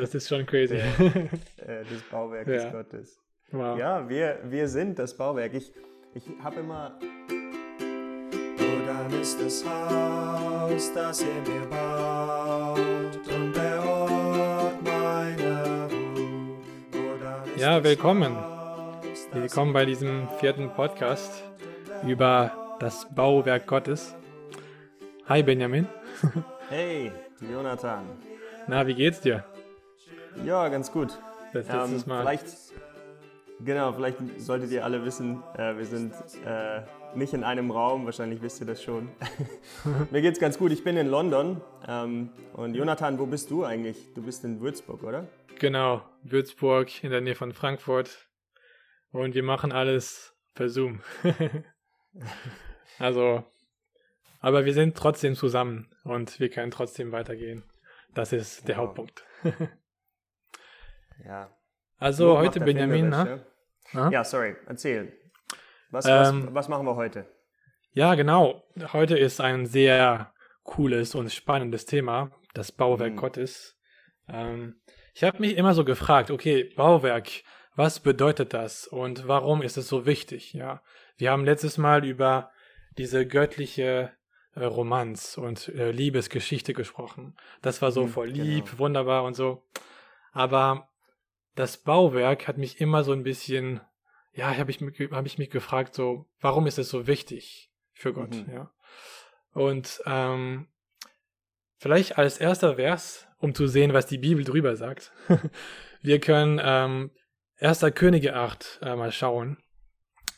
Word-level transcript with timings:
das 0.00 0.14
ist 0.14 0.28
schon 0.28 0.46
crazy. 0.46 0.76
Der, 0.76 1.16
äh, 1.80 1.84
des 1.84 2.02
Bauwerkes 2.10 2.64
Ja. 2.64 2.70
Gottes. 2.70 3.20
Wow. 3.52 3.78
Ja, 3.78 4.08
wir, 4.08 4.38
wir 4.44 4.68
sind 4.68 4.98
das 4.98 5.16
Bauwerk. 5.16 5.54
Ich, 5.54 5.72
ich 6.14 6.24
habe 6.42 6.60
immer. 6.60 6.98
Oh, 7.00 8.86
dann 8.86 9.20
ist 9.20 9.40
das 9.40 9.64
Haus, 9.64 10.92
das 10.94 11.22
ihr 11.22 11.52
mir 11.52 11.66
baut 11.66 12.78
und 13.34 13.52
der 13.56 13.84
Ort 13.84 14.82
meiner 14.82 15.88
Ruhe. 15.90 16.56
Oh, 16.94 17.58
Ja, 17.58 17.76
das 17.80 17.84
willkommen. 17.84 18.36
Haus, 18.36 19.28
das 19.32 19.42
Willkommen 19.42 19.72
bei 19.72 19.84
diesem 19.84 20.28
vierten 20.38 20.70
Podcast 20.70 21.42
über 22.06 22.76
das 22.80 23.06
Bauwerk 23.14 23.66
Gottes. 23.66 24.14
Hi 25.28 25.42
Benjamin. 25.42 25.86
Hey, 26.68 27.10
Jonathan. 27.40 28.04
Na, 28.68 28.86
wie 28.86 28.94
geht's 28.94 29.20
dir? 29.20 29.42
Ja, 30.44 30.68
ganz 30.68 30.90
gut. 30.92 31.18
Das 31.52 31.66
letztes 31.66 32.06
Mal. 32.06 32.20
Vielleicht, 32.20 32.46
genau, 33.60 33.92
vielleicht 33.92 34.18
solltet 34.40 34.70
ihr 34.70 34.84
alle 34.84 35.04
wissen, 35.04 35.42
äh, 35.56 35.76
wir 35.76 35.84
sind 35.84 36.14
äh, 36.46 36.82
nicht 37.14 37.32
in 37.34 37.44
einem 37.44 37.70
Raum, 37.70 38.04
wahrscheinlich 38.04 38.40
wisst 38.42 38.60
ihr 38.60 38.66
das 38.66 38.82
schon. 38.82 39.10
Mir 40.10 40.22
geht's 40.22 40.38
ganz 40.38 40.58
gut, 40.58 40.72
ich 40.72 40.84
bin 40.84 40.96
in 40.96 41.08
London. 41.08 41.60
Ähm, 41.86 42.30
und 42.54 42.74
Jonathan, 42.74 43.18
wo 43.18 43.26
bist 43.26 43.50
du 43.50 43.64
eigentlich? 43.64 44.12
Du 44.14 44.22
bist 44.22 44.44
in 44.44 44.60
Würzburg, 44.60 45.02
oder? 45.02 45.28
Genau, 45.58 46.02
Würzburg 46.22 47.02
in 47.02 47.10
der 47.10 47.20
Nähe 47.20 47.34
von 47.34 47.52
Frankfurt. 47.52 48.28
Und 49.12 49.34
wir 49.34 49.42
machen 49.42 49.72
alles 49.72 50.34
per 50.54 50.68
Zoom. 50.68 51.00
also, 52.98 53.44
aber 54.38 54.64
wir 54.64 54.72
sind 54.72 54.96
trotzdem 54.96 55.34
zusammen 55.34 55.90
und 56.04 56.38
wir 56.38 56.48
können 56.48 56.70
trotzdem 56.70 57.10
weitergehen. 57.12 57.64
Das 58.14 58.32
ist 58.32 58.68
der 58.68 58.76
Wow. 58.76 58.82
Hauptpunkt. 58.86 59.24
Ja. 61.24 61.50
Also 61.98 62.28
Not 62.28 62.38
heute 62.38 62.60
Benjamin, 62.60 63.08
ne? 63.10 63.44
ja? 63.92 64.10
Ja, 64.10 64.24
sorry, 64.24 64.56
erzähl. 64.66 65.12
Was, 65.90 66.06
Ähm, 66.06 66.46
was, 66.46 66.54
was 66.54 66.68
machen 66.68 66.86
wir 66.86 66.96
heute? 66.96 67.26
Ja, 67.92 68.14
genau. 68.14 68.62
Heute 68.92 69.18
ist 69.18 69.40
ein 69.40 69.66
sehr 69.66 70.32
cooles 70.62 71.14
und 71.14 71.32
spannendes 71.32 71.84
Thema, 71.86 72.30
das 72.54 72.70
Bauwerk 72.72 73.12
Mhm. 73.12 73.16
Gottes. 73.16 73.76
Ähm, 74.28 74.80
ich 75.14 75.24
habe 75.24 75.38
mich 75.40 75.56
immer 75.56 75.74
so 75.74 75.84
gefragt, 75.84 76.30
okay, 76.30 76.72
Bauwerk, 76.76 77.28
was 77.74 77.98
bedeutet 78.00 78.54
das 78.54 78.86
und 78.86 79.26
warum 79.26 79.62
ist 79.62 79.76
es 79.76 79.88
so 79.88 80.06
wichtig? 80.06 80.52
Ja, 80.52 80.82
wir 81.16 81.32
haben 81.32 81.44
letztes 81.44 81.78
Mal 81.78 82.04
über 82.04 82.50
diese 82.96 83.26
göttliche 83.26 84.12
äh, 84.54 84.64
Romanz 84.64 85.36
und 85.36 85.68
äh, 85.70 85.90
Liebesgeschichte 85.90 86.74
gesprochen. 86.74 87.36
Das 87.62 87.82
war 87.82 87.90
so 87.90 88.04
Mhm, 88.04 88.08
voll 88.08 88.28
lieb, 88.28 88.66
genau. 88.66 88.78
wunderbar 88.78 89.24
und 89.24 89.34
so. 89.34 89.66
Aber 90.32 90.89
das 91.54 91.78
Bauwerk 91.78 92.46
hat 92.48 92.58
mich 92.58 92.80
immer 92.80 93.04
so 93.04 93.12
ein 93.12 93.22
bisschen, 93.22 93.80
ja, 94.32 94.56
habe 94.56 94.70
ich, 94.70 94.80
mich- 94.80 94.98
hab 95.10 95.26
ich 95.26 95.38
mich 95.38 95.50
gefragt, 95.50 95.94
so, 95.94 96.26
warum 96.40 96.66
ist 96.66 96.78
es 96.78 96.88
so 96.88 97.06
wichtig 97.06 97.70
für 97.92 98.12
Gott, 98.12 98.34
Mhm. 98.34 98.52
ja? 98.52 98.70
Und 99.52 100.00
ähm, 100.06 100.68
vielleicht 101.76 102.18
als 102.18 102.38
erster 102.38 102.76
Vers, 102.76 103.26
um 103.38 103.54
zu 103.54 103.66
sehen, 103.66 103.92
was 103.92 104.06
die 104.06 104.18
Bibel 104.18 104.44
drüber 104.44 104.76
sagt. 104.76 105.12
Wir 106.02 106.20
können 106.20 106.60
ähm, 106.62 107.10
1. 107.58 107.84
Könige 107.94 108.34
8 108.36 108.78
äh, 108.82 108.94
mal 108.96 109.12
schauen, 109.12 109.58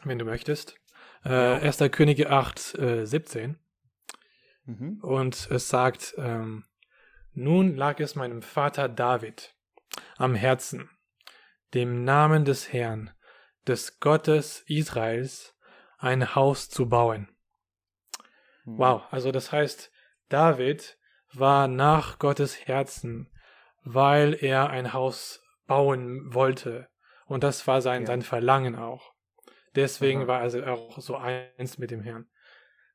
wenn 0.05 0.19
du 0.19 0.25
möchtest. 0.25 0.77
Äh, 1.25 1.29
1. 1.31 1.79
Könige 1.93 2.31
8, 2.31 2.75
äh, 2.79 3.05
17. 3.07 3.59
Mhm. 4.65 4.99
Und 5.03 5.49
es 5.51 5.69
sagt, 5.69 6.15
ähm, 6.17 6.65
nun 7.35 7.77
lag 7.77 8.01
es 8.01 8.15
meinem 8.15 8.43
Vater 8.43 8.89
David 8.89 9.55
am 10.17 10.35
Herzen, 10.35 10.89
dem 11.75 12.05
Namen 12.05 12.45
des 12.45 12.73
Herrn, 12.73 13.11
des 13.67 14.01
Gottes 14.01 14.65
Israels, 14.67 15.57
ein 15.99 16.35
Haus 16.35 16.69
zu 16.69 16.89
bauen. 16.89 17.29
Mhm. 18.65 18.79
Wow, 18.79 19.03
also 19.11 19.33
das 19.33 19.53
heißt, 19.53 19.91
David 20.29 20.99
war 21.33 21.69
nach 21.69 22.19
Gottes 22.19 22.67
Herzen, 22.67 23.31
weil 23.85 24.35
er 24.41 24.71
ein 24.71 24.93
Haus 24.93 25.43
bauen 25.67 26.35
wollte. 26.35 26.89
Und 27.27 27.45
das 27.45 27.67
war 27.67 27.81
sein, 27.81 28.03
Ja. 28.03 28.07
sein 28.07 28.23
Verlangen 28.23 28.77
auch. 28.77 29.13
Deswegen 29.75 30.23
Aha. 30.23 30.29
war 30.29 30.43
er 30.43 30.73
auch 30.73 30.99
so 30.99 31.17
eins 31.17 31.79
mit 31.79 31.91
dem 31.91 32.03
Herrn. 32.03 32.29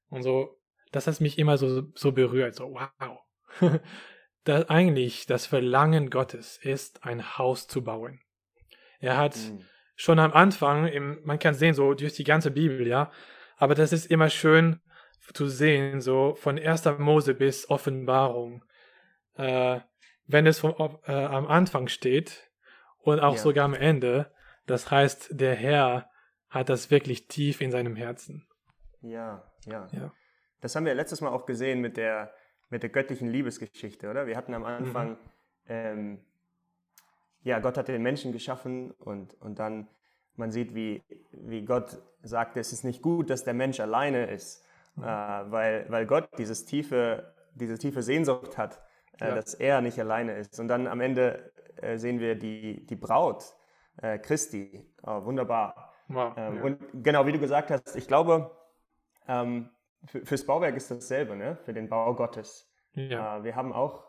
Und 0.10 0.22
so, 0.22 0.60
das 0.92 1.08
hat 1.08 1.20
mich 1.22 1.40
immer 1.40 1.58
so, 1.58 1.92
so 1.96 2.12
berührt. 2.12 2.56
So, 2.56 2.72
wow. 2.72 3.20
das, 4.44 4.70
eigentlich, 4.70 5.26
das 5.26 5.48
Verlangen 5.48 6.10
Gottes 6.10 6.58
ist, 6.58 7.04
ein 7.04 7.38
Haus 7.38 7.68
zu 7.68 7.84
bauen. 7.84 8.22
Er 9.00 9.18
hat 9.18 9.36
Mhm. 9.38 9.66
schon 9.96 10.20
am 10.20 10.34
Anfang, 10.34 10.88
im, 10.88 11.20
man 11.24 11.40
kann 11.40 11.54
sehen, 11.54 11.74
so 11.74 11.94
durch 11.94 12.14
die 12.14 12.24
ganze 12.24 12.52
Bibel, 12.52 12.88
ja, 12.88 13.12
aber 13.58 13.76
das 13.76 13.92
ist 13.94 14.10
immer 14.12 14.30
schön 14.30 14.80
zu 15.34 15.48
sehen, 15.48 16.02
so 16.02 16.36
von 16.36 16.58
1. 16.58 17.00
Mose 17.00 17.34
bis 17.34 17.70
Offenbarung, 17.70 18.64
äh, 19.36 19.80
wenn 20.26 20.46
es 20.46 20.60
vom, 20.60 21.00
äh, 21.06 21.12
am 21.12 21.48
Anfang 21.48 21.88
steht 21.88 22.50
und 23.00 23.20
auch 23.20 23.36
Ja. 23.36 23.42
sogar 23.42 23.66
am 23.66 23.74
Ende, 23.74 24.32
das 24.66 24.90
heißt, 24.92 25.30
der 25.32 25.56
Herr 25.56 26.10
hat 26.50 26.70
das 26.70 26.92
wirklich 26.92 27.28
tief 27.28 27.62
in 27.62 27.72
seinem 27.72 27.96
Herzen. 27.96 28.48
Ja, 29.02 29.44
ja, 29.66 29.88
Ja. 29.92 30.12
Das 30.62 30.76
haben 30.76 30.86
wir 30.86 30.96
letztes 30.96 31.22
Mal 31.22 31.30
auch 31.30 31.46
gesehen 31.46 31.82
mit 31.82 31.98
der, 31.98 32.34
mit 32.70 32.82
der 32.84 32.90
göttlichen 32.90 33.30
Liebesgeschichte, 33.30 34.10
oder? 34.10 34.26
Wir 34.28 34.36
hatten 34.36 34.54
am 34.56 34.66
Anfang, 34.66 35.12
Mhm. 35.12 35.18
ähm, 35.68 36.20
ja, 37.44 37.60
Gott 37.60 37.78
hat 37.78 37.88
den 37.88 38.02
Menschen 38.04 38.32
geschaffen 38.32 38.92
und, 38.92 39.34
und 39.42 39.60
dann, 39.60 39.88
man 40.36 40.52
sieht, 40.52 40.76
wie, 40.76 41.04
wie 41.32 41.64
Gott 41.66 41.98
sagt, 42.24 42.58
es 42.58 42.74
ist 42.74 42.84
nicht 42.84 43.02
gut, 43.02 43.30
dass 43.30 43.44
der 43.44 43.54
Mensch 43.54 43.80
alleine 43.80 44.26
ist, 44.30 44.64
Mhm. 44.96 45.04
äh, 45.04 45.08
weil, 45.52 45.86
weil 45.90 46.06
Gott 46.08 46.28
dieses 46.40 46.66
tiefe, 46.66 47.32
diese 47.54 47.78
tiefe 47.78 48.02
Sehnsucht 48.02 48.58
hat, 48.58 48.82
äh, 49.22 49.28
Ja. 49.30 49.36
dass 49.36 49.54
er 49.54 49.82
nicht 49.82 50.00
alleine 50.00 50.36
ist. 50.38 50.60
Und 50.60 50.68
dann 50.70 50.88
am 50.88 51.02
Ende 51.02 51.52
äh, 51.82 51.98
sehen 51.98 52.20
wir 52.20 52.34
die, 52.36 52.84
die 52.86 52.96
Braut, 52.96 53.44
äh, 54.02 54.18
Christi. 54.18 54.92
Oh, 55.04 55.24
wunderbar. 55.26 55.94
Wow. 56.08 56.34
Ähm, 56.36 56.56
ja. 56.58 56.64
Und 56.64 56.80
genau, 57.04 57.26
wie 57.28 57.32
du 57.32 57.40
gesagt 57.40 57.70
hast, 57.70 57.96
ich 57.96 58.08
glaube, 58.08 58.50
ähm, 59.28 59.70
für, 60.06 60.26
fürs 60.26 60.46
Bauwerk 60.46 60.76
ist 60.76 60.90
dasselbe, 60.90 61.36
ne? 61.36 61.58
für 61.64 61.74
den 61.74 61.90
Bau 61.90 62.16
Gottes. 62.16 62.68
ja. 62.94 63.38
Äh, 63.38 63.44
wir 63.44 63.56
haben 63.56 63.74
auch 63.74 64.04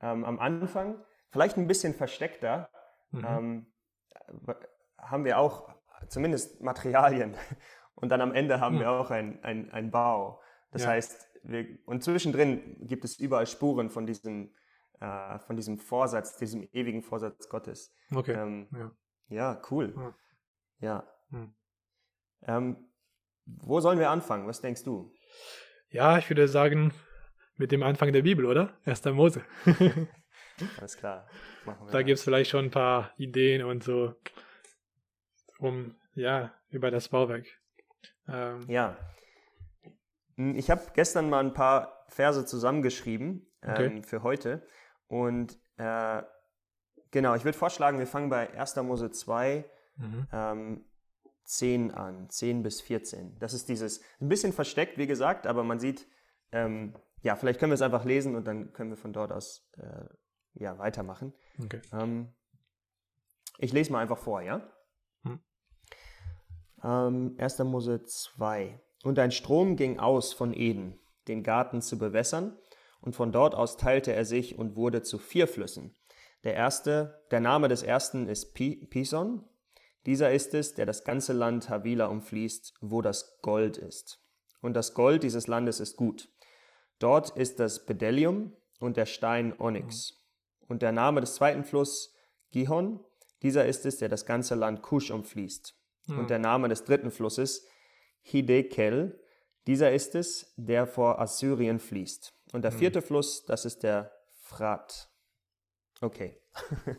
ähm, 0.00 0.24
am 0.24 0.38
Anfang, 0.38 1.02
vielleicht 1.30 1.56
ein 1.56 1.66
bisschen 1.66 1.94
versteckter, 1.94 2.70
Mhm. 3.10 3.24
ähm, 3.26 3.72
haben 4.98 5.24
wir 5.24 5.38
auch 5.38 5.74
zumindest 6.08 6.60
Materialien. 6.60 7.34
Und 7.94 8.10
dann 8.10 8.20
am 8.20 8.32
Ende 8.34 8.60
haben 8.60 8.74
Hm. 8.76 8.80
wir 8.80 8.90
auch 8.92 9.10
ein, 9.10 9.42
ein, 9.42 9.90
Bau. 9.90 10.40
Das 10.70 10.82
Ja. 10.84 10.90
heißt, 10.90 11.26
wir, 11.42 11.66
und 11.86 12.04
zwischendrin 12.04 12.76
gibt 12.86 13.04
es 13.04 13.18
überall 13.18 13.46
Spuren 13.46 13.90
von 13.90 14.06
diesem, 14.06 14.54
äh, 15.00 15.38
von 15.40 15.56
diesem 15.56 15.78
Vorsatz, 15.78 16.36
diesem 16.36 16.62
ewigen 16.72 17.02
Vorsatz 17.02 17.48
Gottes. 17.48 17.92
okay. 18.14 18.32
Ähm, 18.34 18.68
ja. 18.72 18.90
ja, 19.28 19.62
cool. 19.70 19.94
Ja. 19.96 20.14
Ja. 20.80 21.08
Hm. 21.30 21.54
Ähm, 22.42 22.90
wo 23.46 23.80
sollen 23.80 23.98
wir 23.98 24.10
anfangen? 24.10 24.46
Was 24.46 24.60
denkst 24.60 24.84
du? 24.84 25.12
ja, 25.90 26.18
ich 26.18 26.28
würde 26.28 26.46
sagen, 26.48 26.92
mit 27.56 27.72
dem 27.72 27.82
Anfang 27.82 28.12
der 28.12 28.22
Bibel, 28.22 28.44
oder? 28.44 28.76
1. 28.84 29.04
Mose. 29.06 29.42
Alles 30.78 30.96
klar. 30.96 31.26
Machen 31.64 31.86
wir 31.86 31.92
Da 31.92 32.02
gibt 32.02 32.18
es 32.18 32.24
vielleicht 32.24 32.50
schon 32.50 32.66
ein 32.66 32.70
paar 32.70 33.12
Ideen 33.16 33.64
und 33.64 33.82
so, 33.84 34.14
um, 35.58 35.94
ja, 36.14 36.52
über 36.70 36.90
das 36.90 37.08
Bauwerk. 37.08 37.46
Ähm, 38.28 38.64
Ja. 38.68 38.96
Hm, 40.36 40.54
Ich 40.56 40.70
habe 40.70 40.82
gestern 40.94 41.28
mal 41.28 41.40
ein 41.44 41.54
paar 41.54 42.04
Verse 42.08 42.44
zusammengeschrieben 42.46 43.46
Okay. 43.62 43.86
ähm, 43.86 44.04
für 44.04 44.22
heute. 44.22 44.66
Und 45.08 45.58
äh, 45.78 46.22
genau, 47.10 47.34
ich 47.34 47.44
würde 47.44 47.58
vorschlagen, 47.58 47.98
wir 47.98 48.06
fangen 48.06 48.30
bei 48.30 48.52
1. 48.56 48.76
Mose 48.76 49.10
2, 49.10 49.64
mhm. 49.96 50.28
ähm, 50.32 50.84
10 51.44 51.92
an, 51.92 52.28
10 52.30 52.62
bis 52.62 52.80
14. 52.80 53.38
Das 53.38 53.54
ist 53.54 53.68
dieses, 53.68 54.00
ein 54.20 54.28
bisschen 54.28 54.52
versteckt, 54.52 54.98
wie 54.98 55.06
gesagt, 55.06 55.46
aber 55.46 55.64
man 55.64 55.80
sieht, 55.80 56.06
ähm, 56.52 56.94
ja, 57.22 57.34
vielleicht 57.36 57.58
können 57.58 57.72
wir 57.72 57.74
es 57.74 57.82
einfach 57.82 58.04
lesen 58.04 58.36
und 58.36 58.46
dann 58.46 58.72
können 58.72 58.90
wir 58.90 58.96
von 58.96 59.12
dort 59.12 59.32
aus 59.32 59.68
äh, 59.78 60.04
ja, 60.58 60.78
weitermachen. 60.78 61.32
Okay. 61.62 61.80
Ähm, 61.92 62.28
ich 63.58 63.72
lese 63.72 63.92
mal 63.92 64.00
einfach 64.00 64.18
vor, 64.18 64.40
ja? 64.42 64.68
Hm. 65.22 65.40
Ähm, 66.82 67.36
1. 67.38 67.58
Mose 67.60 68.04
2. 68.04 68.80
Und 69.04 69.18
ein 69.18 69.32
Strom 69.32 69.76
ging 69.76 69.98
aus 69.98 70.32
von 70.32 70.52
Eden, 70.52 70.98
den 71.28 71.42
Garten 71.42 71.82
zu 71.82 71.98
bewässern, 71.98 72.56
und 73.00 73.14
von 73.14 73.30
dort 73.30 73.54
aus 73.54 73.76
teilte 73.76 74.12
er 74.12 74.24
sich 74.24 74.58
und 74.58 74.74
wurde 74.74 75.02
zu 75.02 75.18
vier 75.18 75.46
Flüssen. 75.46 75.94
Der 76.44 76.54
erste, 76.54 77.24
der 77.30 77.40
Name 77.40 77.68
des 77.68 77.82
ersten 77.82 78.28
ist 78.28 78.54
Pi 78.54 78.86
Pison. 78.86 79.44
Dieser 80.06 80.32
ist 80.32 80.54
es, 80.54 80.74
der 80.74 80.86
das 80.86 81.04
ganze 81.04 81.32
Land 81.32 81.68
Havila 81.68 82.06
umfließt, 82.06 82.74
wo 82.80 83.02
das 83.02 83.40
Gold 83.42 83.76
ist. 83.76 84.20
Und 84.60 84.74
das 84.74 84.94
Gold 84.94 85.22
dieses 85.22 85.46
Landes 85.46 85.80
ist 85.80 85.96
gut. 85.96 86.28
Dort 86.98 87.30
ist 87.36 87.60
das 87.60 87.86
Bedellium 87.86 88.56
und 88.80 88.96
der 88.96 89.06
Stein 89.06 89.58
Onyx. 89.58 90.18
Und 90.68 90.82
der 90.82 90.92
Name 90.92 91.20
des 91.20 91.34
zweiten 91.34 91.64
Flusses 91.64 92.14
Gihon, 92.50 93.04
dieser 93.42 93.66
ist 93.66 93.86
es, 93.86 93.98
der 93.98 94.08
das 94.08 94.26
ganze 94.26 94.54
Land 94.54 94.82
Kusch 94.82 95.10
umfließt. 95.10 95.74
Hm. 96.06 96.18
Und 96.18 96.30
der 96.30 96.38
Name 96.38 96.68
des 96.68 96.84
dritten 96.84 97.10
Flusses 97.10 97.66
Hidekel, 98.22 99.20
dieser 99.66 99.92
ist 99.92 100.14
es, 100.14 100.54
der 100.56 100.86
vor 100.86 101.20
Assyrien 101.20 101.78
fließt. 101.78 102.32
Und 102.52 102.62
der 102.62 102.72
vierte 102.72 103.02
Fluss, 103.02 103.44
das 103.44 103.64
ist 103.64 103.82
der 103.82 104.12
Frat. 104.30 105.10
Okay. 106.00 106.40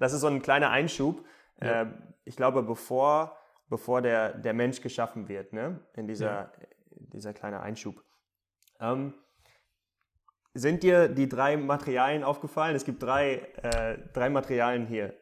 Das 0.00 0.12
ist 0.12 0.22
so 0.22 0.26
ein 0.26 0.42
kleiner 0.42 0.70
Einschub. 0.70 1.24
Ja. 1.62 1.82
Äh, 1.82 1.86
ich 2.24 2.34
glaube, 2.34 2.64
bevor, 2.64 3.38
bevor 3.68 4.02
der, 4.02 4.36
der 4.36 4.52
Mensch 4.52 4.80
geschaffen 4.80 5.28
wird, 5.28 5.52
ne? 5.52 5.80
in 5.94 6.08
dieser, 6.08 6.52
dieser 6.90 7.32
kleine 7.32 7.60
Einschub. 7.60 8.02
Ähm, 8.80 9.14
sind 10.54 10.82
dir 10.82 11.08
die 11.08 11.28
drei 11.28 11.56
Materialien 11.56 12.22
aufgefallen? 12.24 12.74
Es 12.76 12.84
gibt 12.84 13.02
drei, 13.02 13.34
äh, 13.62 13.98
drei 14.12 14.30
Materialien 14.30 14.86
hier. 14.86 15.14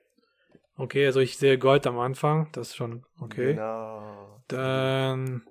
Okay, 0.76 1.06
also 1.06 1.20
ich 1.20 1.36
sehe 1.36 1.58
Gold 1.58 1.86
am 1.86 1.98
Anfang, 1.98 2.48
das 2.52 2.68
ist 2.68 2.76
schon 2.76 3.04
okay. 3.20 3.54
Genau. 3.54 4.42
Dann 4.48 5.42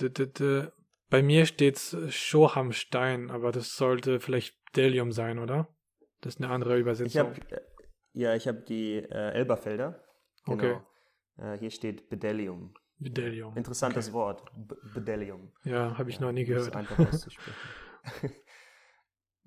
d 0.00 0.06
-d 0.06 0.26
-d 0.32 0.72
bei 1.10 1.22
mir 1.22 1.46
steht 1.46 1.78
Shohamstein, 2.08 3.30
aber 3.30 3.50
das 3.50 3.76
sollte 3.76 4.20
vielleicht 4.20 4.56
Delium 4.76 5.12
sein, 5.12 5.38
oder? 5.38 5.68
Das 6.20 6.34
ist 6.34 6.42
eine 6.42 6.52
andere 6.52 6.74
Ich 6.74 6.80
Übersetzung. 6.80 7.20
habe 7.28 7.40
ja, 8.12 8.34
ich 8.34 8.48
habe 8.48 8.60
die 8.60 8.96
äh, 8.96 9.32
Elberfelder. 9.32 10.02
Okay. 10.46 10.78
Äh, 11.36 11.56
hier 11.58 11.70
steht 11.70 12.08
Bedellium. 12.10 12.74
Delium. 12.98 13.56
Interessantes 13.56 14.12
Wort. 14.12 14.42
B 14.56 14.74
Bedellium. 14.94 15.52
Ja, 15.64 15.96
habe 15.96 16.10
ich 16.10 16.18
noch 16.18 16.32
nie 16.32 16.40
Nicht 16.40 16.48
so 16.48 16.54
gehört. 16.54 16.76
einfach 16.76 16.98
auszusprechen. 16.98 17.58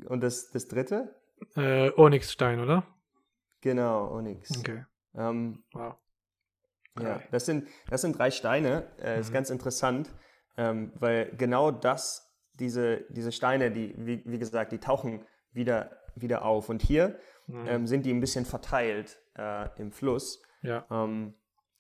Und 0.08 0.22
das, 0.22 0.52
das 0.52 0.68
dritte? 0.68 1.16
Äh, 1.56 1.92
Onyxstein, 1.96 2.60
oder? 2.60 2.84
Genau, 3.62 4.12
Onyx. 4.12 4.60
Okay. 4.60 4.86
Ähm, 5.16 5.64
Wow. 5.74 5.96
Ja, 7.00 7.16
Okay. 7.16 7.28
das 7.32 7.46
sind, 7.46 7.68
das 7.90 8.02
sind 8.02 8.18
drei 8.18 8.32
Steine. 8.32 8.88
Äh, 9.00 9.20
Ist 9.20 9.30
Mhm. 9.30 9.34
ganz 9.34 9.50
interessant, 9.50 10.10
ähm, 10.58 10.92
weil 11.00 11.32
genau 11.38 11.72
das, 11.72 12.30
diese, 12.56 13.06
diese 13.10 13.32
Steine, 13.32 13.72
die, 13.72 13.94
wie, 13.98 14.22
wie 14.26 14.38
gesagt, 14.40 14.72
die 14.72 14.78
tauchen 14.80 15.26
wieder, 15.54 15.92
wieder 16.16 16.44
auf. 16.44 16.70
Und 16.70 16.82
hier 16.82 17.18
Mhm. 17.48 17.68
ähm, 17.68 17.88
sind 17.88 18.06
die 18.06 18.12
ein 18.14 18.20
bisschen 18.20 18.46
verteilt 18.46 19.20
äh, 19.38 19.70
im 19.80 19.92
Fluss. 19.92 20.42
ja. 20.62 20.86
Ähm, 20.92 21.34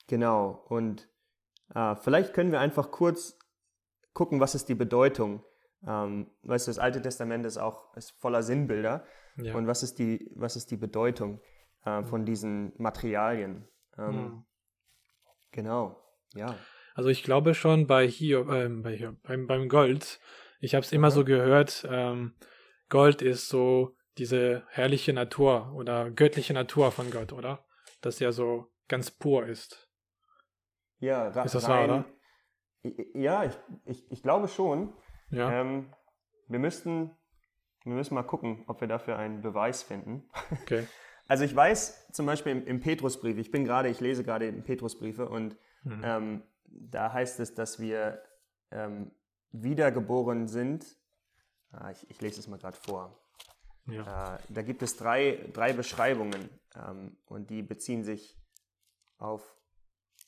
genau. 0.07 0.65
Und 0.69 1.07
äh, 1.75 1.95
vielleicht 1.95 2.33
können 2.33 2.51
wir 2.51 2.59
einfach 2.59 2.89
kurz 2.91 3.37
gucken, 4.13 4.39
was 4.39 4.55
ist 4.55 4.69
die 4.69 4.75
Bedeutung. 4.75 5.43
Ähm, 5.87 6.29
weißt 6.43 6.67
du, 6.67 6.69
das 6.71 6.79
Alte 6.79 7.01
Testament 7.01 7.45
ist 7.45 7.57
auch 7.57 7.95
ist 7.95 8.11
voller 8.19 8.43
Sinnbilder. 8.43 9.03
ja. 9.37 9.55
Und 9.55 9.67
was 9.67 9.81
ist 9.83 9.97
die, 9.99 10.29
was 10.35 10.55
ist 10.55 10.69
die 10.71 10.77
Bedeutung 10.77 11.41
äh, 11.85 12.03
von 12.03 12.25
diesen 12.25 12.73
Materialien? 12.77 13.67
Ähm, 13.97 14.15
Mhm. 14.15 14.45
Genau, 15.51 16.01
ja. 16.33 16.55
Also 16.93 17.09
ich 17.09 17.23
glaube 17.23 17.53
schon 17.55 17.87
bei 17.87 18.07
Hiob, 18.07 18.49
ähm, 18.51 18.83
bei 18.83 18.95
Hiob 18.95 19.21
beim, 19.23 19.47
beim 19.47 19.69
Gold, 19.69 20.19
ich 20.59 20.75
habe 20.75 20.85
es 20.85 20.91
immer 20.91 21.11
so 21.11 21.25
gehört, 21.25 21.85
ähm, 21.89 22.35
Gold 22.89 23.21
ist 23.21 23.49
so 23.49 23.95
diese 24.17 24.63
herrliche 24.69 25.13
Natur 25.13 25.73
oder 25.73 26.11
göttliche 26.11 26.53
Natur 26.53 26.91
von 26.91 27.09
Gott, 27.11 27.33
oder? 27.33 27.65
Dass 28.01 28.19
er 28.21 28.31
so 28.31 28.67
ganz 28.87 29.09
pur 29.11 29.45
ist. 29.47 29.89
Ja, 30.99 31.29
ra- 31.29 31.43
Ist 31.43 31.55
das 31.55 31.67
wahr, 31.67 31.85
oder? 31.85 32.05
Ja, 33.13 33.43
ich, 33.45 33.57
ich, 33.85 34.11
ich 34.11 34.23
glaube 34.23 34.47
schon. 34.47 34.93
Ja. 35.31 35.51
Ähm, 35.51 35.91
wir 36.47 36.59
müssten, 36.59 37.11
wir 37.83 37.93
müssen 37.93 38.13
mal 38.15 38.23
gucken, 38.23 38.63
ob 38.67 38.81
wir 38.81 38.87
dafür 38.87 39.17
einen 39.17 39.41
Beweis 39.41 39.83
finden. 39.83 40.29
Okay. 40.63 40.87
Also 41.27 41.45
ich 41.45 41.55
weiß 41.55 42.11
zum 42.11 42.25
Beispiel 42.25 42.51
im, 42.51 42.67
im 42.67 42.79
Petrusbrief, 42.81 43.37
ich 43.37 43.51
bin 43.51 43.63
gerade, 43.63 43.87
ich 43.87 44.01
lese 44.01 44.21
gerade 44.25 44.51
Petrusbriefe 44.51 45.29
und 45.29 45.55
Mhm. 45.83 46.01
ähm, 46.03 46.43
da 46.65 47.13
heißt 47.13 47.39
es, 47.39 47.55
dass 47.55 47.79
wir 47.79 48.21
ähm, 48.71 49.11
wiedergeboren 49.51 50.47
sind. 50.47 50.85
Ah, 51.71 51.89
ich, 51.91 52.09
ich 52.09 52.21
lese 52.21 52.39
es 52.39 52.47
mal 52.47 52.59
gerade 52.59 52.77
vor. 52.77 53.17
Ja. 53.85 54.35
Äh, 54.35 54.39
da 54.49 54.61
gibt 54.61 54.81
es 54.83 54.97
drei, 54.97 55.49
drei 55.53 55.73
Beschreibungen 55.73 56.49
ähm, 56.75 57.17
und 57.25 57.49
die 57.49 57.63
beziehen 57.63 58.03
sich 58.03 58.37
auf, 59.17 59.55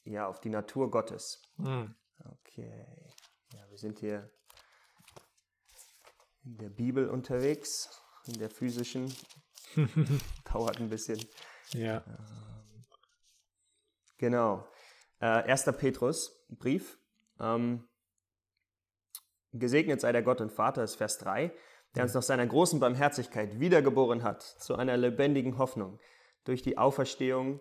ja, 0.05 0.27
auf 0.27 0.39
die 0.39 0.49
Natur 0.49 0.89
Gottes. 0.89 1.41
Mhm. 1.57 1.93
Okay, 2.39 2.85
ja, 3.53 3.69
wir 3.69 3.77
sind 3.77 3.99
hier 3.99 4.31
in 6.45 6.57
der 6.57 6.69
Bibel 6.69 7.09
unterwegs, 7.09 7.89
in 8.27 8.33
der 8.39 8.49
physischen. 8.49 9.13
Dauert 10.51 10.79
ein 10.79 10.89
bisschen. 10.89 11.19
Ja. 11.71 12.03
Genau. 14.17 14.67
Äh, 15.19 15.25
1. 15.25 15.65
Petrus, 15.77 16.45
Brief. 16.49 16.99
Ähm, 17.39 17.87
Gesegnet 19.53 20.01
sei 20.01 20.11
der 20.11 20.23
Gott 20.23 20.41
und 20.41 20.51
Vater, 20.51 20.83
ist 20.83 20.95
Vers 20.95 21.19
3, 21.19 21.53
der 21.95 22.03
uns 22.03 22.13
nach 22.15 22.23
seiner 22.23 22.47
großen 22.47 22.79
Barmherzigkeit 22.79 23.59
wiedergeboren 23.59 24.23
hat 24.23 24.41
zu 24.41 24.75
einer 24.75 24.97
lebendigen 24.97 25.59
Hoffnung 25.59 25.99
durch 26.43 26.63
die 26.63 26.77
Auferstehung 26.77 27.59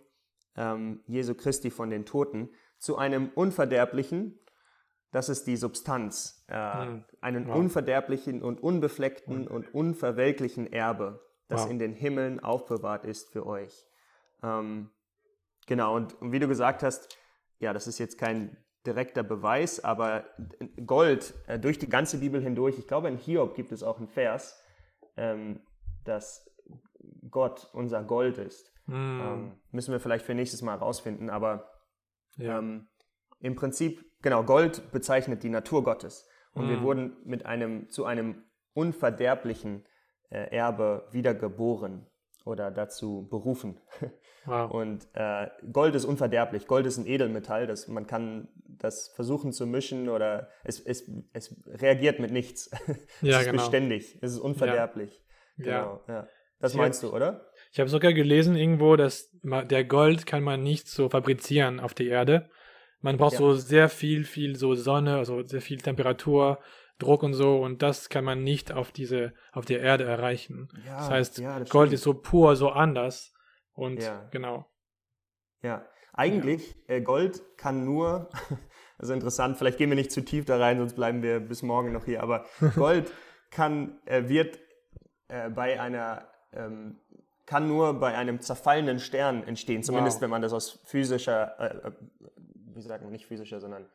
ähm, 0.56 1.02
Jesu 1.06 1.34
Christi 1.34 1.70
von 1.70 1.90
den 1.90 2.06
Toten 2.06 2.50
zu 2.78 2.96
einem 2.96 3.30
unverderblichen, 3.34 4.40
das 5.12 5.28
ist 5.28 5.46
die 5.46 5.56
Substanz, 5.56 6.44
äh, 6.48 6.86
Mhm. 6.86 7.04
einen 7.20 7.46
Wow. 7.48 7.56
unverderblichen 7.56 8.42
und 8.42 8.60
unbefleckten 8.62 9.46
und 9.46 9.72
unverwelklichen 9.72 10.72
Erbe, 10.72 11.20
das 11.48 11.64
Wow. 11.64 11.70
in 11.70 11.78
den 11.78 11.92
Himmeln 11.94 12.40
aufbewahrt 12.40 13.04
ist 13.04 13.30
für 13.30 13.46
euch. 13.46 13.86
Ähm, 14.42 14.90
genau, 15.66 15.94
und, 15.94 16.20
und 16.20 16.32
wie 16.32 16.38
du 16.40 16.48
gesagt 16.48 16.82
hast, 16.82 17.16
ja, 17.60 17.72
das 17.72 17.86
ist 17.86 17.98
jetzt 17.98 18.18
kein 18.18 18.56
direkter 18.86 19.22
Beweis, 19.22 19.84
aber 19.84 20.24
Gold 20.84 21.34
äh, 21.46 21.58
durch 21.58 21.78
die 21.78 21.88
ganze 21.88 22.18
Bibel 22.18 22.40
hindurch, 22.42 22.78
ich 22.78 22.88
glaube 22.88 23.06
in 23.08 23.16
Hiob 23.16 23.54
gibt 23.54 23.70
es 23.70 23.84
auch 23.84 23.98
einen 23.98 24.08
Vers, 24.08 24.60
ähm, 25.16 25.60
dass 26.04 26.50
Gott 27.30 27.68
unser 27.74 28.02
Gold 28.02 28.38
ist. 28.38 28.72
Mhm. 28.86 29.20
Ähm, 29.22 29.60
müssen 29.70 29.92
wir 29.92 30.00
vielleicht 30.00 30.24
für 30.24 30.34
nächstes 30.34 30.62
Mal 30.62 30.74
rausfinden, 30.74 31.30
aber 31.30 31.70
ja. 32.38 32.58
ähm, 32.58 32.88
im 33.42 33.54
Prinzip, 33.56 34.04
genau, 34.22 34.42
Gold 34.44 34.90
bezeichnet 34.92 35.42
die 35.42 35.50
Natur 35.50 35.84
Gottes. 35.84 36.26
Und 36.54 36.68
wir 36.68 36.78
Mhm. 36.78 36.82
wurden 36.82 37.16
mit 37.24 37.44
einem, 37.46 37.88
zu 37.90 38.04
einem 38.04 38.42
unverderblichen 38.74 39.84
äh, 40.30 40.54
Erbe 40.56 41.06
wiedergeboren 41.12 42.06
oder 42.44 42.70
dazu 42.70 43.26
berufen. 43.30 43.78
wow. 44.46 44.70
Und 44.70 45.06
äh, 45.14 45.48
Gold 45.72 45.94
ist 45.94 46.04
unverderblich. 46.04 46.66
Gold 46.66 46.86
ist 46.86 46.96
ein 46.98 47.06
Edelmetall, 47.06 47.66
das, 47.66 47.86
man 47.88 48.06
kann 48.06 48.48
das 48.66 49.08
versuchen 49.14 49.52
zu 49.52 49.66
mischen 49.66 50.08
oder 50.08 50.48
es, 50.64 50.80
es, 50.80 51.10
es 51.32 51.54
reagiert 51.66 52.18
mit 52.18 52.30
nichts. 52.30 52.70
Ja, 53.20 53.36
es 53.36 53.40
ist 53.42 53.50
genau. 53.50 53.62
beständig, 53.62 54.18
es 54.22 54.32
ist 54.32 54.38
unverderblich. 54.40 55.22
Ja. 55.58 55.64
Genau, 55.64 56.00
ja. 56.08 56.28
Das 56.58 56.72
Ich 56.72 56.78
meinst 56.78 57.02
hab- 57.02 57.10
du, 57.10 57.16
oder? 57.16 57.46
Ich 57.72 57.78
habe 57.80 57.88
sogar 57.90 58.12
gelesen 58.12 58.56
irgendwo, 58.56 58.96
dass 58.96 59.30
der 59.42 59.84
Gold 59.84 60.26
kann 60.26 60.42
man 60.42 60.62
nicht 60.62 60.88
so 60.88 61.08
fabrizieren 61.08 61.80
auf 61.80 61.92
der 61.94 62.06
Erde. 62.06 62.48
Man 63.02 63.16
braucht 63.18 63.32
Ja. 63.34 63.38
so 63.38 63.52
sehr 63.54 63.88
viel, 63.88 64.24
viel 64.24 64.56
so 64.56 64.74
Sonne, 64.74 65.16
also 65.16 65.42
sehr 65.46 65.60
viel 65.60 65.78
Temperatur, 65.78 66.58
Druck 66.98 67.22
und 67.24 67.34
so 67.34 67.60
und 67.62 67.82
das 67.82 68.08
kann 68.08 68.24
man 68.24 68.42
nicht 68.44 68.72
auf 68.72 68.92
diese, 68.92 69.32
auf 69.52 69.64
der 69.64 69.80
Erde 69.80 70.04
erreichen. 70.04 70.68
Ja, 70.86 70.96
das 70.98 71.10
heißt, 71.10 71.38
ja, 71.38 71.58
das 71.58 71.68
Gold 71.68 71.88
stimmt. 71.88 71.94
ist 71.94 72.02
so 72.04 72.14
pur, 72.14 72.54
so 72.56 72.70
anders 72.70 73.34
und 73.72 74.00
Ja. 74.00 74.28
genau. 74.30 74.66
Ja, 75.62 75.84
eigentlich, 76.12 76.76
Äh, 76.88 77.00
Gold 77.00 77.42
kann 77.56 77.84
nur, 77.84 78.28
also 78.98 79.12
interessant, 79.14 79.56
vielleicht 79.58 79.78
gehen 79.78 79.90
wir 79.90 79.96
nicht 79.96 80.12
zu 80.12 80.24
tief 80.24 80.44
da 80.44 80.58
rein, 80.58 80.78
sonst 80.78 80.94
bleiben 80.94 81.22
wir 81.22 81.40
bis 81.40 81.62
morgen 81.62 81.92
noch 81.92 82.04
hier, 82.04 82.22
aber 82.22 82.46
Gold 82.76 83.10
kann, 83.50 84.00
äh, 84.06 84.28
wird 84.28 84.58
äh, 85.28 85.50
bei 85.50 85.80
einer, 85.80 86.28
ähm, 86.52 87.00
kann 87.46 87.66
nur 87.66 87.98
bei 87.98 88.16
einem 88.16 88.40
zerfallenen 88.40 88.98
Stern 89.00 89.42
entstehen, 89.42 89.82
zumindest 89.82 90.16
Wow. 90.18 90.22
wenn 90.22 90.30
man 90.30 90.42
das 90.42 90.52
aus 90.52 90.80
physischer, 90.84 91.58
äh, 91.58 91.88
äh, 91.88 91.92
wie 92.74 92.82
sagt 92.82 93.02
man, 93.02 93.12
nicht 93.12 93.26
physischer, 93.26 93.60
sondern 93.60 93.88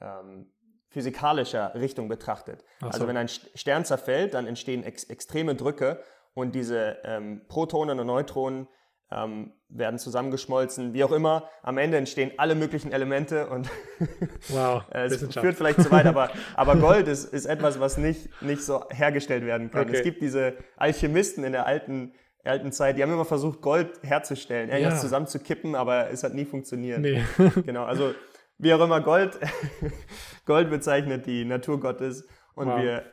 ähm, 0.00 0.50
physikalischer 0.88 1.74
Richtung 1.74 2.08
betrachtet. 2.08 2.64
Ach 2.78 2.86
so. 2.86 2.88
Also 2.88 3.06
wenn 3.08 3.16
ein 3.16 3.28
St- 3.28 3.56
Stern 3.56 3.84
zerfällt, 3.84 4.34
dann 4.34 4.46
entstehen 4.46 4.82
ex 4.82 5.04
extreme 5.04 5.54
Drücke 5.54 6.02
und 6.34 6.54
diese 6.54 6.98
ähm, 7.04 7.42
Protonen 7.48 7.98
und 8.00 8.06
Neutronen 8.06 8.66
ähm, 9.12 9.52
werden 9.68 9.98
zusammengeschmolzen, 9.98 10.94
wie 10.94 11.02
auch 11.04 11.12
immer. 11.12 11.48
Am 11.62 11.78
Ende 11.78 11.96
entstehen 11.96 12.32
alle 12.38 12.54
möglichen 12.54 12.92
Elemente 12.92 13.48
und 13.48 13.68
Wow, 14.48 14.84
äh, 14.92 15.06
es 15.06 15.18
führt 15.34 15.56
vielleicht 15.56 15.82
zu 15.82 15.90
weit, 15.90 16.06
aber, 16.06 16.30
aber 16.54 16.76
Gold 16.76 17.08
ist, 17.08 17.32
ist 17.32 17.46
etwas, 17.46 17.78
was 17.80 17.96
nicht, 17.98 18.28
nicht 18.42 18.62
so 18.62 18.84
hergestellt 18.90 19.44
werden 19.44 19.70
kann. 19.70 19.82
Okay. 19.88 19.96
Es 19.96 20.02
gibt 20.02 20.22
diese 20.22 20.54
Alchemisten 20.76 21.44
in 21.44 21.52
der 21.52 21.66
alten, 21.66 22.14
alten 22.44 22.72
Zeit, 22.72 22.96
die 22.96 23.02
haben 23.02 23.12
immer 23.12 23.24
versucht, 23.24 23.60
Gold 23.60 24.00
herzustellen, 24.02 24.70
irgendwas 24.70 24.94
Ja. 24.94 25.00
zusammenzukippen, 25.00 25.74
aber 25.74 26.10
es 26.10 26.22
hat 26.24 26.34
nie 26.34 26.44
funktioniert. 26.44 27.00
Nee. 27.00 27.22
Genau, 27.66 27.84
also 27.84 28.14
wie 28.58 28.72
auch 28.74 28.80
immer, 28.80 29.00
Gold, 29.00 29.38
Gold 30.46 30.70
bezeichnet 30.70 31.26
die 31.26 31.44
Natur 31.44 31.80
Gottes 31.80 32.26
und 32.54 32.68
Wow. 32.68 32.82
wir 32.82 33.04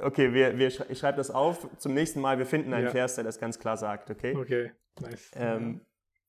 Okay, 0.00 0.32
wir, 0.32 0.56
wir, 0.56 0.68
ich 0.68 0.98
schreibe 0.98 1.16
das 1.18 1.30
auf. 1.30 1.66
Zum 1.78 1.94
nächsten 1.94 2.20
Mal, 2.20 2.38
wir 2.38 2.46
finden 2.46 2.72
einen 2.72 2.86
Ja. 2.86 2.90
Vers, 2.90 3.16
der 3.16 3.24
das 3.24 3.38
ganz 3.38 3.58
klar 3.58 3.76
sagt, 3.76 4.08
okay? 4.08 4.34
Okay, 4.36 4.72
nice. 5.00 5.30
Ähm, 5.34 5.80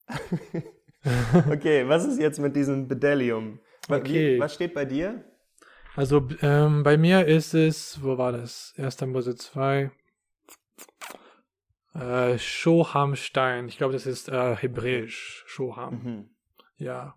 okay, 1.51 1.87
was 1.87 2.05
ist 2.05 2.19
jetzt 2.19 2.39
mit 2.39 2.55
diesem 2.55 2.87
Bedellium? 2.87 3.59
Okay. 3.87 4.35
Wie, 4.35 4.39
was 4.39 4.55
steht 4.55 4.73
bei 4.73 4.83
dir? 4.83 5.23
Also 5.95 6.27
ähm, 6.41 6.83
bei 6.83 6.97
mir 6.97 7.25
ist 7.27 7.53
es, 7.53 8.03
wo 8.03 8.17
war 8.17 8.31
das? 8.31 8.73
1. 8.77 9.01
Mose 9.01 9.35
2. 9.35 9.91
Äh, 11.95 12.37
Shohamstein. 12.37 13.67
Ich 13.67 13.77
glaube, 13.77 13.93
das 13.93 14.05
ist 14.05 14.27
äh, 14.29 14.55
hebräisch. 14.55 15.43
Shoham. 15.47 16.03
Mhm. 16.03 16.29
Ja. 16.77 17.15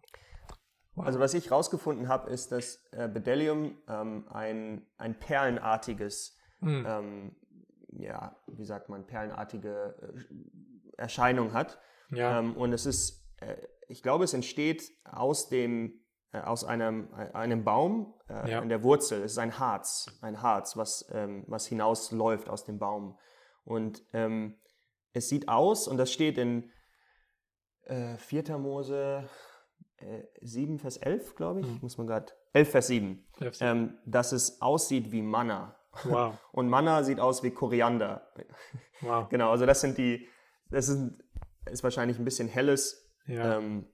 Also 0.97 1.21
was 1.21 1.35
ich 1.35 1.51
rausgefunden 1.51 2.09
habe, 2.09 2.31
ist, 2.31 2.51
dass 2.51 2.85
äh, 2.93 3.09
Bedellium 3.09 3.79
ähm, 3.89 4.27
ein, 4.31 4.87
ein 4.97 5.19
perlenartiges, 5.19 6.37
Hm. 6.61 6.85
ähm, 6.89 7.37
ja, 7.93 8.37
wie 8.49 8.65
sagt 8.65 8.89
man, 8.89 9.07
perlenartige 9.07 9.95
äh, 10.03 11.01
Erscheinung 11.01 11.53
hat. 11.53 11.79
Ja. 12.11 12.41
Ähm, 12.41 12.57
und 12.57 12.73
es 12.73 12.85
ist, 12.85 13.25
äh, 13.41 13.57
ich 13.89 14.03
glaube, 14.03 14.25
es 14.25 14.35
entsteht 14.35 14.83
aus 15.05 15.49
dem, 15.49 16.01
äh, 16.33 16.41
aus 16.41 16.65
einem, 16.65 17.15
einem 17.15 17.63
Baum 17.63 18.13
äh, 18.29 18.51
Ja. 18.51 18.59
in 18.61 18.69
der 18.69 18.83
Wurzel. 18.83 19.23
Es 19.23 19.33
ist 19.33 19.39
ein 19.39 19.61
Harz, 19.61 20.07
ein 20.21 20.43
Harz, 20.43 20.77
was, 20.77 21.09
ähm, 21.13 21.45
was 21.47 21.67
hinausläuft 21.67 22.49
aus 22.49 22.65
dem 22.65 22.81
Baum. 22.81 23.17
Und 23.65 24.03
ähm, 24.13 24.57
es 25.13 25.29
sieht 25.29 25.49
aus, 25.49 25.89
und 25.89 25.97
das 25.97 26.13
steht 26.13 26.39
in 26.39 26.71
äh, 27.85 28.17
4. 28.19 28.59
Mose 28.59 29.29
äh, 29.97 30.23
7, 30.41 30.79
Vers 30.79 30.97
11, 30.99 31.35
glaube 31.35 31.61
ich, 31.61 31.67
Mhm. 31.67 31.79
muss 31.83 31.99
man 31.99 32.07
gerade, 32.07 32.33
11, 32.53 32.71
Vers 32.71 32.87
7, 32.89 33.27
FC. 33.41 33.61
ähm, 33.63 33.99
dass 34.07 34.33
es 34.33 34.61
aussieht 34.61 35.11
wie 35.13 35.23
Manna. 35.23 35.77
wow. 36.05 36.35
Und 36.53 36.69
Manna 36.69 37.03
sieht 37.03 37.21
aus 37.21 37.43
wie 37.43 37.51
Koriander. 37.51 38.31
Wow. 39.01 39.29
Genau, 39.31 39.51
also 39.51 39.67
das 39.67 39.81
sind 39.81 39.97
die, 39.99 40.29
das 40.71 40.89
ist, 40.89 41.19
ist 41.71 41.83
wahrscheinlich 41.83 42.19
ein 42.19 42.25
bisschen 42.25 42.49
helles, 42.49 43.11
Ja. 43.27 43.59
ähm, 43.59 43.93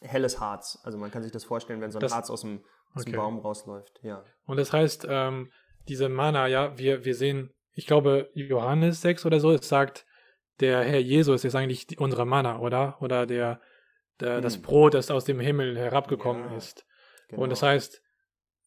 helles 0.00 0.40
Harz. 0.40 0.78
Also 0.84 0.98
man 0.98 1.10
kann 1.10 1.22
sich 1.22 1.32
das 1.32 1.44
vorstellen, 1.44 1.80
wenn 1.80 1.90
so 1.90 1.98
ein 1.98 2.00
Das- 2.02 2.14
Harz 2.14 2.30
aus 2.30 2.42
dem, 2.42 2.64
aus 2.94 3.04
dem 3.04 3.10
Okay. 3.12 3.16
Baum 3.20 3.38
rausläuft. 3.40 3.98
Ja. 4.02 4.24
Und 4.46 4.56
das 4.58 4.72
heißt, 4.72 5.06
ähm, 5.08 5.50
diese 5.88 6.08
Mana, 6.08 6.46
ja, 6.46 6.76
wir, 6.78 7.04
wir 7.04 7.14
sehen, 7.14 7.52
ich 7.72 7.86
glaube, 7.86 8.30
Johannes 8.34 9.00
6 9.02 9.26
oder 9.26 9.38
so, 9.40 9.52
es 9.52 9.68
sagt, 9.68 10.06
der 10.60 10.82
Herr 10.84 11.00
Jesus 11.00 11.44
ist 11.44 11.54
eigentlich 11.54 11.86
die, 11.86 11.96
unsere 11.98 12.24
Mana, 12.26 12.58
oder? 12.60 12.96
Oder 13.02 13.26
der, 13.26 13.60
der 14.20 14.40
das 14.40 14.56
Hm. 14.56 14.62
Brot, 14.62 14.94
das 14.94 15.10
aus 15.10 15.24
dem 15.24 15.40
Himmel 15.40 15.76
herabgekommen 15.78 16.50
Ja, 16.50 16.56
ist. 16.56 16.86
Genau. 17.28 17.42
Und 17.42 17.50
das 17.50 17.62
heißt, 17.62 18.02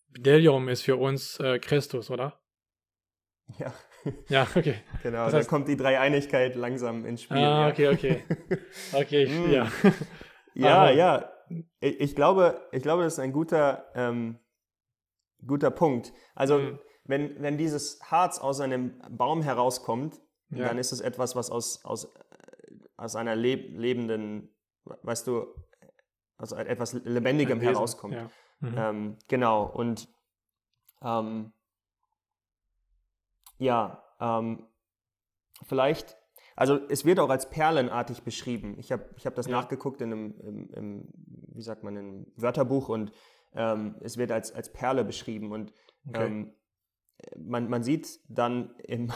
Bdellium 0.10 0.70
ist 0.70 0.82
für 0.84 0.98
uns 0.98 1.40
äh, 1.40 1.60
Christus, 1.60 2.10
oder? 2.10 2.40
ja, 3.58 3.74
Ja, 4.30 4.48
okay. 4.56 4.76
genau. 5.04 5.24
Das 5.26 5.32
da 5.34 5.38
heißt- 5.40 5.48
kommt 5.48 5.68
die 5.68 5.76
Dreieinigkeit 5.78 6.56
langsam 6.56 7.06
ins 7.06 7.24
Spiel. 7.24 7.38
Ah, 7.38 7.68
ja. 7.68 7.70
okay, 7.70 7.88
okay. 7.90 8.24
Okay, 8.94 9.24
ich, 9.24 9.32
Hm. 9.32 9.52
ja. 9.52 9.72
Ja, 10.56 10.78
Aha. 10.84 10.92
ja. 10.92 11.32
Ich, 11.80 12.00
ich, 12.00 12.16
glaube, 12.16 12.62
ich 12.72 12.84
glaube, 12.84 13.04
das 13.04 13.14
ist 13.14 13.20
ein 13.20 13.32
guter, 13.34 13.86
ähm, 13.96 14.40
guter 15.46 15.72
Punkt. 15.72 16.14
Also, 16.36 16.60
Hm. 16.60 16.80
wenn, 17.06 17.42
wenn 17.42 17.58
dieses 17.58 18.00
Harz 18.04 18.40
aus 18.40 18.60
einem 18.62 19.02
Baum 19.10 19.42
herauskommt, 19.42 20.20
Ja. 20.58 20.68
dann 20.68 20.78
ist 20.78 20.92
es 20.92 21.02
etwas, 21.02 21.36
was 21.36 21.50
aus, 21.50 21.84
aus, 21.86 22.06
äh, 22.06 22.10
aus 22.98 23.16
einer 23.16 23.36
leb 23.36 23.78
lebenden, 23.78 24.50
weißt 24.84 25.28
du, 25.28 25.48
aus 26.38 26.52
etwas 26.54 26.94
Lebendigem 26.94 27.60
herauskommt. 27.60 28.16
Ja. 28.16 28.30
Mhm. 28.62 28.78
Ähm, 28.78 29.18
genau, 29.28 29.66
und 29.66 30.08
ähm, 31.02 31.52
ja, 33.58 34.04
ähm, 34.20 34.66
vielleicht, 35.64 36.18
also 36.56 36.80
es 36.90 37.06
wird 37.06 37.20
auch 37.20 37.30
als 37.30 37.50
perlenartig 37.50 38.24
beschrieben. 38.24 38.76
Ich 38.80 38.92
habe 38.92 39.06
ich 39.16 39.26
hab 39.26 39.36
das 39.36 39.48
Ja. 39.48 39.54
nachgeguckt 39.54 40.02
in 40.02 40.12
einem, 40.12 40.40
im, 40.42 40.70
im, 40.74 41.08
wie 41.54 41.62
sagt 41.62 41.84
man, 41.84 41.96
in 41.96 42.06
einem 42.06 42.32
Wörterbuch 42.36 42.90
und 42.90 43.12
ähm, 43.54 43.96
es 44.02 44.18
wird 44.18 44.32
als, 44.32 44.52
als 44.54 44.72
Perle 44.72 45.04
beschrieben 45.04 45.52
und 45.52 45.74
Okay. 46.08 46.26
ähm, 46.26 46.54
man, 47.38 47.70
man 47.70 47.84
sieht 47.84 48.20
dann 48.30 48.74
im, 48.80 49.12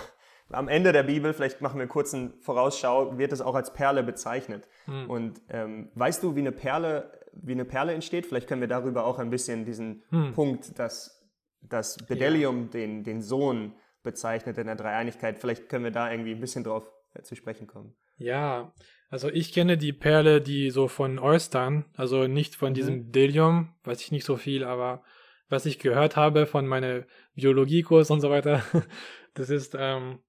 am 0.50 0.68
Ende 0.68 0.92
der 0.92 1.04
Bibel, 1.04 1.34
vielleicht 1.34 1.62
machen 1.62 1.80
wir 1.80 1.88
kurz 1.88 2.14
einen 2.14 2.34
Vorausschau, 2.42 3.18
wird 3.18 3.32
es 3.32 3.42
auch 3.42 3.56
als 3.56 3.74
Perle 3.74 4.04
bezeichnet. 4.04 4.68
Hm. 4.86 5.10
Und 5.10 5.42
ähm, 5.50 5.90
weißt 5.96 6.22
du, 6.24 6.36
wie 6.36 6.40
eine 6.42 6.52
Perle, 6.52 7.12
wie 7.34 7.54
eine 7.54 7.66
Perle 7.66 7.94
entsteht? 7.94 8.26
Vielleicht 8.26 8.48
können 8.48 8.62
wir 8.62 8.68
darüber 8.68 9.06
auch 9.06 9.20
ein 9.20 9.30
bisschen 9.30 9.66
diesen 9.66 10.04
Hm. 10.10 10.34
Punkt, 10.34 10.78
dass 10.78 11.20
das 11.62 11.98
Bedellium 11.98 12.70
den, 12.70 13.04
den 13.04 13.22
Sohn 13.22 13.74
bezeichnet 14.04 14.58
in 14.58 14.68
der 14.68 14.76
Dreieinigkeit. 14.76 15.40
Vielleicht 15.40 15.70
können 15.70 15.86
wir 15.86 15.92
da 15.92 16.12
irgendwie 16.12 16.32
ein 16.32 16.42
bisschen 16.42 16.64
drauf 16.64 16.92
äh, 17.14 17.22
zu 17.22 17.36
sprechen 17.36 17.68
kommen. 17.68 17.96
Ja, 18.18 18.74
also 19.10 19.30
ich 19.30 19.54
kenne 19.54 19.78
die 19.78 19.94
Perle, 19.94 20.42
die 20.42 20.70
so 20.70 20.88
von 20.88 21.18
Oystern, 21.20 21.86
also 21.96 22.28
nicht 22.28 22.56
von 22.56 22.72
Mhm. 22.72 22.76
diesem 22.76 23.12
Delium, 23.12 23.74
weiß 23.86 24.02
ich 24.02 24.12
nicht 24.12 24.26
so 24.26 24.36
viel, 24.38 24.64
aber 24.64 25.04
was 25.50 25.66
ich 25.66 25.80
gehört 25.80 26.16
habe 26.16 26.46
von 26.46 26.68
meinem 26.68 27.06
Biologiekurs 27.36 28.12
und 28.12 28.22
so 28.22 28.30
weiter, 28.30 28.62
das 29.34 29.50
ist, 29.50 29.76
ähm, 29.80 30.20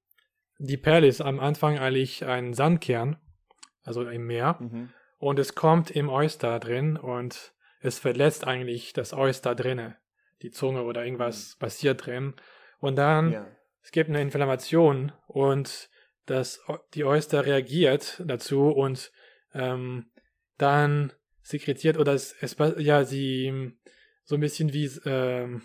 die 0.58 0.76
Perle 0.76 1.06
ist 1.06 1.20
am 1.20 1.40
Anfang 1.40 1.78
eigentlich 1.78 2.24
ein 2.24 2.54
Sandkern, 2.54 3.16
also 3.82 4.08
im 4.08 4.26
Meer, 4.26 4.58
Mhm. 4.60 4.90
und 5.18 5.38
es 5.38 5.54
kommt 5.54 5.90
im 5.90 6.08
Oyster 6.08 6.58
drin 6.60 6.96
und 6.96 7.52
es 7.80 7.98
verletzt 7.98 8.46
eigentlich 8.46 8.92
das 8.92 9.12
Oyster 9.12 9.54
drinne, 9.54 9.96
die 10.42 10.50
Zunge 10.50 10.82
oder 10.84 11.04
irgendwas 11.04 11.56
passiert 11.58 12.06
drin. 12.06 12.34
Und 12.78 12.96
dann 12.96 13.32
Ja. 13.32 13.46
es 13.82 13.90
gibt 13.92 14.08
eine 14.10 14.22
Inflammation 14.22 15.12
und 15.26 15.90
das, 16.26 16.62
die 16.94 17.04
Oyster 17.04 17.44
reagiert 17.44 18.22
dazu 18.24 18.68
und 18.70 19.12
ähm, 19.52 20.10
dann 20.56 21.12
sekretiert 21.42 21.98
oder 21.98 22.14
es, 22.14 22.34
es 22.40 22.56
ja 22.78 23.04
sie 23.04 23.72
so 24.24 24.36
ein 24.36 24.40
bisschen 24.40 24.72
wie 24.72 24.90
ähm, 25.04 25.60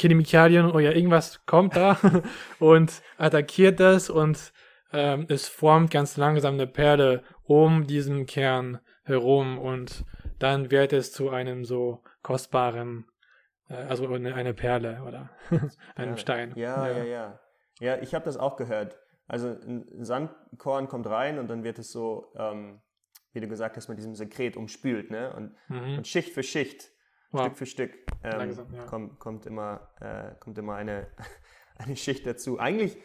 Chemikalien 0.00 0.70
oder 0.70 0.94
irgendwas 0.94 1.44
kommt 1.46 1.76
da 1.76 1.98
und 2.58 3.02
attackiert 3.18 3.80
das 3.80 4.10
und 4.10 4.52
ähm, 4.92 5.26
es 5.28 5.48
formt 5.48 5.90
ganz 5.90 6.16
langsam 6.16 6.54
eine 6.54 6.66
Perle 6.66 7.22
um 7.44 7.86
diesen 7.86 8.26
Kern 8.26 8.80
herum 9.04 9.58
und 9.58 10.04
dann 10.38 10.70
wird 10.70 10.92
es 10.92 11.12
zu 11.12 11.30
einem 11.30 11.64
so 11.64 12.02
kostbaren 12.22 13.06
äh, 13.68 13.74
also 13.74 14.08
eine, 14.08 14.34
eine 14.34 14.54
Perle 14.54 15.02
oder 15.06 15.30
einem 15.96 16.12
Ja. 16.12 16.16
Stein. 16.16 16.52
Ja, 16.56 16.88
ja, 16.88 17.04
ja. 17.04 17.40
Ja, 17.80 17.98
ich 17.98 18.14
habe 18.14 18.24
das 18.24 18.36
auch 18.36 18.56
gehört. 18.56 18.98
Also 19.28 19.48
ein 19.48 20.04
Sandkorn 20.04 20.88
kommt 20.88 21.06
rein 21.06 21.38
und 21.38 21.48
dann 21.48 21.64
wird 21.64 21.78
es 21.78 21.90
so, 21.90 22.32
ähm, 22.38 22.80
wie 23.32 23.40
du 23.40 23.48
gesagt 23.48 23.76
hast, 23.76 23.88
mit 23.88 23.98
diesem 23.98 24.14
Sekret 24.14 24.56
umspült, 24.56 25.10
ne? 25.10 25.34
Und, 25.34 25.54
Mhm. 25.68 25.98
und 25.98 26.06
Schicht 26.06 26.32
für 26.32 26.42
Schicht, 26.42 26.90
Wow. 27.32 27.42
Stück 27.46 27.56
für 27.58 27.66
Stück 27.66 27.92
ähm, 28.22 28.38
Langsam, 28.38 28.74
ja. 28.74 28.84
kommt, 28.84 29.18
kommt 29.18 29.46
immer, 29.46 29.88
äh, 30.00 30.34
kommt 30.40 30.56
immer 30.58 30.74
eine, 30.76 31.06
eine 31.78 31.96
Schicht 31.96 32.26
dazu. 32.26 32.58
Eigentlich 32.58 32.96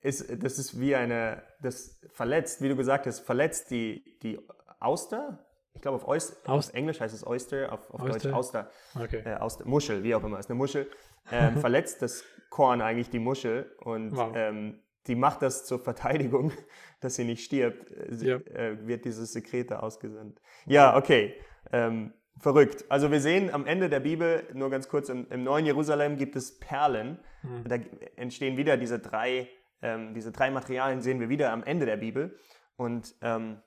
ist 0.00 0.42
das 0.42 0.58
ist 0.58 0.78
wie 0.80 0.94
eine, 0.94 1.42
das 1.62 2.00
verletzt, 2.12 2.60
wie 2.62 2.68
du 2.68 2.76
gesagt 2.76 3.06
hast, 3.06 3.20
verletzt 3.20 3.70
die, 3.70 4.18
die 4.22 4.38
Auster. 4.80 5.46
Ich 5.72 5.80
glaube, 5.82 5.96
auf, 5.96 6.06
Oyster, 6.06 6.36
Aus- 6.50 6.68
auf 6.68 6.74
Englisch 6.74 7.00
heißt 7.00 7.14
es 7.14 7.26
Oyster, 7.26 7.72
auf, 7.72 7.90
auf 7.90 8.00
Deutsch 8.00 8.26
Oyster. 8.26 8.36
Auster 8.36 8.70
Okay. 9.02 9.22
äh, 9.24 9.34
aus 9.36 9.56
der 9.58 9.66
Muschel, 9.66 10.02
wie 10.04 10.14
auch 10.14 10.22
immer, 10.22 10.38
ist 10.38 10.48
eine 10.50 10.56
Muschel, 10.58 10.88
ähm, 11.32 11.56
verletzt 11.58 12.00
das 12.02 12.22
Korn 12.50 12.80
eigentlich 12.80 13.10
die 13.10 13.18
Muschel 13.18 13.74
und 13.80 14.14
Wow. 14.16 14.32
ähm, 14.36 14.80
die 15.06 15.16
macht 15.16 15.42
das 15.42 15.64
zur 15.66 15.80
Verteidigung, 15.80 16.52
dass 17.00 17.16
sie 17.16 17.24
nicht 17.24 17.44
stirbt, 17.44 17.90
äh, 17.90 18.14
sie, 18.14 18.28
Ja. 18.28 18.36
äh, 18.36 18.86
wird 18.86 19.04
dieses 19.04 19.32
Sekret 19.32 19.70
da 19.70 19.80
ausgesandt. 19.80 20.40
Ja, 20.66 20.96
okay, 20.96 21.34
ähm, 21.72 22.12
verrückt. 22.38 22.84
Also 22.88 23.10
wir 23.10 23.20
sehen 23.20 23.52
am 23.52 23.66
Ende 23.66 23.88
der 23.88 24.00
Bibel, 24.00 24.46
nur 24.52 24.70
ganz 24.70 24.88
kurz, 24.88 25.08
im, 25.08 25.26
im 25.30 25.44
Neuen 25.44 25.66
Jerusalem 25.66 26.16
gibt 26.16 26.36
es 26.36 26.58
Perlen, 26.58 27.18
Mhm. 27.42 27.68
da 27.68 27.76
entstehen 28.16 28.56
wieder 28.56 28.76
diese 28.78 28.98
drei, 28.98 29.48
ähm, 29.82 30.14
diese 30.14 30.32
drei 30.32 30.50
Materialien 30.50 31.02
sehen 31.02 31.20
wir 31.20 31.28
wieder 31.28 31.52
am 31.52 31.62
Ende 31.62 31.84
der 31.84 31.98
Bibel 31.98 32.38
und 32.76 33.14
ähm, 33.20 33.60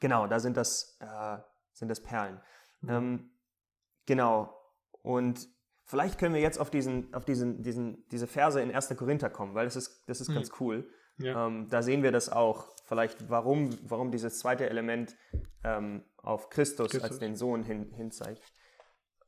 genau, 0.00 0.26
da 0.26 0.40
sind 0.40 0.56
das, 0.56 0.96
äh, 1.00 1.36
sind 1.72 1.88
das 1.88 2.02
Perlen. 2.02 2.40
Mhm. 2.80 2.88
Ähm, 2.90 3.30
genau. 4.06 4.54
Und 5.02 5.48
vielleicht 5.84 6.18
können 6.18 6.34
wir 6.34 6.40
jetzt 6.40 6.58
auf, 6.58 6.70
diesen, 6.70 7.12
auf 7.12 7.24
diesen, 7.26 7.62
diesen, 7.62 8.08
diese 8.08 8.26
Verse 8.26 8.60
in 8.60 8.74
1. 8.74 8.96
Korinther 8.96 9.28
kommen, 9.28 9.54
weil 9.54 9.66
das 9.66 9.76
ist, 9.76 10.02
das 10.08 10.20
ist 10.22 10.30
Mhm. 10.30 10.34
ganz 10.34 10.50
cool. 10.60 10.88
Ja. 11.18 11.46
Ähm, 11.46 11.68
da 11.70 11.82
sehen 11.82 12.02
wir 12.02 12.12
das 12.12 12.28
auch, 12.28 12.68
vielleicht 12.86 13.30
warum, 13.30 13.76
warum 13.88 14.10
dieses 14.10 14.38
zweite 14.38 14.68
Element 14.68 15.16
ähm, 15.62 16.04
auf 16.16 16.50
Christus, 16.50 16.92
als 16.94 17.02
Christus. 17.02 17.18
den 17.18 17.36
Sohn 17.36 17.62
hin, 17.62 17.90
hin 17.94 18.10
zeigt. 18.10 18.42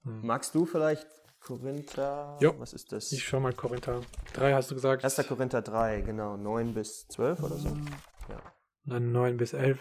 Mhm. 0.02 0.26
Magst 0.26 0.54
du 0.54 0.66
vielleicht 0.66 1.06
Korinther? 1.40 2.36
Jo. 2.40 2.54
Was 2.58 2.72
ist 2.72 2.92
das? 2.92 3.12
Ich 3.12 3.24
schau 3.24 3.40
mal 3.40 3.52
Kommentar. 3.52 4.02
Drei 4.32 4.52
hast 4.52 4.70
du 4.70 4.74
gesagt. 4.74 5.04
1. 5.04 5.28
Korinther 5.28 5.62
3, 5.62 6.00
genau, 6.00 6.36
9 6.36 6.74
bis 6.74 7.06
12 7.08 7.42
oder 7.42 7.56
so. 7.56 7.68
Mhm. 7.68 7.86
Ja. 8.28 8.42
Dann 8.84 9.12
9 9.12 9.36
bis 9.36 9.52
11. 9.52 9.80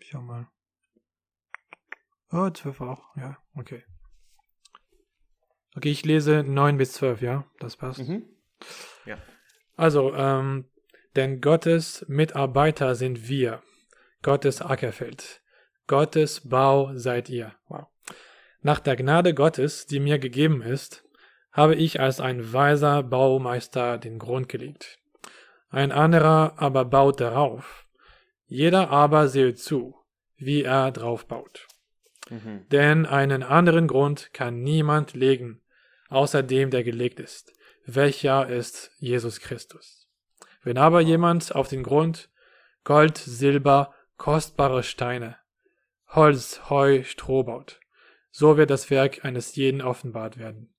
Schau 0.00 0.20
mal. 0.20 0.48
Oh, 2.30 2.50
12 2.50 2.80
auch. 2.80 3.16
Ja, 3.16 3.38
okay. 3.54 3.84
Okay, 5.76 5.90
ich 5.90 6.04
lese 6.04 6.42
9 6.42 6.76
bis 6.76 6.92
12, 6.94 7.22
ja, 7.22 7.44
das 7.60 7.76
passt. 7.76 8.00
Mhm. 8.00 8.24
Also, 9.78 10.12
ähm, 10.12 10.68
denn 11.16 11.40
Gottes 11.40 12.04
Mitarbeiter 12.08 12.94
sind 12.94 13.28
wir, 13.28 13.62
Gottes 14.22 14.60
Ackerfeld, 14.62 15.40
Gottes 15.86 16.48
Bau 16.48 16.90
seid 16.94 17.28
ihr. 17.28 17.54
Wow. 17.68 17.86
Nach 18.60 18.80
der 18.80 18.96
Gnade 18.96 19.34
Gottes, 19.34 19.86
die 19.86 20.00
mir 20.00 20.18
gegeben 20.18 20.62
ist, 20.62 21.04
habe 21.52 21.74
ich 21.74 22.00
als 22.00 22.20
ein 22.20 22.52
weiser 22.52 23.02
Baumeister 23.02 23.98
den 23.98 24.18
Grund 24.18 24.48
gelegt. 24.48 24.98
Ein 25.70 25.92
anderer 25.92 26.54
aber 26.56 26.84
baut 26.84 27.20
darauf. 27.20 27.86
Jeder 28.46 28.90
aber 28.90 29.28
sehe 29.28 29.54
zu, 29.54 29.94
wie 30.36 30.62
er 30.62 30.90
drauf 30.92 31.26
baut. 31.26 31.66
Mhm. 32.30 32.66
Denn 32.70 33.06
einen 33.06 33.42
anderen 33.42 33.86
Grund 33.86 34.32
kann 34.32 34.62
niemand 34.62 35.14
legen, 35.14 35.60
außer 36.08 36.42
dem, 36.42 36.70
der 36.70 36.84
gelegt 36.84 37.20
ist, 37.20 37.52
welcher 37.84 38.48
ist 38.48 38.90
Jesus 38.98 39.40
Christus. 39.40 39.97
Wenn 40.62 40.78
aber 40.78 41.00
jemand 41.00 41.54
auf 41.54 41.68
den 41.68 41.82
Grund 41.82 42.30
Gold, 42.84 43.18
Silber, 43.18 43.94
kostbare 44.16 44.82
Steine, 44.82 45.36
Holz, 46.08 46.70
Heu, 46.70 47.04
Stroh 47.04 47.42
baut, 47.44 47.80
so 48.30 48.56
wird 48.56 48.70
das 48.70 48.90
Werk 48.90 49.24
eines 49.24 49.54
jeden 49.56 49.82
offenbart 49.82 50.38
werden. 50.38 50.74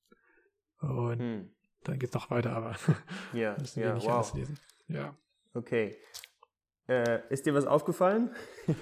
Und 0.81 1.19
Hm. 1.19 1.55
dann 1.83 1.99
geht's 1.99 2.13
noch 2.13 2.29
weiter, 2.31 2.51
aber 2.51 2.75
Ja, 3.33 3.55
müssen 3.59 3.81
wir 3.81 3.89
ja, 3.89 3.95
nicht 3.95 4.09
alles 4.09 4.29
wow. 4.29 4.35
lesen. 4.35 4.59
Ja. 4.87 5.15
Okay. 5.53 5.97
Äh, 6.87 7.19
ist 7.29 7.45
dir 7.45 7.53
was 7.53 7.65
aufgefallen? 7.65 8.35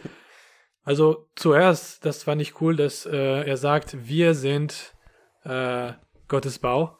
Also 0.83 1.27
zuerst, 1.35 2.05
das 2.05 2.23
fand 2.23 2.41
ich 2.41 2.61
cool, 2.61 2.77
dass 2.77 3.05
äh, 3.05 3.43
er 3.45 3.57
sagt, 3.57 4.07
wir 4.07 4.33
sind 4.33 4.95
äh, 5.43 5.91
Gottes 6.29 6.59
Bau. 6.59 6.97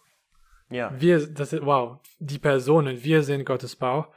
Ja. 0.69 0.91
Wir, 0.99 1.25
das 1.27 1.53
ist, 1.53 1.65
wow, 1.65 1.99
die 2.19 2.39
Personen, 2.39 3.03
wir 3.03 3.23
sind 3.23 3.45
Gottes 3.45 3.75
Bau. 3.75 4.11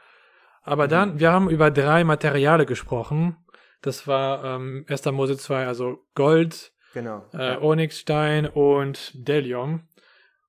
Aber 0.62 0.84
Mhm. 0.86 0.90
dann, 0.90 1.20
wir 1.20 1.30
haben 1.32 1.48
über 1.50 1.70
drei 1.70 2.04
Materiale 2.04 2.66
gesprochen. 2.66 3.36
Das 3.82 4.06
war 4.06 4.44
ähm, 4.44 4.84
1. 4.88 5.06
Mose 5.06 5.36
2, 5.38 5.66
also 5.66 5.98
Gold, 6.14 6.72
Genau. 6.92 7.24
äh, 7.32 7.56
Onyxstein 7.56 8.46
und 8.46 9.12
Delium. 9.14 9.88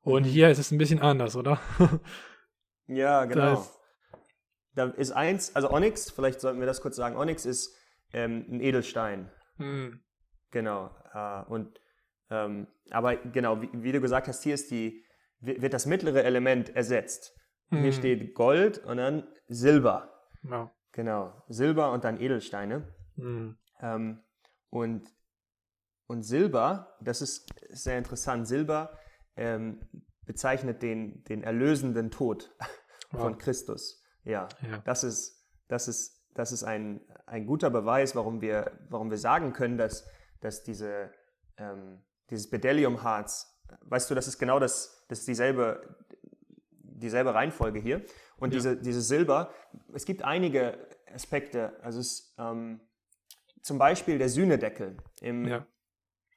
Und 0.02 0.24
Mhm. 0.26 0.30
hier 0.30 0.50
ist 0.50 0.58
es 0.58 0.72
ein 0.72 0.78
bisschen 0.80 1.00
anders, 1.02 1.36
oder? 1.36 1.60
Ja, 2.88 3.26
genau. 3.26 3.52
Das- 3.56 3.78
Da 4.74 4.86
ist 4.86 5.12
eins, 5.12 5.56
also 5.56 5.70
Onyx, 5.72 6.12
vielleicht 6.12 6.40
sollten 6.42 6.60
wir 6.60 6.66
das 6.68 6.82
kurz 6.82 6.96
sagen. 6.96 7.16
Onyx 7.18 7.46
ist 7.46 7.76
ähm, 8.14 8.46
ein 8.50 8.60
Edelstein. 8.62 9.30
Hm, 9.58 10.02
Genau. 10.52 10.90
Äh, 11.14 11.44
und 11.50 11.80
ähm, 12.30 12.68
aber 12.90 13.16
genau, 13.18 13.62
wie, 13.62 13.70
wie 13.74 13.92
du 13.94 14.02
gesagt 14.02 14.28
hast, 14.28 14.44
hier 14.44 14.54
ist 14.54 14.72
die, 14.72 15.04
wird 15.42 15.74
das 15.74 15.86
mittlere 15.86 16.24
Element 16.24 16.76
ersetzt. 16.76 17.34
Hier 17.70 17.80
Mhm. 17.80 17.92
steht 17.94 18.34
Gold 18.36 18.80
und 18.86 18.98
dann 18.98 19.28
Silber. 19.48 20.10
wow. 20.44 20.70
Genau. 20.94 21.42
Silber 21.48 21.92
und 21.94 22.04
dann 22.04 22.20
Edelsteine. 22.20 22.86
Hm, 23.16 23.58
Ähm, 23.82 24.22
und, 24.70 25.08
und 26.08 26.24
Silber, 26.24 26.96
das 27.02 27.22
ist 27.22 27.50
sehr 27.70 27.98
interessant. 27.98 28.46
Silber 28.48 28.98
ähm, 29.38 29.80
bezeichnet 30.26 30.82
den, 30.84 31.24
den 31.24 31.44
erlösenden 31.44 32.12
Tod 32.12 32.54
von 33.12 33.34
Wow. 33.34 33.38
Christus. 33.38 34.04
Ja, 34.24 34.48
Ja. 34.62 34.80
das 34.84 35.04
ist, 35.06 35.48
das 35.70 35.88
ist, 35.88 36.22
das 36.36 36.52
ist 36.52 36.64
ein, 36.64 37.02
ein 37.26 37.46
guter 37.48 37.70
Beweis, 37.70 38.16
warum 38.16 38.42
wir, 38.42 38.72
warum 38.90 39.10
wir 39.10 39.18
sagen 39.18 39.54
können, 39.54 39.78
dass, 39.78 40.06
dass 40.42 40.64
diese, 40.64 41.12
ähm, 41.58 42.04
dieses 42.30 42.50
Bedelliumharz, 42.50 43.48
weißt 43.82 44.10
du, 44.10 44.16
das 44.16 44.28
ist 44.28 44.38
genau 44.40 44.60
das, 44.60 45.06
das 45.10 45.20
ist 45.20 45.28
dieselbe, 45.28 45.96
dieselbe 46.84 47.34
Reihenfolge 47.34 47.80
hier. 47.80 48.02
Und 48.38 48.54
Ja. 48.54 48.58
diese, 48.60 48.78
diese 48.78 49.02
Silber, 49.02 49.52
es 49.94 50.06
gibt 50.06 50.24
einige 50.24 50.78
Aspekte, 51.14 51.74
also 51.84 52.00
es, 52.00 52.34
ähm, 52.38 52.82
zum 53.62 53.78
Beispiel 53.78 54.18
der 54.18 54.30
Sühnedeckel 54.30 54.98
im, 55.22 55.46
Ja. 55.48 55.66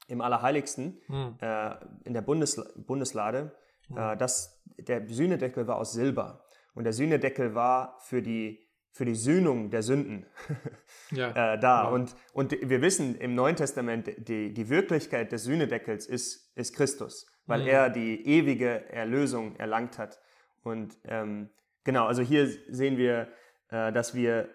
im 0.08 0.20
Allerheiligsten, 0.20 1.00
Hm, 1.06 1.36
äh, 1.40 1.74
in 2.04 2.12
der 2.12 2.22
Bundes 2.22 2.60
Bundeslade, 2.76 3.56
äh, 3.96 4.16
das, 4.16 4.62
der 4.78 5.06
Sühnedeckel 5.08 5.66
war 5.66 5.76
aus 5.76 5.92
Silber. 5.92 6.44
Und 6.74 6.84
der 6.84 6.92
Sühnedeckel 6.92 7.54
war 7.54 7.98
für 8.00 8.20
die, 8.20 8.60
für 8.90 9.04
die 9.04 9.14
Sühnung 9.14 9.70
der 9.70 9.82
Sünden 9.82 10.26
ja. 11.10 11.54
äh, 11.54 11.58
da. 11.58 11.86
Wow. 11.86 11.92
Und, 11.94 12.16
und 12.32 12.52
wir 12.68 12.82
wissen 12.82 13.14
im 13.16 13.34
Neuen 13.34 13.56
Testament, 13.56 14.10
die, 14.28 14.52
die 14.52 14.68
Wirklichkeit 14.68 15.32
des 15.32 15.44
Sühnedeckels 15.44 16.06
ist, 16.06 16.43
ist 16.54 16.74
Christus, 16.74 17.26
weil 17.46 17.62
Mhm. 17.62 17.68
er 17.68 17.90
die 17.90 18.26
ewige 18.26 18.88
Erlösung 18.90 19.56
erlangt 19.56 19.98
hat. 19.98 20.20
Und 20.62 20.96
ähm, 21.04 21.50
genau, 21.84 22.06
also 22.06 22.22
hier 22.22 22.48
sehen 22.70 22.96
wir, 22.96 23.28
äh, 23.70 23.92
dass 23.92 24.14
wir, 24.14 24.48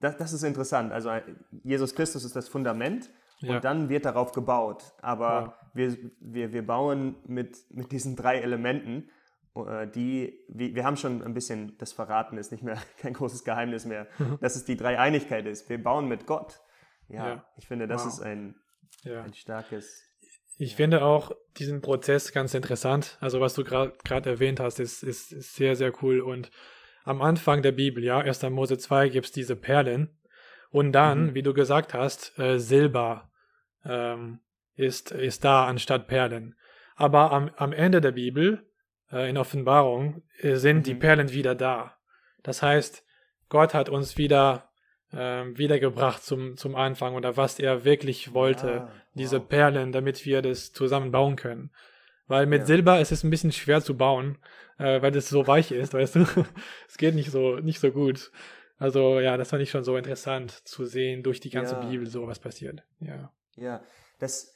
das, 0.00 0.16
das 0.16 0.32
ist 0.32 0.42
interessant, 0.42 0.92
also 0.92 1.10
äh, 1.10 1.22
Jesus 1.64 1.94
Christus 1.94 2.24
ist 2.24 2.36
das 2.36 2.48
Fundament 2.48 3.10
Ja. 3.40 3.54
und 3.56 3.64
dann 3.64 3.88
wird 3.88 4.04
darauf 4.04 4.32
gebaut. 4.32 4.92
Aber 5.00 5.46
Wow. 5.46 5.70
wir, 5.74 5.96
wir, 6.20 6.52
wir 6.52 6.66
bauen 6.66 7.16
mit, 7.26 7.56
mit 7.70 7.92
diesen 7.92 8.16
drei 8.16 8.38
Elementen, 8.40 9.08
äh, 9.56 9.86
die, 9.88 10.38
wir, 10.48 10.84
haben 10.84 10.96
schon 10.96 11.22
ein 11.22 11.34
bisschen 11.34 11.76
das 11.78 11.92
verraten, 11.92 12.36
ist 12.38 12.52
nicht 12.52 12.62
mehr 12.64 12.78
kein 12.98 13.12
großes 13.14 13.44
Geheimnis 13.44 13.84
mehr, 13.86 14.06
dass 14.40 14.56
es 14.56 14.64
die 14.64 14.76
Dreieinigkeit 14.76 15.46
ist. 15.46 15.68
Wir 15.68 15.82
bauen 15.82 16.06
mit 16.08 16.26
Gott. 16.26 16.60
Ja, 17.08 17.28
Ja. 17.28 17.44
ich 17.56 17.66
finde, 17.66 17.86
das 17.86 18.04
Wow. 18.04 18.12
ist 18.12 18.20
ein, 18.20 18.54
ja. 19.04 19.22
ein 19.22 19.32
starkes. 19.34 20.04
Ich 20.60 20.74
finde 20.76 21.02
auch 21.04 21.30
diesen 21.56 21.80
Prozess 21.80 22.32
ganz 22.32 22.52
interessant. 22.52 23.16
Also 23.20 23.40
was 23.40 23.54
du 23.54 23.62
gerade 23.64 24.30
erwähnt 24.30 24.58
hast, 24.60 24.80
ist, 24.80 25.02
ist, 25.04 25.32
ist 25.32 25.54
sehr, 25.54 25.76
sehr 25.76 25.92
cool. 26.02 26.20
Und 26.20 26.50
am 27.04 27.22
Anfang 27.22 27.62
der 27.62 27.72
Bibel, 27.72 28.02
ja, 28.04 28.18
1. 28.18 28.42
Mose 28.50 28.76
2, 28.76 29.08
gibt 29.08 29.26
es 29.26 29.32
diese 29.32 29.56
Perlen. 29.56 30.18
Und 30.70 30.92
dann, 30.92 31.26
Mhm. 31.28 31.34
wie 31.34 31.42
du 31.42 31.54
gesagt 31.54 31.94
hast, 31.94 32.38
äh, 32.38 32.58
Silber 32.58 33.30
ähm, 33.84 34.40
ist, 34.74 35.12
ist 35.12 35.44
da 35.44 35.66
anstatt 35.66 36.08
Perlen. 36.08 36.56
Aber 36.96 37.30
am, 37.32 37.50
am 37.56 37.72
Ende 37.72 38.00
der 38.00 38.12
Bibel, 38.12 38.66
äh, 39.12 39.30
in 39.30 39.38
Offenbarung, 39.38 40.22
äh, 40.40 40.56
sind 40.56 40.86
die 40.86 40.94
Mhm. 40.94 40.98
Perlen 40.98 41.32
wieder 41.32 41.54
da. 41.54 41.96
Das 42.42 42.62
heißt, 42.62 43.04
Gott 43.48 43.72
hat 43.74 43.88
uns 43.88 44.18
wieder 44.18 44.67
wiedergebracht 45.12 46.22
zum, 46.22 46.56
zum 46.56 46.74
Anfang 46.76 47.14
oder 47.14 47.36
was 47.36 47.58
er 47.58 47.84
wirklich 47.84 48.34
wollte 48.34 48.82
Ah, 48.82 48.92
diese 49.14 49.40
wow. 49.40 49.48
Perlen, 49.48 49.92
damit 49.92 50.24
wir 50.26 50.42
das 50.42 50.72
zusammen 50.72 51.10
bauen 51.10 51.36
können. 51.36 51.70
Weil 52.26 52.46
mit 52.46 52.60
Ja. 52.60 52.66
Silber 52.66 53.00
ist 53.00 53.10
es 53.12 53.24
ein 53.24 53.30
bisschen 53.30 53.52
schwer 53.52 53.80
zu 53.80 53.96
bauen, 53.96 54.36
äh, 54.78 55.00
weil 55.00 55.16
es 55.16 55.28
so 55.30 55.46
weich 55.46 55.72
ist, 55.72 55.94
weißt 55.94 56.16
du? 56.16 56.26
es 56.88 56.98
geht 56.98 57.14
nicht 57.14 57.30
so, 57.30 57.56
nicht 57.56 57.80
so 57.80 57.90
gut. 57.90 58.30
Also 58.76 59.18
ja, 59.18 59.36
das 59.36 59.48
fand 59.48 59.62
ich 59.62 59.70
schon 59.70 59.82
so 59.82 59.96
interessant 59.96 60.50
zu 60.68 60.84
sehen 60.84 61.22
durch 61.22 61.40
die 61.40 61.50
ganze 61.50 61.74
Ja. 61.76 61.80
Bibel 61.80 62.06
so 62.06 62.26
was 62.26 62.38
passiert. 62.38 62.82
Ja. 63.00 63.32
Ja, 63.56 63.82
das, 64.18 64.54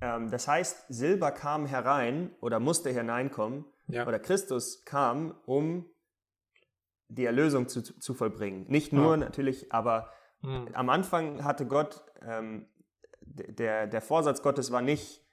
ähm, 0.00 0.30
das 0.30 0.48
heißt, 0.48 0.86
Silber 0.88 1.30
kam 1.32 1.66
herein 1.66 2.30
oder 2.40 2.58
musste 2.60 2.90
hineinkommen, 2.90 3.66
Ja. 3.88 4.06
oder 4.06 4.18
Christus 4.18 4.82
kam, 4.84 5.38
um 5.44 5.88
die 7.08 7.24
Erlösung 7.24 7.68
zu, 7.68 7.82
zu 7.82 8.14
vollbringen. 8.14 8.66
Nicht 8.68 8.92
nur 8.92 9.12
Ja. 9.12 9.16
natürlich, 9.18 9.72
aber 9.72 10.10
Hm. 10.42 10.68
am 10.74 10.88
Anfang 10.90 11.44
hatte 11.44 11.66
Gott, 11.66 12.02
ähm, 12.26 12.66
der, 13.20 13.86
der 13.86 14.00
Vorsatz 14.00 14.42
Gottes 14.42 14.70
war 14.72 14.82
nicht 14.82 15.24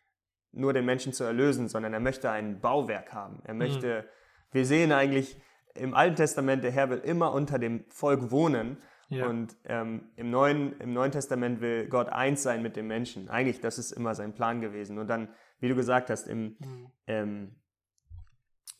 nur 0.51 0.73
den 0.73 0.85
Menschen 0.85 1.13
zu 1.13 1.23
erlösen, 1.23 1.67
sondern 1.67 1.93
er 1.93 1.99
möchte 1.99 2.29
ein 2.29 2.59
Bauwerk 2.61 3.11
haben. 3.13 3.41
Er 3.43 3.53
möchte, 3.53 4.05
wir 4.51 4.65
sehen 4.65 4.91
eigentlich 4.91 5.41
im 5.75 5.93
Alten 5.95 6.15
Testament, 6.15 6.63
der 6.63 6.71
Herr 6.71 6.89
will 6.89 6.99
immer 6.99 7.33
unter 7.33 7.57
dem 7.59 7.85
Volk 7.89 8.29
wohnen. 8.31 8.77
Ja. 9.09 9.27
Und 9.27 9.57
ähm, 9.65 10.11
im, 10.15 10.29
Neuen, 10.29 10.79
im 10.79 10.93
Neuen 10.93 11.11
Testament 11.11 11.59
will 11.61 11.87
Gott 11.87 12.09
eins 12.09 12.43
sein 12.43 12.61
mit 12.61 12.75
dem 12.75 12.87
Menschen. 12.87 13.29
Eigentlich, 13.29 13.59
das 13.61 13.77
ist 13.77 13.91
immer 13.91 14.15
sein 14.15 14.33
Plan 14.33 14.61
gewesen. 14.61 14.97
Und 14.99 15.07
dann, 15.07 15.29
wie 15.59 15.69
du 15.69 15.75
gesagt 15.75 16.09
hast, 16.09 16.27
im, 16.27 16.55
Hm. 16.61 16.87
ähm, 17.07 17.55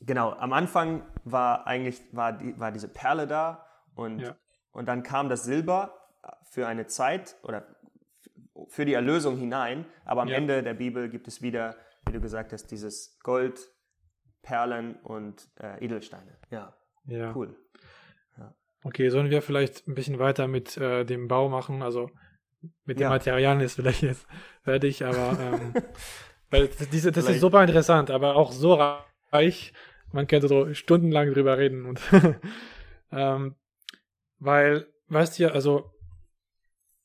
genau, 0.06 0.32
am 0.34 0.54
Anfang 0.54 1.04
war 1.24 1.66
eigentlich 1.68 2.02
war, 2.12 2.34
die, 2.34 2.58
war 2.60 2.72
diese 2.72 2.88
Perle 2.88 3.28
da 3.28 3.66
und, 3.96 4.20
Ja. 4.20 4.36
und 4.72 4.88
dann 4.88 5.04
kam 5.04 5.30
das 5.30 5.44
Silber 5.44 5.94
für 6.52 6.68
eine 6.68 6.88
Zeit 6.88 7.36
oder 7.44 7.66
für 8.68 8.86
die 8.86 8.94
Erlösung 8.94 9.38
hinein, 9.38 9.86
aber 10.06 10.22
am 10.22 10.28
Ja. 10.30 10.38
Ende 10.38 10.64
der 10.64 10.74
Bibel 10.74 11.10
gibt 11.10 11.28
es 11.28 11.42
wieder, 11.42 11.76
wie 12.06 12.14
du 12.14 12.22
gesagt 12.22 12.54
hast, 12.54 12.68
dieses 12.72 13.20
Gold, 13.24 13.60
Perlen 14.42 14.96
und 15.04 15.48
äh, 15.60 15.84
Edelsteine. 15.84 16.38
Ja, 16.50 16.74
ja. 17.06 17.34
cool. 17.36 17.56
Okay, 18.86 19.08
sollen 19.10 19.30
wir 19.30 19.42
vielleicht 19.42 19.88
ein 19.88 19.96
bisschen 19.96 20.20
weiter 20.20 20.50
mit 20.50 20.76
äh, 20.76 21.06
dem 21.06 21.30
Bau 21.30 21.48
machen? 21.48 21.82
Also 21.82 22.10
mit 22.84 22.98
den 23.00 23.04
Ja. 23.04 23.10
Materialien 23.10 23.62
ist 23.62 23.76
vielleicht 23.76 24.02
jetzt 24.04 24.28
fertig, 24.62 25.06
aber 25.06 25.40
ähm, 25.40 25.74
weil 26.50 26.68
das, 26.68 26.90
diese, 26.90 27.12
das 27.14 27.30
ist 27.30 27.40
super 27.40 27.64
interessant, 27.64 28.12
aber 28.12 28.36
auch 28.36 28.52
so 28.52 28.74
reich, 29.32 29.72
man 30.14 30.28
könnte 30.28 30.48
so 30.48 30.74
stundenlang 30.74 31.34
drüber 31.34 31.58
reden 31.58 31.86
und 31.86 32.00
ähm, 33.12 33.56
weil, 34.40 34.88
weißt 35.08 35.40
du, 35.40 35.52
also 35.54 35.92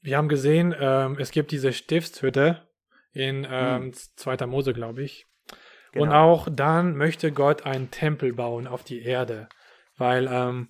wir 0.01 0.17
haben 0.17 0.29
gesehen, 0.29 0.75
ähm, 0.79 1.17
es 1.19 1.31
gibt 1.31 1.51
diese 1.51 1.73
Stiftshütte 1.73 2.69
in 3.13 3.47
ähm, 3.51 3.93
2. 3.93 4.47
Mose, 4.47 4.73
glaube 4.73 5.03
ich. 5.03 5.27
Und 5.95 6.11
Genau. 6.11 6.33
auch 6.35 6.49
dann 6.51 6.97
möchte 6.97 7.33
Gott 7.33 7.65
einen 7.65 7.91
Tempel 7.91 8.33
bauen 8.35 8.67
auf 8.67 8.85
die 8.85 9.03
Erde, 9.03 9.49
weil 9.97 10.29
ähm, 10.31 10.69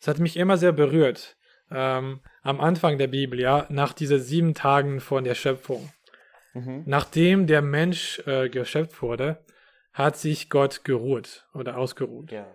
es 0.00 0.08
hat 0.08 0.18
mich 0.18 0.36
immer 0.36 0.56
sehr 0.58 0.72
berührt. 0.72 1.36
Ähm, 1.70 2.20
am 2.42 2.60
Anfang 2.60 2.98
der 2.98 3.06
Bibel, 3.08 3.38
ja, 3.40 3.66
nach 3.68 3.92
diesen 3.92 4.20
sieben 4.20 4.54
Tagen 4.54 5.00
von 5.00 5.24
der 5.24 5.34
Schöpfung, 5.34 5.90
Mhm. 6.54 6.82
nachdem 6.86 7.46
der 7.46 7.62
Mensch 7.62 8.20
äh, 8.26 8.48
geschöpft 8.48 9.02
wurde, 9.02 9.44
hat 9.98 10.16
sich 10.16 10.48
Gott 10.48 10.84
geruht 10.84 11.46
oder 11.52 11.76
ausgeruht. 11.76 12.30
Ja. 12.30 12.46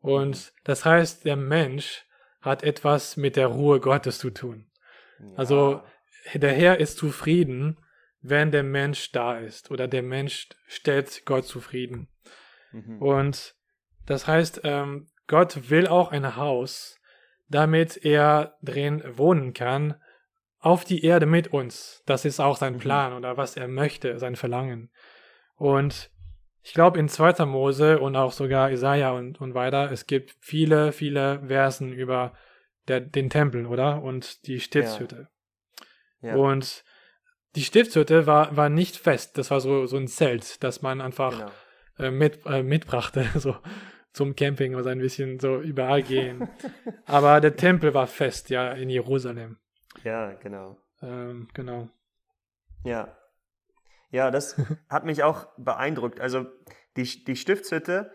Und 0.00 0.52
das 0.64 0.84
heißt, 0.84 1.24
der 1.24 1.36
Mensch 1.36 2.04
hat 2.40 2.62
etwas 2.62 3.16
mit 3.16 3.36
der 3.36 3.46
Ruhe 3.46 3.80
Gottes 3.80 4.18
zu 4.18 4.30
tun. 4.30 4.66
Also 5.36 5.82
der 6.34 6.52
Herr 6.52 6.80
ist 6.80 6.96
zufrieden, 6.98 7.78
wenn 8.22 8.50
der 8.50 8.62
Mensch 8.62 9.12
da 9.12 9.38
ist 9.38 9.70
oder 9.70 9.86
der 9.88 10.02
Mensch 10.02 10.48
stellt 10.66 11.24
Gott 11.26 11.44
zufrieden. 11.44 12.08
Mhm. 12.72 13.00
Und 13.00 13.54
das 14.06 14.26
heißt, 14.26 14.62
ähm, 14.64 15.08
Gott 15.26 15.70
will 15.70 15.86
auch 15.86 16.10
ein 16.10 16.36
Haus, 16.36 16.98
damit 17.48 18.04
er 18.04 18.56
drin 18.62 19.02
wohnen 19.16 19.52
kann, 19.52 19.94
auf 20.58 20.84
die 20.84 21.04
Erde 21.04 21.26
mit 21.26 21.48
uns. 21.52 22.02
Das 22.06 22.24
ist 22.24 22.40
auch 22.40 22.56
sein 22.56 22.74
Mhm. 22.74 22.78
Plan 22.78 23.12
oder 23.12 23.36
was 23.36 23.56
er 23.56 23.68
möchte, 23.68 24.18
sein 24.18 24.36
Verlangen. 24.36 24.90
Und 25.56 26.10
ich 26.62 26.74
glaube, 26.74 26.98
in 26.98 27.08
2. 27.08 27.44
Mose 27.46 27.98
und 28.00 28.16
auch 28.16 28.32
sogar 28.32 28.70
Isaiah 28.70 29.12
und, 29.12 29.40
und 29.40 29.54
weiter, 29.54 29.90
es 29.90 30.06
gibt 30.06 30.36
viele, 30.40 30.92
viele 30.92 31.46
Versen 31.46 31.92
über 31.92 32.34
der, 32.88 33.00
den 33.00 33.30
Tempel, 33.30 33.66
oder? 33.66 34.02
Und 34.02 34.46
die 34.46 34.60
Stiftshütte. 34.60 35.28
ja. 36.20 36.34
Und 36.34 36.84
die 37.56 37.62
Stiftshütte 37.62 38.26
war, 38.26 38.56
war 38.56 38.68
nicht 38.68 38.96
fest. 38.96 39.36
Das 39.38 39.50
war 39.50 39.60
so, 39.60 39.86
so 39.86 39.96
ein 39.96 40.06
Zelt, 40.06 40.62
das 40.62 40.82
man 40.82 41.00
einfach 41.00 41.32
genau. 41.96 42.08
äh, 42.08 42.10
mit, 42.10 42.44
äh, 42.46 42.62
mitbrachte, 42.62 43.24
so 43.34 43.56
zum 44.12 44.36
Camping 44.36 44.74
oder 44.74 44.84
so 44.84 44.90
ein 44.90 44.98
bisschen 44.98 45.38
so 45.38 45.60
überall 45.60 46.02
gehen. 46.02 46.48
Aber 47.06 47.40
der 47.40 47.56
Tempel 47.56 47.94
war 47.94 48.06
fest, 48.06 48.50
ja, 48.50 48.72
in 48.72 48.90
Jerusalem. 48.90 49.58
ja, 50.04 50.32
genau. 50.34 50.78
Ähm, 51.02 51.48
genau. 51.54 51.88
Ja. 52.84 53.16
Ja, 54.10 54.30
das 54.30 54.56
hat 54.88 55.04
mich 55.04 55.22
auch 55.22 55.46
beeindruckt. 55.56 56.20
Also 56.20 56.46
die, 56.96 57.24
die 57.24 57.36
Stiftshütte, 57.36 58.12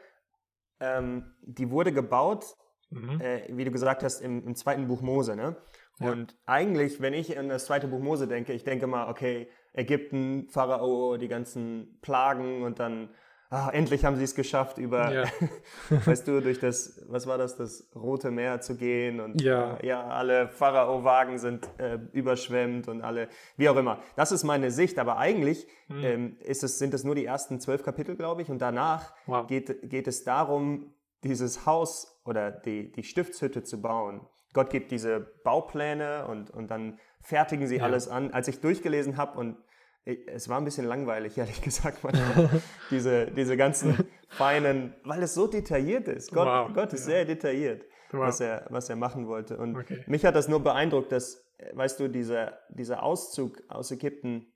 ähm, 0.80 1.36
die 1.42 1.70
wurde 1.70 1.92
gebaut, 1.92 2.46
Mhm. 2.92 3.20
äh, 3.20 3.48
wie 3.50 3.66
du 3.66 3.72
gesagt 3.72 4.04
hast, 4.04 4.22
im, 4.22 4.46
im 4.48 4.56
zweiten 4.56 4.88
Buch 4.88 5.02
Mose. 5.02 5.36
Ne? 5.36 5.58
Ja. 6.00 6.12
Und 6.12 6.38
eigentlich, 6.46 7.02
wenn 7.02 7.14
ich 7.14 7.38
an 7.38 7.50
das 7.50 7.66
zweite 7.66 7.88
Buch 7.88 8.00
Mose 8.00 8.28
denke, 8.28 8.54
ich 8.54 8.64
denke 8.64 8.86
mal, 8.88 9.10
okay, 9.10 9.50
Ägypten, 9.74 10.48
Pharao, 10.50 11.18
die 11.18 11.28
ganzen 11.28 12.00
Plagen 12.02 12.62
und 12.64 12.80
dann, 12.80 13.10
ah, 13.50 13.70
endlich 13.72 14.04
haben 14.06 14.16
sie 14.16 14.24
es 14.24 14.36
geschafft, 14.36 14.78
über, 14.78 15.12
Ja. 15.12 15.24
weißt 16.06 16.28
du, 16.28 16.42
durch 16.42 16.60
das, 16.60 17.02
was 17.08 17.28
war 17.28 17.38
das, 17.38 17.56
das 17.58 17.90
Rote 17.96 18.32
Meer 18.32 18.62
zu 18.62 18.76
gehen 18.76 19.20
und 19.20 19.42
Ja. 19.42 19.78
äh, 19.78 19.88
ja, 19.88 20.04
alle 20.08 20.50
Pharao-Wagen 20.50 21.38
sind 21.38 21.68
äh, 21.78 22.00
überschwemmt 22.14 22.88
und 22.88 23.02
alle, 23.02 23.30
wie 23.58 23.70
auch 23.70 23.76
immer. 23.78 24.00
Das 24.16 24.32
ist 24.32 24.44
meine 24.44 24.72
Sicht, 24.72 25.00
aber 25.00 25.18
eigentlich 25.18 25.68
Hm. 25.88 26.04
ähm, 26.04 26.38
ist 26.42 26.64
es, 26.64 26.80
sind 26.80 26.94
es 26.94 27.04
nur 27.04 27.14
die 27.16 27.26
ersten 27.26 27.60
zwölf 27.60 27.84
Kapitel, 27.84 28.16
glaube 28.16 28.42
ich, 28.42 28.50
und 28.50 28.60
danach 28.60 29.14
Wow. 29.28 29.46
geht, 29.48 29.90
geht 29.90 30.08
es 30.08 30.24
darum, 30.24 30.94
dieses 31.24 31.66
Haus 31.66 32.20
oder 32.26 32.52
die, 32.52 32.92
die 32.92 33.04
Stiftshütte 33.04 33.64
zu 33.64 33.82
bauen. 33.82 34.22
Gott 34.54 34.70
gibt 34.70 34.92
diese 34.92 35.20
Baupläne 35.44 36.28
und, 36.28 36.50
und 36.52 36.70
dann 36.72 37.00
fertigen 37.22 37.68
sie 37.68 37.78
Ja. 37.78 37.84
alles 37.84 38.08
an. 38.08 38.32
Als 38.32 38.48
ich 38.48 38.62
durchgelesen 38.62 39.18
habe 39.18 39.38
und 39.40 39.58
es 40.06 40.48
war 40.50 40.58
ein 40.60 40.66
bisschen 40.66 40.86
langweilig, 40.86 41.38
ehrlich 41.38 41.62
gesagt, 41.62 42.00
diese, 42.92 43.28
diese 43.32 43.58
ganzen 43.58 43.98
feinen, 44.30 44.94
weil 45.04 45.24
es 45.24 45.34
so 45.34 45.48
detailliert 45.48 46.08
ist. 46.08 46.32
Gott, 46.32 46.48
Wow, 46.48 46.74
Gott 46.74 46.94
ist 46.94 47.02
ja. 47.02 47.16
sehr 47.16 47.26
detailliert, 47.26 47.84
Wow. 48.12 48.22
was, 48.28 48.40
er, 48.40 48.66
was 48.70 48.90
er 48.90 48.96
machen 48.96 49.28
wollte. 49.28 49.58
Und 49.58 49.76
Okay. 49.76 50.04
mich 50.08 50.26
hat 50.26 50.36
das 50.36 50.48
nur 50.48 50.62
beeindruckt, 50.64 51.12
dass, 51.12 51.44
äh, 51.58 51.76
weißt 51.76 52.00
du, 52.00 52.08
dieser, 52.08 52.60
dieser 52.70 53.04
Auszug 53.04 53.62
aus 53.68 53.92
Ägypten 53.92 54.54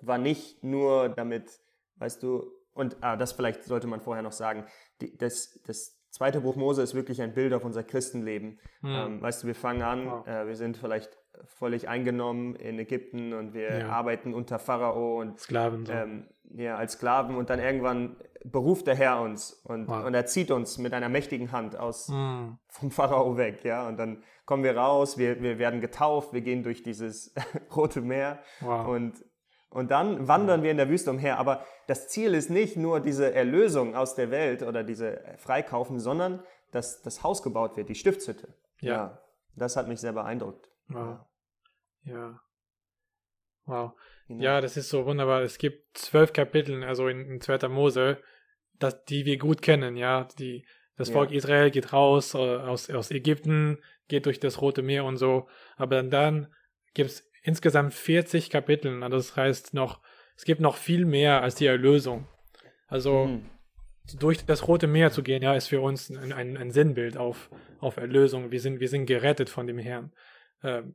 war 0.00 0.18
nicht 0.18 0.62
nur 0.62 1.08
damit, 1.08 1.50
weißt 1.96 2.22
du, 2.22 2.50
und 2.74 2.96
ah, 3.02 3.16
das 3.16 3.32
vielleicht 3.32 3.64
sollte 3.64 3.86
man 3.86 4.00
vorher 4.00 4.22
noch 4.22 4.32
sagen, 4.32 4.64
die, 5.00 5.16
das, 5.16 5.60
das 5.66 5.98
zweite 6.10 6.40
Buch 6.40 6.56
Mose 6.56 6.82
ist 6.82 6.94
wirklich 6.94 7.20
ein 7.22 7.34
Bild 7.34 7.52
auf 7.52 7.64
unser 7.64 7.82
Christenleben. 7.84 8.58
Ähm, 8.82 9.20
weißt 9.20 9.42
du, 9.42 9.46
wir 9.46 9.54
fangen 9.54 9.82
an. 9.82 10.06
Wow. 10.06 10.26
äh, 10.26 10.46
wir 10.46 10.56
sind 10.56 10.76
vielleicht 10.78 11.18
völlig 11.44 11.88
eingenommen 11.88 12.54
in 12.56 12.78
Ägypten 12.78 13.32
und 13.32 13.54
wir 13.54 13.78
Ja. 13.80 13.88
arbeiten 13.88 14.34
unter 14.34 14.58
Pharao 14.58 15.20
und 15.20 15.38
Sklaven 15.38 15.86
so. 15.86 15.92
ähm, 15.92 16.28
ja, 16.54 16.76
als 16.76 16.92
Sklaven 16.94 17.36
und 17.36 17.48
dann 17.50 17.58
irgendwann 17.58 18.16
beruft 18.44 18.86
der 18.86 18.94
Herr 18.94 19.20
uns 19.22 19.52
und, 19.64 19.88
Wow. 19.88 20.04
und 20.04 20.14
er 20.14 20.26
zieht 20.26 20.50
uns 20.50 20.76
mit 20.78 20.92
einer 20.92 21.08
mächtigen 21.08 21.52
Hand 21.52 21.76
aus, 21.76 22.08
Mm, 22.08 22.54
vom 22.68 22.90
Pharao 22.90 23.36
weg, 23.36 23.64
ja, 23.64 23.86
und 23.88 23.96
dann 23.98 24.22
kommen 24.44 24.64
wir 24.64 24.76
raus, 24.76 25.16
wir, 25.16 25.40
wir 25.42 25.58
werden 25.58 25.80
getauft, 25.80 26.32
wir 26.32 26.40
gehen 26.42 26.62
durch 26.62 26.82
dieses 26.82 27.34
Rote 27.76 28.00
Meer 28.02 28.40
wow. 28.60 28.88
und, 28.88 29.24
und 29.70 29.90
dann 29.90 30.26
wandern 30.28 30.62
wir 30.62 30.70
in 30.72 30.76
der 30.76 30.88
Wüste 30.90 31.10
umher. 31.10 31.38
Aber 31.38 31.64
das 31.86 32.08
Ziel 32.08 32.34
ist 32.34 32.50
nicht 32.50 32.76
nur 32.76 33.00
diese 33.00 33.32
Erlösung 33.32 33.94
aus 33.94 34.14
der 34.16 34.30
Welt 34.30 34.62
oder 34.62 34.82
diese 34.84 35.22
Freikaufen, 35.38 35.98
sondern 36.00 36.42
dass 36.72 37.00
das 37.02 37.22
Haus 37.22 37.42
gebaut 37.42 37.76
wird, 37.76 37.88
die 37.88 37.94
Stiftshütte. 37.94 38.48
Ja. 38.80 39.18
das 39.54 39.76
hat 39.76 39.86
mich 39.88 40.00
sehr 40.00 40.12
beeindruckt. 40.12 40.68
Wow. 40.88 41.18
Ja. 42.04 42.40
Wow. 43.64 43.92
Genau. 44.28 44.42
Ja, 44.42 44.60
das 44.60 44.76
ist 44.76 44.88
so 44.88 45.06
wunderbar. 45.06 45.42
Es 45.42 45.58
gibt 45.58 45.96
zwölf 45.96 46.32
Kapitel, 46.32 46.82
also 46.84 47.08
in, 47.08 47.20
in 47.26 47.40
2. 47.40 47.68
Mose, 47.68 48.18
das, 48.78 49.04
die 49.04 49.24
wir 49.24 49.38
gut 49.38 49.62
kennen, 49.62 49.96
ja. 49.96 50.24
Die, 50.38 50.66
das 50.96 51.08
Ja. 51.08 51.14
Volk 51.14 51.30
Israel 51.30 51.70
geht 51.70 51.92
raus 51.92 52.34
äh, 52.34 52.38
aus, 52.38 52.90
aus 52.90 53.10
Ägypten, 53.10 53.78
geht 54.08 54.26
durch 54.26 54.40
das 54.40 54.60
Rote 54.60 54.82
Meer 54.82 55.04
und 55.04 55.16
so. 55.16 55.48
Aber 55.76 56.02
dann 56.02 56.52
gibt 56.94 57.10
es 57.10 57.30
insgesamt 57.42 57.94
40 57.94 58.50
Kapitel. 58.50 59.02
Also 59.02 59.16
das 59.16 59.36
heißt 59.36 59.74
noch, 59.74 60.00
es 60.36 60.44
gibt 60.44 60.60
noch 60.60 60.76
viel 60.76 61.04
mehr 61.04 61.42
als 61.42 61.54
die 61.54 61.66
Erlösung. 61.66 62.26
Also 62.88 63.26
Mhm. 63.26 63.48
durch 64.18 64.44
das 64.44 64.66
Rote 64.66 64.86
Meer 64.86 65.10
zu 65.12 65.22
gehen, 65.22 65.42
ja, 65.42 65.54
ist 65.54 65.68
für 65.68 65.80
uns 65.80 66.10
ein, 66.10 66.32
ein, 66.32 66.56
ein 66.56 66.70
Sinnbild 66.72 67.16
auf, 67.16 67.50
auf 67.78 67.96
Erlösung. 67.96 68.50
Wir 68.50 68.60
sind, 68.60 68.80
wir 68.80 68.88
sind 68.88 69.06
gerettet 69.06 69.48
von 69.48 69.66
dem 69.66 69.78
Herrn. 69.78 70.12
Ähm, 70.62 70.94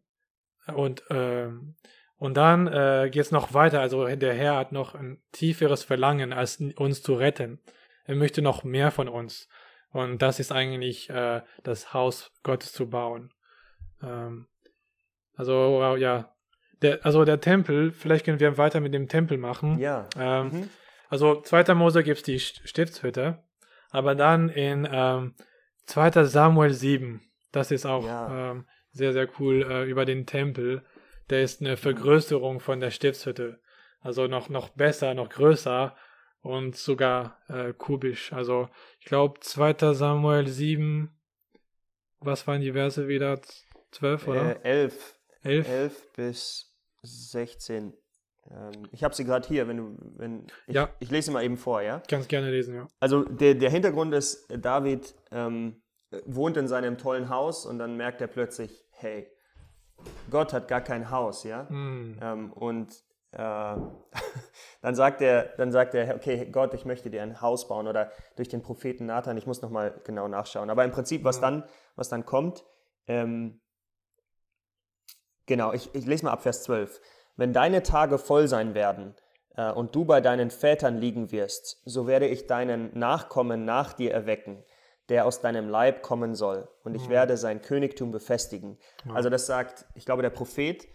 und, 0.74 1.04
ähm, 1.10 1.76
und 2.18 2.36
dann 2.36 2.68
äh, 2.68 3.10
geht 3.12 3.22
es 3.22 3.32
noch 3.32 3.54
weiter. 3.54 3.80
Also 3.82 4.06
der 4.08 4.34
Herr 4.34 4.56
hat 4.58 4.72
noch 4.72 4.96
ein 4.96 5.22
tieferes 5.32 5.84
Verlangen, 5.84 6.34
als 6.34 6.60
uns 6.76 7.02
zu 7.02 7.14
retten. 7.16 7.60
Er 8.06 8.16
möchte 8.16 8.42
noch 8.42 8.64
mehr 8.64 8.92
von 8.92 9.08
uns. 9.08 9.48
Und 9.92 10.22
das 10.22 10.40
ist 10.40 10.52
eigentlich 10.52 11.10
äh, 11.10 11.42
das 11.64 11.94
Haus 11.94 12.32
Gottes 12.44 12.74
zu 12.74 12.90
bauen. 12.90 13.34
Ähm, 14.04 14.48
also, 15.36 15.96
ja. 15.96 16.34
Der, 16.82 17.04
also 17.06 17.26
der 17.26 17.42
Tempel, 17.42 17.92
vielleicht 17.92 18.26
können 18.26 18.40
wir 18.40 18.58
weiter 18.60 18.80
mit 18.82 18.94
dem 18.94 19.08
Tempel 19.08 19.38
machen. 19.38 19.80
Ja. 19.80 20.08
Ähm, 20.18 20.48
Mhm. 20.52 20.70
also 21.10 21.42
2. 21.42 21.74
Mose 21.74 22.04
gibt 22.04 22.18
es 22.18 22.24
die 22.24 22.40
St- 22.40 22.68
Stiftshütte, 22.68 23.44
aber 23.90 24.14
dann 24.14 24.50
in 24.50 24.88
ähm, 24.92 25.34
2. 25.88 26.26
Samuel 26.26 26.74
7, 26.74 27.22
das 27.52 27.72
ist 27.72 27.86
auch 27.88 28.06
Ja. 28.06 28.52
ähm, 28.52 28.68
sehr, 28.98 29.14
sehr 29.14 29.28
cool 29.40 29.64
äh, 29.70 29.84
über 29.86 30.06
den 30.06 30.26
Tempel. 30.26 30.84
Der 31.30 31.42
ist 31.44 31.62
eine 31.62 31.78
Vergrößerung 31.78 32.60
von 32.60 32.80
der 32.80 32.92
Stiftshütte. 32.92 33.60
Also 34.02 34.28
noch, 34.28 34.50
noch 34.50 34.70
besser, 34.70 35.14
noch 35.14 35.30
größer 35.30 35.96
und 36.42 36.76
sogar 36.76 37.40
äh, 37.50 37.74
kubisch. 37.74 38.32
Also 38.34 38.70
ich 39.00 39.06
glaube 39.06 39.40
2. 39.42 39.94
Samuel 39.94 40.48
7, 40.48 41.12
was 42.20 42.48
waren 42.48 42.62
die 42.62 42.72
Verse 42.72 43.08
wieder? 43.08 43.40
12 43.92 44.28
oder? 44.28 44.66
Äh, 44.66 44.70
elf, 44.70 45.16
11? 45.44 45.70
11 45.70 46.14
bis 46.14 46.74
16. 47.04 47.94
Ähm, 48.50 48.72
ich 48.92 49.04
habe 49.04 49.14
sie 49.16 49.26
gerade 49.26 49.48
hier, 49.48 49.68
wenn 49.68 49.78
du, 49.78 49.98
wenn 50.18 50.48
ich, 50.68 50.76
Ja. 50.76 50.90
ich 51.00 51.10
lese 51.12 51.28
sie 51.28 51.32
mal 51.32 51.44
eben 51.44 51.58
vor, 51.58 51.82
ja? 51.82 52.02
Ganz 52.08 52.28
gerne 52.28 52.50
lesen, 52.52 52.76
ja. 52.76 52.88
Also 53.00 53.24
der, 53.24 53.56
der 53.56 53.70
Hintergrund 53.70 54.14
ist, 54.14 54.48
David 54.50 55.16
ähm, 55.32 55.82
wohnt 56.26 56.56
in 56.58 56.68
seinem 56.68 56.98
tollen 56.98 57.30
Haus 57.30 57.66
und 57.66 57.80
dann 57.80 57.98
merkt 57.98 58.22
er 58.22 58.28
plötzlich, 58.28 58.86
hey, 58.98 59.28
Gott 60.30 60.54
hat 60.54 60.68
gar 60.68 60.82
kein 60.82 61.10
Haus, 61.10 61.44
ja? 61.44 61.68
Hm. 61.70 62.20
Ähm, 62.22 62.54
und 62.54 62.92
äh, 63.32 63.38
dann 64.82 64.96
sagt 64.96 65.22
er, 65.22 65.54
dann 65.58 65.72
sagt 65.72 65.94
er, 65.96 66.16
okay, 66.16 66.50
Gott, 66.52 66.74
ich 66.74 66.86
möchte 66.86 67.10
dir 67.10 67.24
ein 67.24 67.42
Haus 67.42 67.68
bauen 67.68 67.88
oder 67.88 68.12
durch 68.36 68.50
den 68.50 68.62
Propheten 68.62 69.06
Nathan, 69.06 69.38
ich 69.38 69.48
muss 69.48 69.62
noch 69.62 69.70
mal 69.70 70.00
genau 70.04 70.28
nachschauen. 70.28 70.70
Aber 70.70 70.84
im 70.84 70.92
Prinzip, 70.92 71.24
was 71.24 71.40
dann, 71.40 71.64
was 71.96 72.10
dann 72.10 72.26
kommt, 72.26 72.66
ähm, 73.08 73.62
genau, 75.46 75.74
ich, 75.74 75.94
ich 75.94 76.06
lese 76.06 76.26
mal 76.26 76.32
ab 76.32 76.44
Vers 76.44 76.64
12. 76.64 77.02
Wenn 77.36 77.54
deine 77.54 77.84
Tage 77.84 78.18
voll 78.18 78.48
sein 78.48 78.74
werden 78.74 79.16
äh, 79.56 79.72
und 79.72 79.96
du 79.96 80.06
bei 80.06 80.22
deinen 80.22 80.50
Vätern 80.50 80.98
liegen 80.98 81.32
wirst, 81.32 81.82
so 81.86 82.08
werde 82.08 82.28
ich 82.28 82.48
deinen 82.48 82.98
Nachkommen 82.98 83.66
nach 83.66 83.94
dir 83.94 84.12
erwecken, 84.12 84.64
der 85.10 85.26
aus 85.26 85.40
deinem 85.42 85.70
Leib 85.70 86.02
kommen 86.02 86.36
soll, 86.36 86.68
und 86.84 86.96
ich 86.96 87.08
werde 87.10 87.38
sein 87.38 87.62
Königtum 87.62 88.12
befestigen. 88.12 88.78
Also 89.14 89.30
das 89.30 89.46
sagt, 89.46 89.86
ich 89.96 90.06
glaube, 90.06 90.22
der 90.22 90.30
Prophet 90.30 90.88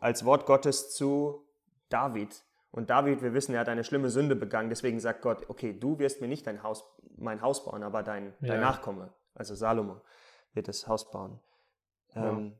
als 0.00 0.24
Wort 0.24 0.46
Gottes 0.46 0.94
zu 0.94 1.46
David. 1.88 2.44
Und 2.70 2.88
David, 2.88 3.20
wir 3.20 3.34
wissen, 3.34 3.54
er 3.54 3.60
hat 3.60 3.68
eine 3.68 3.84
schlimme 3.84 4.08
Sünde 4.08 4.34
begangen, 4.34 4.70
deswegen 4.70 4.98
sagt 4.98 5.20
Gott, 5.20 5.50
okay, 5.50 5.78
du 5.78 5.98
wirst 5.98 6.22
mir 6.22 6.28
nicht 6.28 6.46
dein 6.46 6.62
Haus, 6.62 6.84
mein 7.16 7.42
Haus 7.42 7.64
bauen, 7.64 7.82
aber 7.82 8.02
dein, 8.02 8.32
Ja. 8.40 8.48
dein 8.52 8.60
Nachkomme, 8.60 9.12
also 9.34 9.54
Salomo, 9.54 10.00
wird 10.54 10.68
das 10.68 10.88
Haus 10.88 11.10
bauen. 11.10 11.38
Ja. 12.14 12.30
Ähm, 12.30 12.56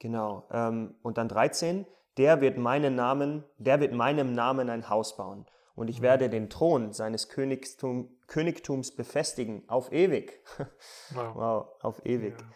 genau. 0.00 0.48
Ähm, 0.50 0.96
und 1.02 1.18
dann 1.18 1.28
13, 1.28 1.86
der 2.16 2.40
wird 2.40 2.58
meinen 2.58 2.96
Namen, 2.96 3.44
der 3.58 3.78
wird 3.80 3.92
meinem 3.92 4.32
Namen 4.32 4.68
ein 4.70 4.88
Haus 4.88 5.16
bauen. 5.16 5.46
Und 5.74 5.88
ich 5.88 6.02
werde 6.02 6.28
den 6.30 6.50
Thron 6.50 6.92
seines 6.92 7.28
Königstum, 7.28 8.16
Königtums 8.26 8.94
befestigen 8.94 9.64
auf 9.68 9.92
ewig. 9.92 10.40
Wow. 11.14 11.34
wow, 11.34 11.66
auf 11.82 12.06
ewig. 12.06 12.34
Ja. 12.38 12.46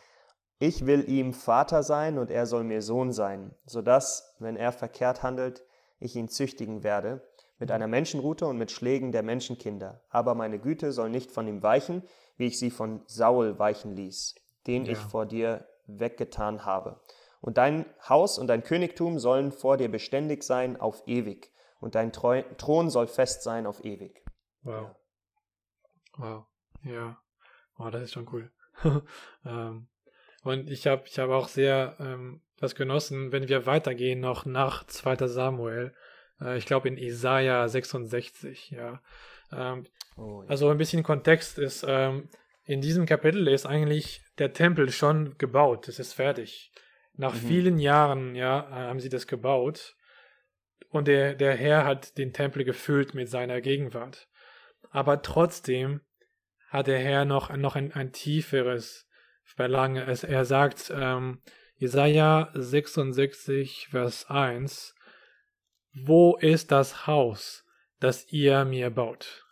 Ich 0.60 0.86
will 0.86 1.08
ihm 1.08 1.32
Vater 1.34 1.82
sein 1.82 2.18
und 2.18 2.30
er 2.30 2.46
soll 2.46 2.64
mir 2.64 2.82
Sohn 2.82 3.12
sein, 3.12 3.54
sodass, 3.64 4.34
wenn 4.40 4.56
er 4.56 4.72
verkehrt 4.72 5.22
handelt, 5.22 5.62
ich 6.00 6.16
ihn 6.16 6.28
züchtigen 6.28 6.82
werde, 6.82 7.22
mit 7.60 7.70
einer 7.70 7.86
Menschenrute 7.88 8.46
und 8.46 8.56
mit 8.58 8.70
Schlägen 8.70 9.12
der 9.12 9.22
Menschenkinder. 9.22 10.00
Aber 10.10 10.34
meine 10.34 10.58
Güte 10.58 10.92
soll 10.92 11.10
nicht 11.10 11.30
von 11.30 11.46
ihm 11.46 11.62
weichen, 11.62 12.02
wie 12.36 12.46
ich 12.46 12.58
sie 12.58 12.70
von 12.70 13.02
Saul 13.06 13.58
weichen 13.58 13.94
ließ, 13.94 14.34
den 14.66 14.82
ich 14.84 14.98
Ja. 14.98 15.08
vor 15.08 15.26
dir 15.26 15.66
weggetan 15.86 16.64
habe. 16.64 17.00
Und 17.40 17.58
dein 17.58 17.84
Haus 18.08 18.38
und 18.38 18.48
dein 18.48 18.62
Königtum 18.64 19.18
sollen 19.18 19.52
vor 19.52 19.76
dir 19.76 19.88
beständig 19.90 20.42
sein 20.42 20.80
auf 20.80 21.02
ewig, 21.06 21.52
und 21.80 21.94
dein 21.94 22.12
Thron 22.12 22.90
soll 22.90 23.06
fest 23.06 23.42
sein 23.42 23.66
auf 23.66 23.84
ewig. 23.84 24.24
Wow. 24.62 24.94
Wow. 26.16 26.46
Ja. 26.82 27.18
Wow, 27.76 27.90
das 27.90 28.02
ist 28.02 28.12
schon 28.12 28.28
cool. 28.32 28.50
ähm, 29.44 29.88
und 30.42 30.70
ich 30.70 30.86
habe 30.86 31.02
ich 31.06 31.18
hab 31.18 31.30
auch 31.30 31.48
sehr 31.48 31.96
ähm, 32.00 32.42
das 32.58 32.74
genossen, 32.74 33.32
wenn 33.32 33.48
wir 33.48 33.66
weitergehen, 33.66 34.20
noch 34.20 34.44
nach 34.46 34.84
2. 34.86 35.26
Samuel. 35.28 35.94
Äh, 36.40 36.58
ich 36.58 36.66
glaube 36.66 36.88
in 36.88 36.96
Isaiah 36.96 37.68
66, 37.68 38.70
ja. 38.70 39.00
Ähm, 39.52 39.86
Oh, 40.16 40.42
ja. 40.42 40.48
also 40.48 40.68
ein 40.68 40.78
bisschen 40.78 41.04
Kontext 41.04 41.58
ist, 41.58 41.84
ähm, 41.86 42.28
in 42.64 42.80
diesem 42.80 43.06
Kapitel 43.06 43.46
ist 43.46 43.66
eigentlich 43.66 44.20
der 44.38 44.52
Tempel 44.52 44.90
schon 44.90 45.38
gebaut. 45.38 45.86
Es 45.86 46.00
ist 46.00 46.12
fertig. 46.12 46.72
Nach 47.14 47.34
Mhm. 47.34 47.38
vielen 47.38 47.78
Jahren, 47.78 48.34
ja, 48.34 48.68
äh, 48.68 48.88
haben 48.88 48.98
sie 49.00 49.08
das 49.10 49.28
gebaut. 49.28 49.94
Und 50.88 51.08
der, 51.08 51.34
der 51.34 51.54
Herr 51.54 51.84
hat 51.84 52.16
den 52.16 52.32
Tempel 52.32 52.64
gefüllt 52.64 53.14
mit 53.14 53.28
seiner 53.28 53.60
Gegenwart. 53.60 54.28
Aber 54.90 55.22
trotzdem 55.22 56.00
hat 56.68 56.86
der 56.86 56.98
Herr 56.98 57.24
noch, 57.24 57.54
noch 57.56 57.76
ein, 57.76 57.92
ein 57.92 58.12
tieferes 58.12 59.08
Verlangen. 59.42 60.08
Es, 60.08 60.24
er 60.24 60.44
sagt, 60.44 60.92
ähm, 60.94 61.42
Jesaja 61.76 62.50
66, 62.54 63.88
Vers 63.90 64.28
1, 64.28 64.94
Wo 65.92 66.36
ist 66.36 66.70
das 66.70 67.06
Haus, 67.06 67.64
das 68.00 68.30
ihr 68.32 68.64
mir 68.64 68.90
baut? 68.90 69.46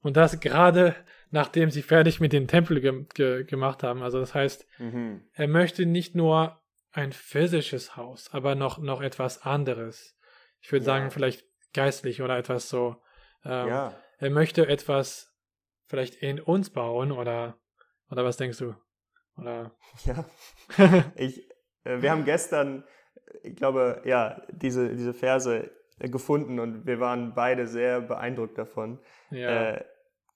Und 0.00 0.16
das 0.16 0.40
gerade 0.40 0.96
nachdem 1.30 1.70
sie 1.70 1.82
fertig 1.82 2.20
mit 2.20 2.32
dem 2.32 2.46
Tempel 2.46 2.80
ge 2.80 3.04
ge 3.14 3.44
gemacht 3.44 3.82
haben. 3.82 4.02
Also 4.02 4.18
das 4.18 4.34
heißt, 4.34 4.66
mhm. 4.78 5.22
er 5.32 5.48
möchte 5.48 5.86
nicht 5.86 6.14
nur 6.14 6.60
ein 6.92 7.12
physisches 7.12 7.96
Haus, 7.96 8.32
aber 8.32 8.54
noch, 8.54 8.78
noch 8.78 9.00
etwas 9.00 9.42
anderes. 9.42 10.16
Ich 10.60 10.70
würde 10.72 10.84
Ja. 10.84 10.92
sagen, 10.92 11.10
vielleicht 11.10 11.44
geistlich 11.72 12.22
oder 12.22 12.36
etwas 12.38 12.68
so. 12.68 12.96
Ähm, 13.44 13.68
ja. 13.68 13.94
Er 14.18 14.30
möchte 14.30 14.66
etwas 14.66 15.32
vielleicht 15.86 16.16
in 16.16 16.40
uns 16.40 16.70
bauen 16.70 17.12
oder, 17.12 17.58
oder 18.10 18.24
was 18.24 18.36
denkst 18.36 18.58
du? 18.58 18.74
Oder, 19.36 19.72
Ja. 20.04 20.24
Ich, 21.16 21.48
äh, 21.84 22.02
wir 22.02 22.10
haben 22.10 22.24
gestern, 22.24 22.84
ich 23.42 23.56
glaube, 23.56 24.02
ja, 24.04 24.42
diese, 24.50 24.94
diese 24.94 25.14
Verse 25.14 25.70
äh, 25.98 26.08
gefunden 26.08 26.58
und 26.60 26.86
wir 26.86 27.00
waren 27.00 27.34
beide 27.34 27.66
sehr 27.66 28.00
beeindruckt 28.00 28.58
davon. 28.58 29.00
ja, 29.30 29.70
Äh, 29.72 29.84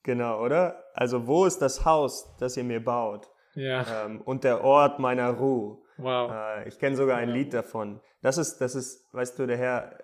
genau, 0.03 0.41
oder? 0.43 0.85
Also, 0.95 1.27
wo 1.27 1.45
ist 1.45 1.59
das 1.59 1.85
Haus, 1.85 2.35
das 2.39 2.57
ihr 2.57 2.65
mir 2.65 2.83
baut? 2.83 3.29
ja, 3.55 4.07
Ähm, 4.07 4.21
und 4.23 4.45
der 4.45 4.65
Ort 4.65 4.99
meiner 4.99 5.31
Ruhe. 5.31 5.79
wow, 5.99 6.31
Äh, 6.31 6.69
ich 6.69 6.79
kenne 6.79 6.97
sogar 6.97 7.19
ein 7.19 7.29
Lied 7.29 7.53
davon. 7.55 8.01
Das 8.23 8.39
ist, 8.39 8.59
das 8.61 8.75
ist, 8.75 9.13
weißt 9.13 9.39
du, 9.39 9.47
der 9.47 9.57
Herr 9.59 9.99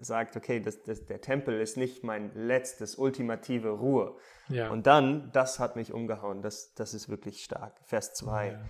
sagt, 0.00 0.36
okay, 0.36 0.60
das, 0.60 0.82
das, 0.82 1.04
der 1.06 1.20
Tempel 1.20 1.60
ist 1.60 1.76
nicht 1.76 2.04
mein 2.04 2.32
letztes, 2.34 2.96
ultimative 2.96 3.70
Ruhe. 3.70 4.16
ja, 4.48 4.70
Und 4.70 4.86
dann, 4.86 5.30
das 5.32 5.58
hat 5.58 5.76
mich 5.76 5.92
umgehauen. 5.92 6.42
Das, 6.42 6.74
das 6.74 6.94
ist 6.94 7.08
wirklich 7.08 7.44
stark. 7.44 7.80
Vers 7.84 8.14
2. 8.14 8.48
Ja. 8.48 8.60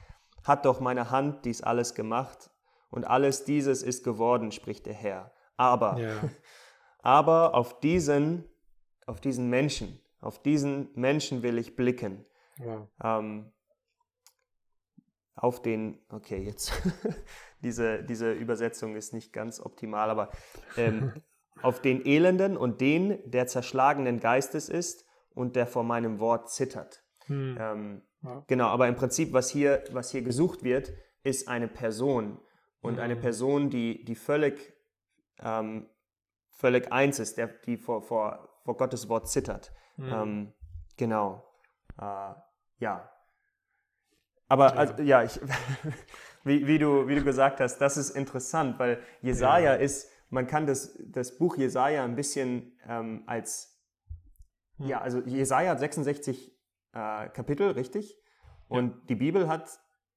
Hat 0.44 0.64
doch 0.64 0.80
meine 0.80 1.10
Hand 1.10 1.44
dies 1.44 1.62
alles 1.62 1.94
gemacht 1.94 2.50
und 2.90 3.04
alles 3.04 3.44
dieses 3.44 3.82
ist 3.82 4.04
geworden, 4.04 4.52
spricht 4.52 4.86
der 4.86 4.94
Herr. 4.94 5.32
Aber, 5.56 5.98
ja, 5.98 6.20
aber 7.02 7.54
auf 7.54 7.80
diesen, 7.80 8.44
auf 9.06 9.20
diesen 9.20 9.50
Menschen, 9.50 10.00
auf 10.20 10.42
diesen 10.42 10.90
Menschen 10.94 11.42
will 11.42 11.58
ich 11.58 11.76
blicken. 11.76 12.24
Ähm, 13.02 13.52
auf 15.34 15.62
den, 15.62 15.98
okay, 16.10 16.42
jetzt, 16.42 16.72
diese, 17.62 18.02
diese 18.02 18.32
Übersetzung 18.32 18.96
ist 18.96 19.12
nicht 19.12 19.32
ganz 19.32 19.60
optimal, 19.60 20.10
aber 20.10 20.30
ähm, 20.76 21.12
auf 21.62 21.80
den 21.82 22.04
Elenden 22.06 22.56
und 22.56 22.80
den, 22.80 23.18
der 23.30 23.46
zerschlagenen 23.46 24.20
Geistes 24.20 24.68
ist 24.68 25.04
und 25.34 25.56
der 25.56 25.66
vor 25.66 25.84
meinem 25.84 26.18
Wort 26.18 26.50
zittert. 26.50 27.02
hm, 27.26 27.56
Ähm, 27.58 28.02
Ja. 28.22 28.44
Genau, 28.48 28.66
aber 28.66 28.86
im 28.88 28.96
Prinzip, 28.96 29.32
was 29.32 29.48
hier, 29.50 29.82
was 29.92 30.10
hier 30.10 30.22
gesucht 30.22 30.62
wird, 30.62 30.92
ist 31.22 31.48
eine 31.48 31.68
Person. 31.68 32.38
Und 32.82 32.98
eine 32.98 33.16
Mhm. 33.16 33.20
Person, 33.20 33.70
die, 33.70 34.04
die 34.04 34.14
völlig, 34.14 34.74
ähm, 35.42 35.88
völlig 36.50 36.92
eins 36.92 37.18
ist, 37.18 37.36
der, 37.38 37.46
die 37.48 37.76
vor, 37.78 38.02
vor, 38.02 38.48
vor 38.64 38.76
Gottes 38.76 39.08
Wort 39.08 39.28
zittert. 39.28 39.72
hm, 39.96 40.12
Ähm, 40.12 40.52
genau. 40.96 41.44
Äh, 41.98 42.34
ja. 42.78 43.10
Aber 44.48 44.76
also, 44.76 45.02
ja, 45.02 45.22
ich, 45.22 45.38
wie, 46.44 46.66
wie, 46.66 46.78
du, 46.78 47.08
wie 47.08 47.14
du 47.14 47.24
gesagt 47.24 47.60
hast, 47.60 47.78
das 47.78 47.96
ist 47.96 48.10
interessant, 48.10 48.78
weil 48.78 49.02
Jesaja 49.20 49.74
ist, 49.74 50.10
man 50.30 50.46
kann 50.46 50.66
das, 50.66 50.98
das 51.04 51.36
Buch 51.38 51.56
Jesaja 51.56 52.04
ein 52.04 52.16
bisschen 52.16 52.78
ähm, 52.86 53.24
als, 53.26 53.70
Hm. 54.80 54.88
ja, 54.88 55.00
also 55.00 55.20
Jesaja 55.20 55.70
hat 55.70 55.78
66 55.78 56.52
äh, 56.92 57.28
Kapitel, 57.28 57.70
richtig? 57.72 58.16
Und 58.68 59.08
die 59.08 59.14
Bibel 59.14 59.48
hat 59.48 59.68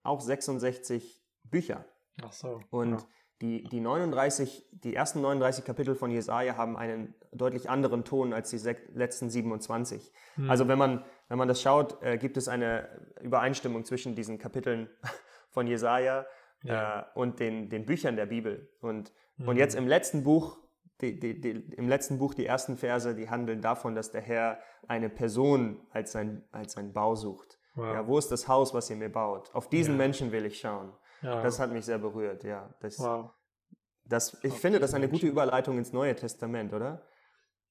auch 0.03 0.21
66 0.21 1.23
Bücher. 1.43 1.85
ach 2.23 2.31
so, 2.31 2.61
Und 2.69 2.91
ja. 2.91 3.07
die, 3.41 3.63
die 3.63 3.79
39, 3.79 4.69
die 4.71 4.95
ersten 4.95 5.21
39 5.21 5.65
Kapitel 5.65 5.95
von 5.95 6.11
Jesaja 6.11 6.55
haben 6.55 6.77
einen 6.77 7.15
deutlich 7.31 7.69
anderen 7.69 8.03
Ton 8.05 8.33
als 8.33 8.49
die 8.49 8.57
letzten 8.93 9.29
27. 9.29 10.11
Hm. 10.35 10.49
Also 10.49 10.67
wenn 10.67 10.77
man, 10.77 11.03
wenn 11.29 11.37
man 11.37 11.47
das 11.47 11.61
schaut, 11.61 12.01
äh, 12.01 12.17
gibt 12.17 12.37
es 12.37 12.47
eine 12.47 12.87
Übereinstimmung 13.21 13.85
zwischen 13.85 14.15
diesen 14.15 14.37
Kapiteln 14.37 14.89
von 15.53 15.67
Jesaja 15.67 16.25
Ja. 16.63 16.99
äh, 17.01 17.05
und 17.15 17.39
den, 17.39 17.69
den 17.69 17.85
Büchern 17.85 18.15
der 18.15 18.25
Bibel. 18.27 18.69
Und, 18.81 19.11
Mhm. 19.37 19.47
und 19.47 19.57
jetzt 19.57 19.75
im 19.75 19.87
letzten 19.87 20.23
Buch, 20.23 20.59
die, 21.01 21.19
die, 21.19 21.41
die, 21.41 21.51
im 21.75 21.87
letzten 21.89 22.19
Buch, 22.19 22.33
die 22.35 22.45
ersten 22.45 22.77
Verse, 22.77 23.15
die 23.15 23.29
handeln 23.29 23.61
davon, 23.61 23.95
dass 23.95 24.11
der 24.11 24.21
Herr 24.21 24.59
eine 24.87 25.09
Person 25.09 25.85
als 25.89 26.11
sein, 26.11 26.43
als 26.51 26.73
sein 26.73 26.93
Bau 26.93 27.15
sucht. 27.15 27.57
Wow. 27.75 27.93
Ja, 27.95 28.07
wo 28.07 28.17
ist 28.19 28.31
das 28.31 28.47
Haus, 28.47 28.73
was 28.75 28.89
ihr 28.91 28.95
mir 28.95 29.09
baut? 29.09 29.49
Auf 29.55 29.67
diesen 29.69 29.95
Ja. 29.95 29.97
Menschen 29.97 30.31
will 30.31 30.45
ich 30.45 30.59
schauen. 30.59 30.93
ja. 31.23 31.41
Das 31.41 31.59
hat 31.59 31.71
mich 31.71 31.85
sehr 31.85 31.97
berührt, 31.97 32.43
ja. 32.43 32.73
Das, 32.81 32.99
wow. 32.99 33.31
das, 34.05 34.37
ich 34.43 34.51
Auf 34.53 34.59
finde, 34.61 34.79
das 34.79 34.91
ist 34.91 34.95
eine 34.95 35.09
gute. 35.09 35.25
Überleitung 35.25 35.77
ins 35.79 35.91
Neue 35.93 36.15
Testament, 36.15 36.71
oder? 36.73 37.01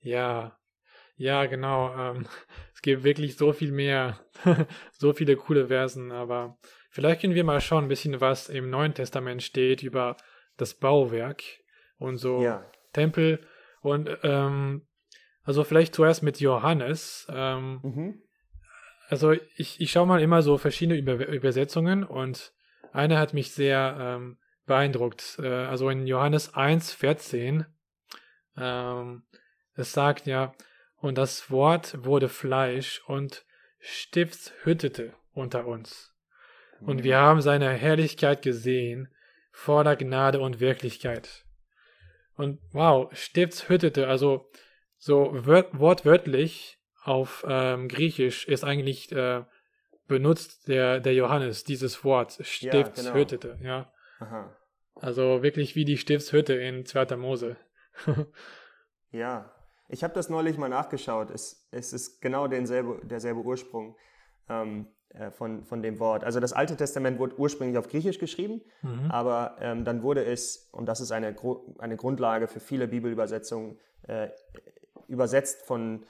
Ja, 0.01 0.59
ja, 1.17 1.47
genau. 1.47 1.95
Ähm, 1.97 2.27
es 2.75 2.83
gibt 2.83 3.05
wirklich 3.05 3.37
so 3.37 3.53
viel 3.53 3.71
mehr, 3.73 4.19
so 4.99 5.13
viele 5.13 5.37
coole 5.37 5.69
Versen, 5.69 6.11
aber 6.11 6.59
vielleicht 6.93 7.23
können 7.23 7.35
wir 7.35 7.43
mal 7.45 7.61
schauen, 7.61 7.87
ein 7.87 7.89
bisschen, 7.89 8.21
was 8.21 8.49
im 8.49 8.71
Neuen 8.71 8.95
Testament 8.95 9.43
steht 9.43 9.83
über 9.83 10.17
das 10.57 10.75
Bauwerk 10.75 11.43
und 11.99 12.19
so 12.19 12.41
Ja. 12.43 12.65
Tempel. 12.93 13.41
Und 13.81 14.09
ähm, 14.23 14.87
also 15.43 15.65
vielleicht 15.65 15.95
zuerst 15.95 16.23
mit 16.23 16.39
Johannes. 16.41 17.27
Ähm, 17.31 17.81
Mhm. 17.83 18.23
also 19.09 19.33
ich, 19.57 19.81
ich 19.81 19.91
schaue 19.91 20.07
mal 20.07 20.23
immer 20.23 20.43
so 20.43 20.57
verschiedene 20.59 20.97
Über 20.99 21.27
Übersetzungen 21.27 22.05
und 22.05 22.53
eine 22.93 23.19
hat 23.19 23.35
mich 23.35 23.51
sehr 23.53 23.97
ähm, 23.99 24.39
beeindruckt. 24.67 25.39
Äh, 25.43 25.49
also 25.49 25.89
in 25.91 26.07
Johannes 26.07 26.55
1, 26.55 26.93
14, 26.93 27.67
ähm, 28.57 29.23
es 29.75 29.93
sagt 29.93 30.27
ja, 30.27 30.53
und 30.97 31.19
das 31.19 31.51
Wort 31.51 32.05
wurde 32.05 32.29
Fleisch 32.29 33.03
und 33.07 33.45
stiftshüttete 33.81 35.15
unter 35.33 35.67
uns. 35.67 36.12
Und 36.87 37.05
wir 37.05 37.19
haben 37.19 37.41
seine 37.41 37.71
Herrlichkeit 37.71 38.43
gesehen, 38.43 39.09
voller 39.53 39.97
Gnade 39.97 40.41
und 40.41 40.61
Wirklichkeit. 40.61 41.45
Und 42.37 42.61
wow, 42.73 43.09
stiftshüttete, 43.13 44.09
also 44.09 44.51
so 44.99 45.31
wör 45.33 45.67
wortwörtlich 45.73 46.79
auf 47.05 47.45
ähm, 47.49 47.89
Griechisch 47.89 48.47
ist 48.47 48.65
eigentlich 48.65 49.13
äh, 49.13 49.45
benutzt 50.07 50.69
der, 50.69 51.01
der 51.01 51.15
Johannes 51.15 51.65
dieses 51.65 52.05
Wort, 52.05 52.39
stiftshüttete, 52.41 53.59
ja. 53.63 53.93
Aha. 54.21 54.57
Also 54.95 55.43
wirklich 55.43 55.75
wie 55.75 55.85
die 55.85 55.99
Stiftshütte 55.99 56.55
in 56.55 56.87
2. 56.87 57.17
Mose. 57.17 57.57
Ja, 59.13 59.53
ich 59.89 60.03
habe 60.03 60.15
das 60.15 60.31
neulich 60.31 60.57
mal 60.57 60.71
nachgeschaut. 60.71 61.31
Es, 61.31 61.69
es 61.71 61.93
ist 61.93 62.23
genau 62.23 62.49
denselbe, 62.49 62.99
derselbe 63.05 63.41
Ursprung 63.41 63.95
ähm, 64.49 64.87
äh, 64.87 65.02
von, 65.31 65.63
von 65.65 65.83
dem 65.83 65.99
Wort. 65.99 66.25
Also 66.25 66.41
das 66.41 66.53
Alte 66.53 66.77
Testament 66.77 67.19
wurde 67.19 67.39
ursprünglich 67.39 67.77
auf 67.79 67.89
Griechisch 67.89 68.19
geschrieben, 68.19 68.63
Mhm. 68.83 69.11
aber 69.11 69.57
ähm, 69.61 69.85
dann 69.85 70.03
wurde 70.03 70.25
es, 70.25 70.69
und 70.73 70.87
das 70.87 71.01
ist 71.01 71.13
eine, 71.13 71.35
Gru- 71.35 71.75
eine 71.79 71.97
Grundlage 71.97 72.49
für 72.49 72.61
viele 72.61 72.89
Bibelübersetzungen, 72.89 73.79
äh, 74.09 74.29
übersetzt 75.09 75.63
von 75.63 76.05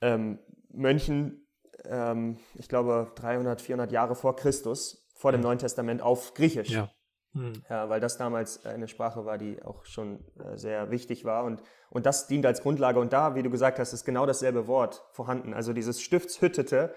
ähm, 0.00 0.38
Mönchen, 0.72 1.46
ähm, 1.84 2.38
ich 2.54 2.68
glaube 2.68 3.10
300, 3.16 3.60
400 3.60 3.90
Jahre 3.92 4.14
vor 4.14 4.36
Christus, 4.36 5.08
vor 5.14 5.32
dem 5.32 5.40
Neuen 5.40 5.58
Testament 5.58 6.00
auf 6.02 6.34
Griechisch. 6.34 6.70
Ja. 6.70 6.90
Mhm. 7.32 7.52
Ja, 7.68 7.88
weil 7.88 8.00
das 8.00 8.16
damals 8.16 8.64
eine 8.64 8.88
Sprache 8.88 9.24
war, 9.24 9.38
die 9.38 9.62
auch 9.62 9.84
schon 9.84 10.24
äh, 10.38 10.56
sehr 10.56 10.90
wichtig 10.90 11.24
war. 11.24 11.44
Und, 11.44 11.62
und 11.90 12.06
das 12.06 12.26
dient 12.26 12.44
als 12.46 12.60
Grundlage. 12.62 12.98
Und 13.00 13.12
da, 13.12 13.34
wie 13.34 13.42
du 13.42 13.50
gesagt 13.50 13.78
hast, 13.78 13.92
ist 13.92 14.04
genau 14.04 14.26
dasselbe 14.26 14.66
Wort 14.66 15.04
vorhanden. 15.12 15.52
Also 15.54 15.72
dieses 15.72 16.00
Stiftshüttete 16.00 16.94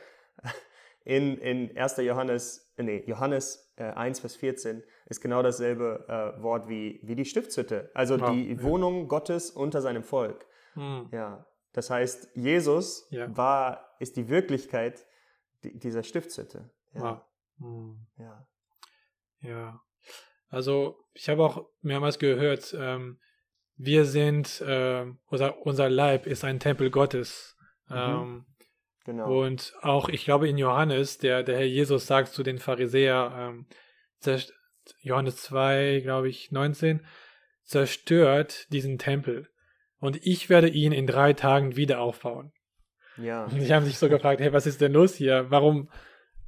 in, 1.04 1.38
in 1.38 1.76
1. 1.78 1.98
Johannes, 1.98 2.72
äh, 2.78 2.84
nee, 2.84 3.04
Johannes 3.06 3.72
äh, 3.76 3.84
1, 3.84 4.20
Vers 4.20 4.36
14 4.36 4.84
ist 5.08 5.22
genau 5.22 5.42
dasselbe 5.44 6.06
äh, 6.38 6.42
Wort 6.42 6.70
wie, 6.70 7.00
wie 7.04 7.16
die 7.16 7.26
Stiftshütte. 7.26 7.92
Also 7.94 8.16
Ah, 8.16 8.32
die 8.32 8.54
ja. 8.54 8.64
Wohnung 8.64 9.08
Gottes 9.08 9.52
unter 9.52 9.82
seinem 9.82 10.04
Volk. 10.04 10.46
Mhm. 10.76 11.10
Ja, 11.12 11.46
das 11.74 11.90
heißt, 11.90 12.30
Jesus 12.36 13.08
Ja. 13.12 13.36
war, 13.36 13.96
ist 14.00 14.16
die 14.18 14.30
Wirklichkeit 14.30 15.06
di- 15.64 15.78
dieser 15.78 16.04
Stiftshütte. 16.04 16.70
Ja. 16.94 17.26
Mhm. 17.58 18.06
ja. 18.18 18.48
Ja. 19.42 19.82
Also 20.50 20.98
ich 21.14 21.28
habe 21.30 21.44
auch 21.44 21.66
mehrmals 21.82 22.20
gehört, 22.20 22.76
ähm, 22.80 23.20
wir 23.76 24.06
sind, 24.06 24.64
ähm, 24.66 25.20
unser, 25.26 25.66
unser 25.66 25.90
Leib 25.90 26.28
ist 26.28 26.44
ein 26.44 26.60
Tempel 26.60 26.92
Gottes. 26.92 27.58
Mhm. 27.90 27.96
Ähm, 27.98 28.46
genau. 29.06 29.44
Und 29.44 29.74
auch, 29.82 30.10
ich 30.10 30.26
glaube, 30.26 30.48
in 30.50 30.58
Johannes, 30.58 31.18
der, 31.18 31.44
der 31.44 31.58
Herr 31.58 31.66
Jesus 31.66 32.08
sagt 32.08 32.30
zu 32.30 32.44
den 32.44 32.58
Pharisäer, 32.60 33.34
ähm, 33.38 33.66
zerst- 34.20 34.54
Johannes 35.02 35.38
2, 35.38 36.02
glaube 36.04 36.28
ich, 36.30 36.52
19, 36.52 37.06
zerstört 37.64 38.72
diesen 38.72 38.98
Tempel. 38.98 39.48
Und 40.00 40.20
ich 40.26 40.50
werde 40.50 40.68
ihn 40.70 40.92
in 40.92 41.08
drei 41.08 41.34
Tagen 41.34 41.76
wieder 41.76 42.00
aufbauen. 42.02 42.52
ja. 43.18 43.46
Und 43.46 43.60
die 43.62 43.74
haben 43.74 43.86
sich 43.86 43.98
so 43.98 44.10
gefragt, 44.10 44.42
hey, 44.42 44.52
was 44.54 44.66
ist 44.68 44.82
denn 44.82 44.92
los 44.94 45.16
hier? 45.16 45.46
Warum, 45.50 45.90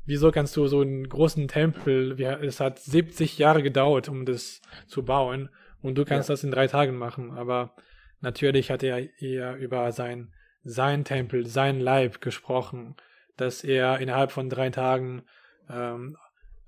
wieso 0.06 0.32
kannst 0.32 0.56
du 0.58 0.68
so 0.68 0.82
einen 0.82 1.08
großen 1.08 1.48
Tempel, 1.48 2.18
wie, 2.18 2.24
es 2.26 2.60
hat 2.60 2.80
70 2.80 3.38
Jahre 3.38 3.63
gedauert, 3.63 4.10
um 4.10 4.26
das 4.26 4.62
zu 4.88 5.04
bauen, 5.04 5.50
und 5.82 5.96
du 5.98 6.04
kannst 6.06 6.30
Ja. 6.30 6.34
das 6.34 6.44
in 6.44 6.52
drei 6.52 6.68
Tagen 6.68 6.96
machen. 6.98 7.32
Aber 7.32 7.76
natürlich 8.20 8.72
hat 8.72 8.84
er 8.84 9.08
eher 9.22 9.56
über 9.56 9.91
sein, 9.91 10.34
sein 10.65 11.06
Tempel, 11.06 11.45
sein 11.47 11.80
Leib 11.80 12.19
gesprochen, 12.21 12.95
dass 13.38 13.63
er 13.63 13.99
innerhalb 13.99 14.32
von 14.32 14.49
drei 14.49 14.69
Tagen 14.71 15.23
ähm, 15.69 16.17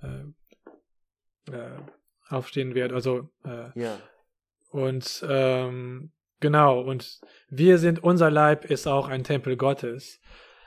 äh, 0.02 1.52
äh, 1.52 1.78
aufstehen 2.30 2.76
wird. 2.76 2.94
Also 2.94 3.30
äh, 3.46 3.70
Ja. 3.80 3.98
und 4.70 5.26
ähm, 5.28 6.12
genau, 6.40 6.82
und 6.82 7.20
wir 7.50 7.78
sind, 7.78 8.04
unser 8.04 8.30
Leib 8.30 8.66
ist 8.66 8.88
auch 8.88 9.08
ein 9.08 9.24
Tempel 9.24 9.58
Gottes. 9.58 10.20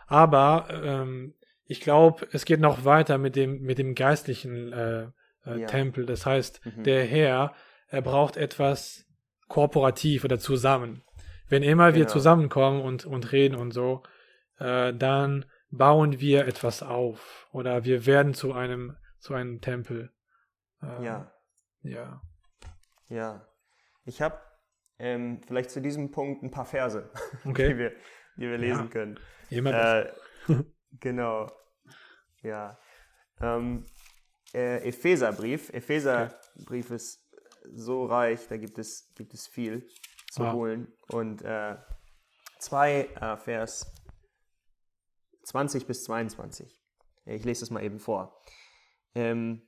Aber 0.06 0.66
ähm, 0.82 1.34
ich 1.66 1.80
glaube, 1.80 2.26
es 2.32 2.44
geht 2.44 2.60
noch 2.60 2.84
weiter 2.84 3.16
mit 3.18 3.36
dem, 3.36 3.60
mit 3.62 3.78
dem 3.78 3.94
geistlichen 3.94 4.72
äh, 4.72 5.02
äh, 5.46 5.60
Ja. 5.60 5.66
Tempel. 5.68 6.04
Das 6.06 6.26
heißt, 6.26 6.60
Mhm. 6.64 6.82
der 6.82 7.04
Herr, 7.04 7.54
er 7.88 8.02
braucht 8.02 8.36
etwas 8.36 9.06
kooperativ 9.48 10.24
oder 10.24 10.38
zusammen. 10.38 11.02
Wenn 11.50 11.62
immer 11.62 11.88
wir 11.94 12.04
Genau. 12.04 12.12
zusammenkommen 12.12 12.80
und, 12.80 13.04
und 13.04 13.32
reden 13.32 13.56
und 13.56 13.72
so, 13.72 14.02
äh, 14.58 14.94
dann 14.94 15.44
bauen 15.70 16.18
wir 16.20 16.46
etwas 16.46 16.82
auf 16.82 17.48
oder 17.52 17.84
wir 17.84 18.06
werden 18.06 18.34
zu 18.34 18.52
einem, 18.54 18.96
zu 19.18 19.34
einem 19.34 19.60
Tempel. 19.60 20.10
Ähm, 20.82 21.02
Ja. 21.04 21.32
Ja. 21.82 22.22
Ja, 23.08 23.46
ich 24.04 24.22
habe 24.22 24.38
ähm, 24.98 25.40
vielleicht 25.46 25.70
zu 25.70 25.80
diesem 25.80 26.10
Punkt 26.12 26.42
ein 26.42 26.50
paar 26.50 26.64
Verse, 26.66 27.10
Okay. 27.44 27.70
die 27.70 27.78
wir, 27.78 27.90
die 28.36 28.48
wir 28.48 28.58
lesen 28.58 28.84
Ja. 28.84 28.90
können. 28.90 29.20
Immer. 29.50 29.72
Äh, 29.72 30.12
genau. 31.00 31.50
Ja. 32.42 32.78
Ähm, 33.40 33.84
äh, 34.54 34.86
Epheserbrief. 34.88 35.70
Epheserbrief 35.72 36.90
ist 36.90 37.26
so 37.72 38.04
reich, 38.06 38.46
da 38.48 38.56
gibt 38.56 38.78
es, 38.78 39.12
gibt 39.16 39.34
es 39.34 39.46
viel 39.48 39.86
zu 40.30 40.42
Wow. 40.42 40.52
holen. 40.54 40.92
Und 41.08 41.42
äh, 41.42 41.76
zwei 42.58 43.02
äh, 43.20 43.36
Vers 43.36 43.92
20 45.44 45.86
bis 45.86 46.04
22. 46.04 46.76
Ich 47.26 47.44
lese 47.44 47.64
es 47.64 47.70
mal 47.70 47.82
eben 47.82 47.98
vor. 47.98 48.40
Ähm, 49.14 49.62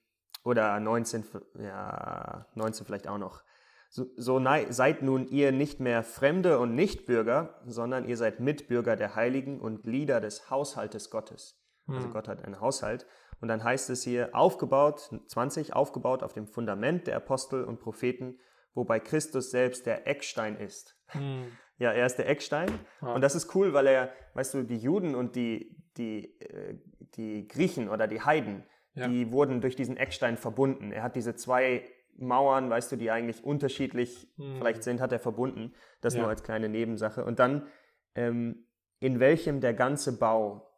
oder 0.44 0.78
19, 0.80 1.20
f- 1.22 1.42
ja, 1.58 2.46
19 2.54 2.86
vielleicht 2.86 3.08
auch 3.08 3.18
noch. 3.18 3.42
So, 3.90 4.06
so 4.16 4.40
seid 4.70 5.02
nun 5.02 5.28
ihr 5.28 5.52
nicht 5.52 5.78
mehr 5.78 6.02
Fremde 6.02 6.58
und 6.58 6.74
Nichtbürger, 6.74 7.60
sondern 7.66 8.08
ihr 8.08 8.16
seid 8.16 8.40
Mitbürger 8.40 8.96
der 8.96 9.14
Heiligen 9.14 9.60
und 9.60 9.82
Glieder 9.82 10.20
des 10.20 10.48
Haushaltes 10.50 11.10
Gottes. 11.10 11.60
Also 11.86 12.06
Hm. 12.06 12.12
Gott 12.12 12.28
hat 12.28 12.42
einen 12.42 12.60
Haushalt. 12.60 13.06
Und 13.40 13.48
dann 13.48 13.62
heißt 13.64 13.90
es 13.90 14.02
hier, 14.04 14.30
aufgebaut, 14.34 15.10
20, 15.26 15.74
aufgebaut 15.74 16.22
auf 16.22 16.32
dem 16.32 16.46
Fundament 16.46 17.06
der 17.06 17.16
Apostel 17.16 17.64
und 17.64 17.80
Propheten, 17.80 18.38
wobei 18.74 19.00
Christus 19.00 19.50
selbst 19.50 19.86
der 19.86 20.06
Eckstein 20.06 20.56
ist. 20.56 20.96
Hm. 21.08 21.46
Ja, 21.78 21.92
er 21.92 22.06
ist 22.06 22.16
der 22.16 22.28
Eckstein. 22.28 22.68
Ja. 23.00 23.14
Und 23.14 23.20
das 23.22 23.34
ist 23.34 23.54
cool, 23.54 23.72
weil 23.72 23.86
er, 23.86 24.12
weißt 24.34 24.54
du, 24.54 24.62
die 24.62 24.76
Juden 24.78 25.14
und 25.14 25.34
die, 25.36 25.76
die, 25.96 26.38
äh, 26.40 26.78
die 27.16 27.48
Griechen 27.48 27.88
oder 27.88 28.06
die 28.06 28.20
Heiden, 28.20 28.64
Ja. 28.94 29.08
die 29.08 29.32
wurden 29.32 29.60
durch 29.60 29.74
diesen 29.74 29.96
Eckstein 29.96 30.36
verbunden. 30.36 30.92
Er 30.92 31.02
hat 31.02 31.16
diese 31.16 31.34
zwei 31.34 31.88
Mauern, 32.16 32.68
weißt 32.70 32.92
du, 32.92 32.96
die 32.96 33.10
eigentlich 33.10 33.42
unterschiedlich 33.42 34.30
Hm. 34.36 34.56
vielleicht 34.58 34.82
sind, 34.84 35.00
hat 35.00 35.12
er 35.12 35.18
verbunden. 35.18 35.74
Das 36.02 36.14
Ja. 36.14 36.20
nur 36.20 36.28
als 36.28 36.42
kleine 36.42 36.68
Nebensache. 36.68 37.24
Und 37.24 37.38
dann, 37.38 37.66
ähm, 38.14 38.66
in 39.00 39.18
welchem 39.18 39.60
der 39.60 39.74
ganze 39.74 40.18
Bau, 40.18 40.68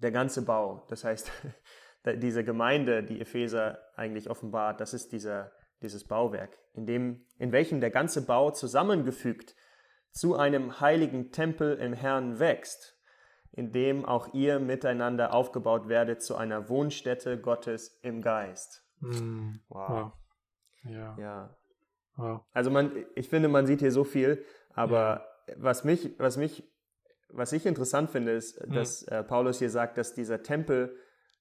der 0.00 0.12
ganze 0.12 0.44
Bau, 0.44 0.86
das 0.88 1.04
heißt, 1.04 1.30
diese 2.06 2.44
Gemeinde, 2.44 3.02
die 3.02 3.20
Epheser 3.20 3.78
eigentlich 3.96 4.30
offenbart, 4.30 4.80
das 4.80 4.94
ist 4.94 5.12
dieser, 5.12 5.52
dieses 5.86 6.04
Bauwerk, 6.04 6.58
in, 6.74 6.84
dem, 6.84 7.24
in 7.38 7.52
welchem 7.52 7.80
der 7.80 7.90
ganze 7.90 8.26
Bau 8.26 8.50
zusammengefügt 8.50 9.54
zu 10.10 10.34
einem 10.34 10.80
heiligen 10.80 11.30
Tempel 11.30 11.76
im 11.76 11.92
Herrn 11.92 12.40
wächst, 12.40 12.98
in 13.52 13.70
dem 13.70 14.04
auch 14.04 14.34
ihr 14.34 14.58
miteinander 14.58 15.32
aufgebaut 15.32 15.88
werdet 15.88 16.22
zu 16.22 16.34
einer 16.34 16.68
Wohnstätte 16.68 17.40
Gottes 17.40 18.00
im 18.02 18.20
Geist. 18.20 18.82
Hm. 19.00 19.60
Wow. 19.68 19.88
Wow. 19.88 20.12
Ja. 20.84 21.16
Ja. 21.18 21.56
Wow. 22.16 22.40
Also 22.52 22.70
man, 22.70 23.04
ich 23.14 23.28
finde, 23.28 23.48
man 23.48 23.66
sieht 23.66 23.80
hier 23.80 23.92
so 23.92 24.02
viel, 24.02 24.44
aber 24.74 25.24
was 25.56 25.84
mich, 25.84 26.18
was 26.18 26.36
mich, 26.36 26.64
was 27.28 27.52
ich 27.52 27.64
interessant 27.64 28.10
finde, 28.10 28.32
ist, 28.32 28.60
Hm. 28.60 28.72
dass 28.72 29.02
äh, 29.04 29.22
Paulus 29.22 29.60
hier 29.60 29.70
sagt, 29.70 29.98
dass 29.98 30.14
dieser 30.14 30.42
Tempel 30.42 30.96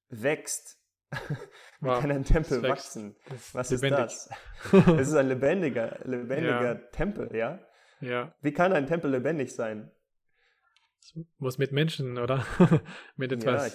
wächst. 0.09 0.77
Wie 1.81 1.87
Wow. 1.87 1.99
kann 2.01 2.11
ein 2.11 2.23
Tempel 2.23 2.61
wächst. 2.61 2.95
wachsen? 2.95 3.15
Das 3.29 3.53
Was 3.55 3.69
lebendig. 3.71 4.05
ist 4.05 4.29
das? 4.71 4.87
Es 4.99 5.07
ist 5.09 5.15
ein 5.15 5.27
lebendiger, 5.27 5.99
lebendiger 6.03 6.63
Ja. 6.63 6.75
Tempel, 6.91 7.35
ja? 7.35 7.59
Ja. 8.01 8.33
Wie 8.41 8.51
kann 8.53 8.73
ein 8.73 8.87
Tempel 8.87 9.11
lebendig 9.11 9.53
sein? 9.55 9.91
Es 11.01 11.13
muss 11.37 11.57
mit 11.57 11.71
Menschen, 11.71 12.17
oder? 12.17 12.45
mit 13.15 13.31
etwas 13.31 13.67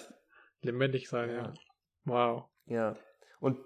ich- 0.60 0.64
lebendig 0.64 1.08
sein, 1.08 1.30
ja. 1.30 1.36
Ja. 1.42 1.54
Wow. 2.04 2.44
Ja. 2.66 2.96
Und 3.40 3.58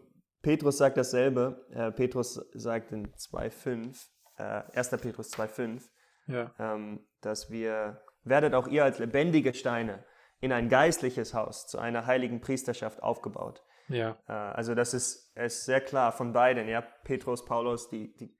Petrus 0.43 0.77
sagt 0.79 0.97
dasselbe. 0.99 1.65
Äh, 1.71 1.91
Petrus 1.93 2.35
sagt 2.53 2.93
in 2.93 3.13
2,5, 3.15 4.09
äh, 4.37 4.63
1. 4.77 4.91
Petrus 5.01 5.31
2,5, 5.31 5.89
Ja. 6.27 6.55
ähm, 6.59 7.07
dass 7.23 7.51
wir, 7.51 8.03
werdet 8.25 8.55
auch 8.55 8.69
ihr 8.69 8.85
als 8.85 8.99
lebendige 8.99 9.55
Steine 9.55 10.05
in 10.45 10.53
ein 10.53 10.69
geistliches 10.69 11.33
Haus 11.33 11.67
zu 11.67 11.79
einer 11.79 12.05
heiligen 12.05 12.43
Priesterschaft 12.43 13.03
aufgebaut. 13.03 13.63
Ja. 13.89 14.19
Äh, 14.29 14.33
also 14.33 14.75
das 14.75 14.93
ist, 14.93 15.35
ist 15.37 15.65
sehr 15.65 15.81
klar 15.81 16.13
von 16.13 16.35
beiden, 16.35 16.69
ja, 16.69 16.83
Petrus, 16.83 17.47
Paulus, 17.47 17.89
die, 17.89 18.15
die 18.15 18.31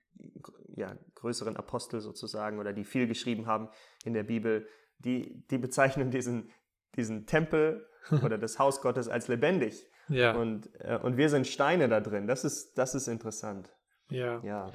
ja, 0.75 0.95
größeren 1.15 1.57
Apostel 1.57 2.01
sozusagen 2.01 2.59
oder 2.59 2.73
die 2.73 2.83
viel 2.83 3.07
geschrieben 3.07 3.47
haben 3.47 3.69
in 4.03 4.13
der 4.13 4.21
Bibel, 4.21 4.67
die, 4.99 5.47
die 5.49 5.57
bezeichnen 5.57 6.11
diesen, 6.11 6.51
diesen 6.95 7.25
Tempel 7.25 7.89
oder 8.23 8.37
das 8.37 8.59
Haus 8.59 8.81
Gottes 8.81 9.09
als 9.09 9.27
lebendig. 9.27 9.89
Ja. 10.07 10.35
Und, 10.35 10.69
äh, 10.81 10.99
und 11.01 11.17
wir 11.17 11.29
sind 11.29 11.47
Steine 11.47 11.89
da 11.89 12.01
drin. 12.01 12.27
Das 12.27 12.45
ist, 12.45 12.77
das 12.77 12.93
ist 12.93 13.07
interessant. 13.07 13.75
ja. 14.09 14.39
Ja. 14.43 14.71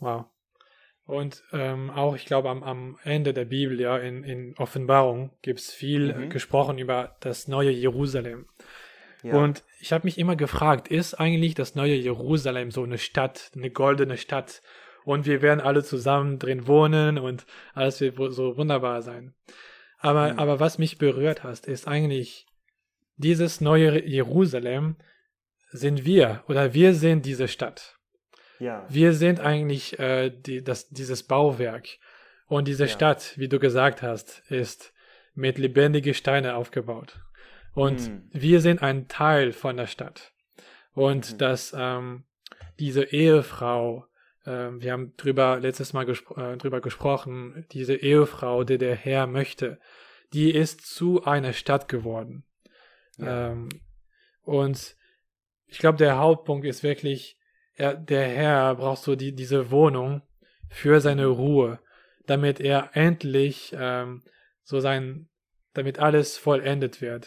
Wow. 0.00 0.26
Und 1.08 1.42
ähm, 1.54 1.88
auch, 1.88 2.14
ich 2.16 2.26
glaube, 2.26 2.50
am, 2.50 2.62
am 2.62 2.98
Ende 3.02 3.32
der 3.32 3.46
Bibel, 3.46 3.80
ja, 3.80 3.96
in, 3.96 4.24
in 4.24 4.54
Offenbarung 4.58 5.30
gibt 5.40 5.58
es 5.60 5.72
viel 5.72 6.14
Mhm. 6.14 6.22
äh, 6.24 6.28
gesprochen 6.28 6.76
über 6.76 7.16
das 7.20 7.48
neue 7.48 7.70
Jerusalem. 7.70 8.46
ja. 9.22 9.34
Und 9.34 9.64
ich 9.80 9.92
habe 9.94 10.06
mich 10.06 10.18
immer 10.18 10.36
gefragt, 10.36 10.88
ist 10.88 11.14
eigentlich 11.14 11.54
das 11.54 11.74
neue 11.74 11.94
Jerusalem 11.94 12.70
so 12.70 12.82
eine 12.84 12.98
Stadt, 12.98 13.50
eine 13.56 13.70
goldene 13.70 14.16
Stadt? 14.18 14.62
und 15.04 15.24
wir 15.24 15.40
werden 15.40 15.60
alle 15.62 15.82
zusammen 15.82 16.38
drin 16.38 16.66
wohnen 16.66 17.16
und 17.18 17.46
alles 17.72 17.98
wird 18.02 18.16
so 18.34 18.58
wunderbar 18.58 19.00
sein. 19.00 19.32
Aber, 19.98 20.34
Mhm. 20.34 20.38
aber 20.38 20.60
was 20.60 20.76
mich 20.76 20.98
berührt 20.98 21.42
hat, 21.44 21.66
ist 21.66 21.88
eigentlich 21.88 22.44
dieses 23.16 23.62
neue 23.62 24.04
Jerusalem 24.06 24.96
sind 25.70 26.04
wir 26.04 26.44
oder 26.46 26.74
wir 26.74 26.92
sind 26.94 27.24
diese 27.24 27.48
Stadt. 27.48 27.97
Ja. 28.58 28.86
Wir 28.88 29.12
sind 29.12 29.40
eigentlich 29.40 29.98
äh, 29.98 30.30
die, 30.30 30.62
das, 30.62 30.88
dieses 30.88 31.22
Bauwerk. 31.22 31.86
Und 32.46 32.66
diese 32.66 32.84
Ja. 32.84 32.88
Stadt, 32.88 33.34
wie 33.36 33.48
du 33.48 33.58
gesagt 33.58 34.02
hast, 34.02 34.42
ist 34.48 34.92
mit 35.34 35.58
lebendigen 35.58 36.14
Steinen 36.14 36.52
aufgebaut. 36.52 37.20
Und 37.74 38.00
Hm. 38.00 38.28
wir 38.32 38.60
sind 38.60 38.82
ein 38.82 39.06
Teil 39.08 39.52
von 39.52 39.76
der 39.76 39.86
Stadt. 39.86 40.32
Und 40.94 41.32
Mhm. 41.34 41.38
dass 41.38 41.74
ähm, 41.78 42.24
diese 42.80 43.04
Ehefrau, 43.04 44.06
ähm, 44.46 44.80
wir 44.82 44.92
haben 44.92 45.14
drüber 45.16 45.60
letztes 45.60 45.92
Mal 45.92 46.04
gespro 46.06 46.34
äh, 46.40 46.56
drüber 46.56 46.80
gesprochen, 46.80 47.66
diese 47.70 47.94
Ehefrau, 47.94 48.64
die 48.64 48.78
der 48.78 48.96
Herr 48.96 49.26
möchte, 49.26 49.78
die 50.32 50.52
ist 50.52 50.86
zu 50.86 51.22
einer 51.24 51.52
Stadt 51.52 51.86
geworden. 51.88 52.44
Ja. 53.18 53.52
Ähm, 53.52 53.68
und 54.42 54.96
ich 55.66 55.78
glaube, 55.78 55.98
der 55.98 56.16
Hauptpunkt 56.18 56.66
ist 56.66 56.82
wirklich, 56.82 57.37
er, 57.78 57.94
der 57.94 58.26
Herr 58.28 58.74
braucht 58.74 59.02
so 59.02 59.16
die, 59.16 59.34
diese 59.34 59.70
Wohnung 59.70 60.22
für 60.68 61.00
seine 61.00 61.26
Ruhe, 61.26 61.78
damit 62.26 62.60
er 62.60 62.90
endlich 62.94 63.74
ähm, 63.78 64.22
so 64.62 64.80
sein, 64.80 65.28
damit 65.74 65.98
alles 65.98 66.36
vollendet 66.36 67.00
wird. 67.00 67.26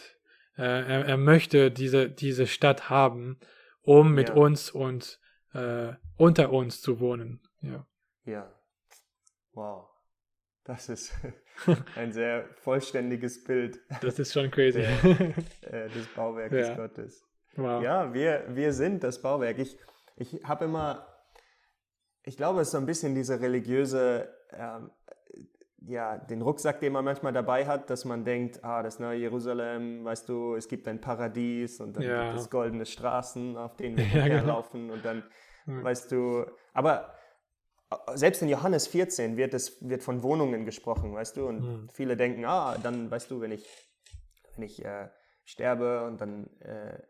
Äh, 0.56 0.62
er, 0.62 1.04
er 1.06 1.16
möchte 1.16 1.70
diese, 1.70 2.08
diese 2.10 2.46
Stadt 2.46 2.88
haben, 2.90 3.40
um 3.80 4.12
mit 4.14 4.28
Ja. 4.28 4.34
uns 4.36 4.70
und 4.70 5.18
äh, 5.54 5.92
unter 6.16 6.52
uns 6.52 6.80
zu 6.80 7.00
wohnen. 7.00 7.40
Ja. 7.60 7.86
Ja. 8.24 8.52
Wow. 9.52 9.88
Das 10.64 10.88
ist 10.88 11.12
ein 11.96 12.12
sehr 12.12 12.44
vollständiges 12.62 13.42
Bild 13.42 13.80
Das 14.00 14.18
ist 14.18 14.32
schon 14.32 14.50
crazy. 14.50 14.80
äh, 15.62 15.88
des 15.90 16.06
Bauwerkes 16.14 16.68
Ja. 16.68 16.74
Gottes. 16.76 17.24
wow. 17.56 17.82
Ja, 17.82 18.14
wir, 18.14 18.44
wir 18.50 18.72
sind 18.72 19.02
das 19.02 19.20
Bauwerk. 19.20 19.58
Ich, 19.58 19.76
ich 20.16 20.42
habe 20.44 20.64
immer, 20.66 21.06
ich 22.22 22.36
glaube, 22.36 22.60
es 22.60 22.68
ist 22.68 22.72
so 22.72 22.78
ein 22.78 22.86
bisschen 22.86 23.14
diese 23.14 23.40
religiöse, 23.40 24.32
ähm, 24.50 24.90
ja, 25.84 26.16
den 26.16 26.42
Rucksack, 26.42 26.78
den 26.80 26.92
man 26.92 27.04
manchmal 27.04 27.32
dabei 27.32 27.66
hat, 27.66 27.90
dass 27.90 28.04
man 28.04 28.24
denkt, 28.24 28.62
ah, 28.64 28.82
das 28.84 29.00
neue 29.00 29.18
Jerusalem, 29.18 30.04
weißt 30.04 30.28
du, 30.28 30.54
es 30.54 30.68
gibt 30.68 30.86
ein 30.86 31.00
Paradies 31.00 31.80
und 31.80 31.96
dann 31.96 32.04
Ja. 32.04 32.30
gibt 32.30 32.40
es 32.40 32.50
goldene 32.50 32.86
Straßen, 32.86 33.56
auf 33.56 33.76
denen 33.76 33.96
wir 33.96 34.04
Ja, 34.14 34.28
genau. 34.28 34.36
herlaufen 34.36 34.90
und 34.90 35.04
dann, 35.04 35.24
Hm. 35.64 35.82
weißt 35.84 36.12
du, 36.12 36.44
aber 36.72 37.14
äh, 37.90 38.16
selbst 38.16 38.42
in 38.42 38.48
Johannes 38.48 38.86
14 38.86 39.36
wird 39.36 39.54
es 39.54 39.88
wird 39.88 40.04
von 40.04 40.22
Wohnungen 40.22 40.64
gesprochen, 40.64 41.14
weißt 41.14 41.36
du, 41.36 41.48
und 41.48 41.62
Hm. 41.62 41.88
viele 41.92 42.16
denken, 42.16 42.44
ah, 42.44 42.78
dann, 42.78 43.10
weißt 43.10 43.30
du, 43.32 43.40
wenn 43.40 43.50
ich, 43.50 43.66
wenn 44.54 44.62
ich 44.64 44.84
äh, 44.84 45.08
sterbe 45.44 46.04
und 46.06 46.20
dann 46.20 46.46
äh, 46.60 47.02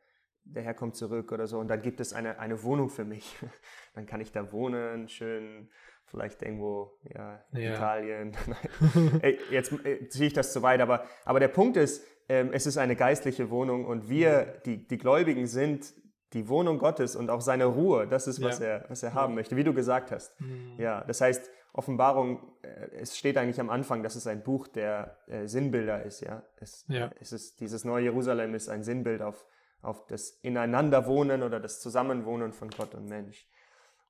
der 0.45 0.63
Herr 0.63 0.75
kommt 0.75 0.97
zurück 0.97 1.33
oder 1.33 1.47
so 1.47 1.59
und 1.59 1.69
dann 1.69 1.81
gibt 1.83 2.01
es 2.01 2.13
eine, 2.13 2.39
eine 2.39 2.63
Wohnung 2.63 2.89
für 2.89 3.05
mich. 3.05 3.37
Dann 3.95 4.07
kann 4.07 4.21
ich 4.23 4.33
da 4.33 4.51
wohnen, 4.53 5.09
schön, 5.09 5.69
vielleicht 6.07 6.43
irgendwo, 6.43 6.93
ja, 7.15 7.45
Ja. 7.53 7.73
Italien. 7.75 8.33
Ey, 9.23 9.39
Jetzt 9.51 9.73
äh, 9.85 10.09
ziehe 10.09 10.27
ich 10.29 10.33
das 10.33 10.53
zu 10.53 10.63
weit, 10.63 10.81
aber, 10.81 11.05
aber 11.25 11.41
der 11.41 11.49
Punkt 11.49 11.77
ist, 11.77 12.05
ähm, 12.29 12.51
es 12.53 12.67
ist 12.67 12.79
eine 12.79 12.97
geistliche 12.97 13.51
Wohnung 13.51 13.85
und 13.85 14.09
wir, 14.09 14.61
die, 14.65 14.87
die 14.89 14.99
Gläubigen, 14.99 15.47
sind 15.47 15.93
die 16.33 16.49
Wohnung 16.49 16.79
Gottes 16.79 17.15
und 17.17 17.29
auch 17.29 17.43
seine 17.43 17.67
Ruhe. 17.67 18.07
Das 18.09 18.27
ist, 18.27 18.43
was, 18.43 18.59
Ja. 18.61 18.67
er, 18.67 18.85
was 18.89 19.03
er 19.03 19.13
haben 19.13 19.35
möchte, 19.35 19.57
wie 19.57 19.65
du 19.65 19.75
gesagt 19.75 20.11
hast. 20.11 20.39
Hm. 20.41 20.77
Ja, 20.79 21.05
das 21.05 21.21
heißt, 21.21 21.51
Offenbarung, 21.75 22.41
äh, 22.63 22.89
es 23.01 23.19
steht 23.19 23.37
eigentlich 23.37 23.61
am 23.61 23.69
Anfang, 23.71 24.03
dass 24.03 24.15
es 24.17 24.27
ein 24.27 24.43
Buch 24.43 24.69
der 24.69 25.19
äh, 25.27 25.47
Sinnbilder 25.47 26.03
ist, 26.03 26.21
ja. 26.23 26.43
Es, 26.57 26.85
Ja. 26.89 27.11
es 27.21 27.33
ist, 27.33 27.61
dieses 27.61 27.85
neue 27.85 28.05
Jerusalem 28.05 28.55
ist 28.55 28.69
ein 28.71 28.83
Sinnbild 28.83 29.21
auf, 29.21 29.45
auf 29.83 30.07
das 30.07 30.31
Ineinanderwohnen 30.43 31.43
oder 31.43 31.61
das 31.61 31.81
Zusammenwohnen 31.81 32.53
von 32.53 32.71
Gott 32.71 32.95
und 32.95 33.07
Mensch. 33.09 33.47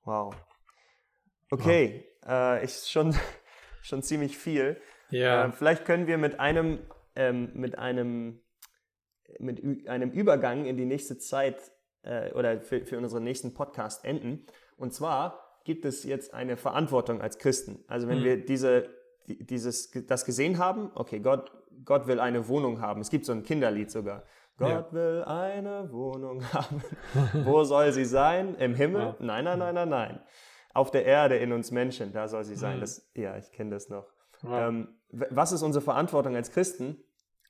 Wow. 0.05 0.35
Okay, 1.51 2.05
äh, 2.25 2.63
ist 2.63 2.89
schon, 2.91 3.15
schon 3.81 4.01
ziemlich 4.03 4.37
viel. 4.37 4.79
Ja. 5.09 5.45
Äh, 5.45 5.51
vielleicht 5.51 5.85
können 5.85 6.07
wir 6.07 6.17
mit 6.17 6.39
einem, 6.39 6.79
ähm, 7.15 7.51
mit 7.53 7.77
einem, 7.77 8.41
mit 9.39 9.87
einem 9.87 10.11
Übergang 10.11 10.65
in 10.65 10.77
die 10.77 10.85
nächste 10.85 11.17
Zeit 11.17 11.57
äh, 12.03 12.31
oder 12.33 12.61
für, 12.61 12.85
für 12.85 12.97
unseren 12.97 13.23
nächsten 13.23 13.53
Podcast 13.53 14.05
enden. 14.05 14.45
Und 14.77 14.93
zwar 14.93 15.59
gibt 15.65 15.85
es 15.85 16.03
jetzt 16.03 16.33
eine 16.33 16.57
Verantwortung 16.57 17.21
als 17.21 17.37
Christen. 17.37 17.83
Also 17.87 18.07
wenn 18.07 18.19
Mhm. 18.19 18.23
wir 18.23 18.45
diese, 18.45 18.89
die- 19.27 19.45
dieses, 19.45 19.91
das 19.91 20.25
gesehen 20.25 20.57
haben, 20.57 20.91
okay, 20.95 21.19
Gott, 21.19 21.51
Gott 21.85 22.07
will 22.07 22.19
eine 22.19 22.47
Wohnung 22.47 22.81
haben. 22.81 23.01
Es 23.01 23.09
gibt 23.09 23.25
so 23.25 23.31
ein 23.31 23.43
Kinderlied 23.43 23.89
sogar. 23.91 24.23
Gott 24.57 24.69
Ja. 24.69 24.91
will 24.93 25.23
eine 25.25 25.91
Wohnung 25.91 26.43
haben. 26.53 26.83
Wo 27.45 27.63
soll 27.63 27.91
sie 27.91 28.05
sein? 28.05 28.55
Im 28.55 28.75
Himmel? 28.75 29.01
Ja. 29.01 29.15
Nein, 29.19 29.43
nein, 29.45 29.59
nein, 29.59 29.75
nein, 29.75 29.89
nein. 29.89 30.19
Auf 30.73 30.91
der 30.91 31.05
Erde 31.05 31.37
in 31.37 31.51
uns 31.51 31.71
Menschen, 31.71 32.11
da 32.13 32.27
soll 32.27 32.43
sie 32.43 32.55
sein. 32.55 32.77
Mhm. 32.77 32.81
Das, 32.81 33.11
ja, 33.15 33.37
ich 33.37 33.51
kenne 33.51 33.71
das 33.71 33.89
noch. 33.89 34.07
Wow. 34.41 34.51
Ähm, 34.59 34.87
was 35.09 35.51
ist 35.51 35.61
unsere 35.63 35.83
Verantwortung 35.83 36.35
als 36.35 36.51
Christen, 36.51 37.03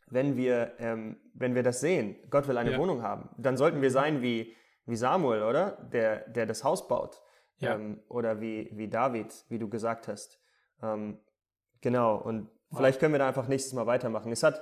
wenn 0.07 0.35
wir, 0.37 0.73
ähm, 0.79 1.17
wenn 1.33 1.55
wir 1.55 1.63
das 1.63 1.79
sehen? 1.79 2.15
Gott 2.29 2.47
will 2.47 2.57
eine 2.57 2.71
Ja. 2.73 2.77
Wohnung 2.77 3.01
haben. 3.01 3.29
Dann 3.37 3.57
sollten 3.57 3.81
wir 3.81 3.91
sein 3.91 4.21
wie, 4.21 4.53
wie 4.85 4.95
Samuel, 4.97 5.43
oder? 5.43 5.71
Der, 5.91 6.27
der 6.29 6.45
das 6.45 6.63
Haus 6.63 6.87
baut. 6.87 7.21
Ja. 7.57 7.75
Ähm, 7.75 8.01
oder 8.09 8.41
wie, 8.41 8.69
wie 8.73 8.89
David, 8.89 9.33
wie 9.49 9.59
du 9.59 9.69
gesagt 9.69 10.07
hast. 10.07 10.39
Ähm, 10.81 11.19
genau. 11.81 12.17
Und 12.17 12.49
vielleicht 12.75 12.99
können 12.99 13.13
wir 13.13 13.19
da 13.19 13.27
einfach 13.29 13.47
nächstes 13.47 13.73
Mal 13.73 13.85
weitermachen. 13.87 14.31
Es 14.31 14.43
hat, 14.43 14.61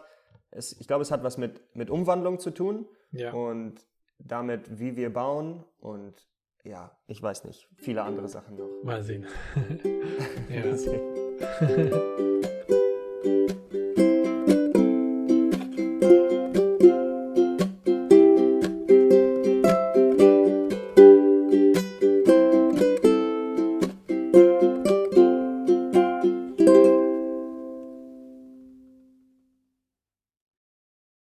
es, 0.52 0.80
ich 0.80 0.88
glaube, 0.88 1.02
es 1.02 1.12
hat 1.12 1.24
was 1.24 1.38
mit, 1.38 1.62
mit 1.76 1.90
Umwandlung 1.90 2.40
zu 2.40 2.52
tun 2.52 2.86
ja. 3.12 3.34
und 3.34 3.76
damit, 4.20 4.80
wie 4.80 4.96
wir 4.96 5.12
bauen 5.12 5.64
und 5.80 6.28
ja, 6.64 6.92
ich 7.08 7.22
weiß 7.22 7.46
nicht, 7.46 7.68
viele 7.76 8.04
andere 8.04 8.28
Sachen 8.28 8.56
noch. 8.58 8.70
Mal 8.84 9.02
sehen. 9.02 9.26
ja. 10.50 10.62
Deswegen- 10.62 12.28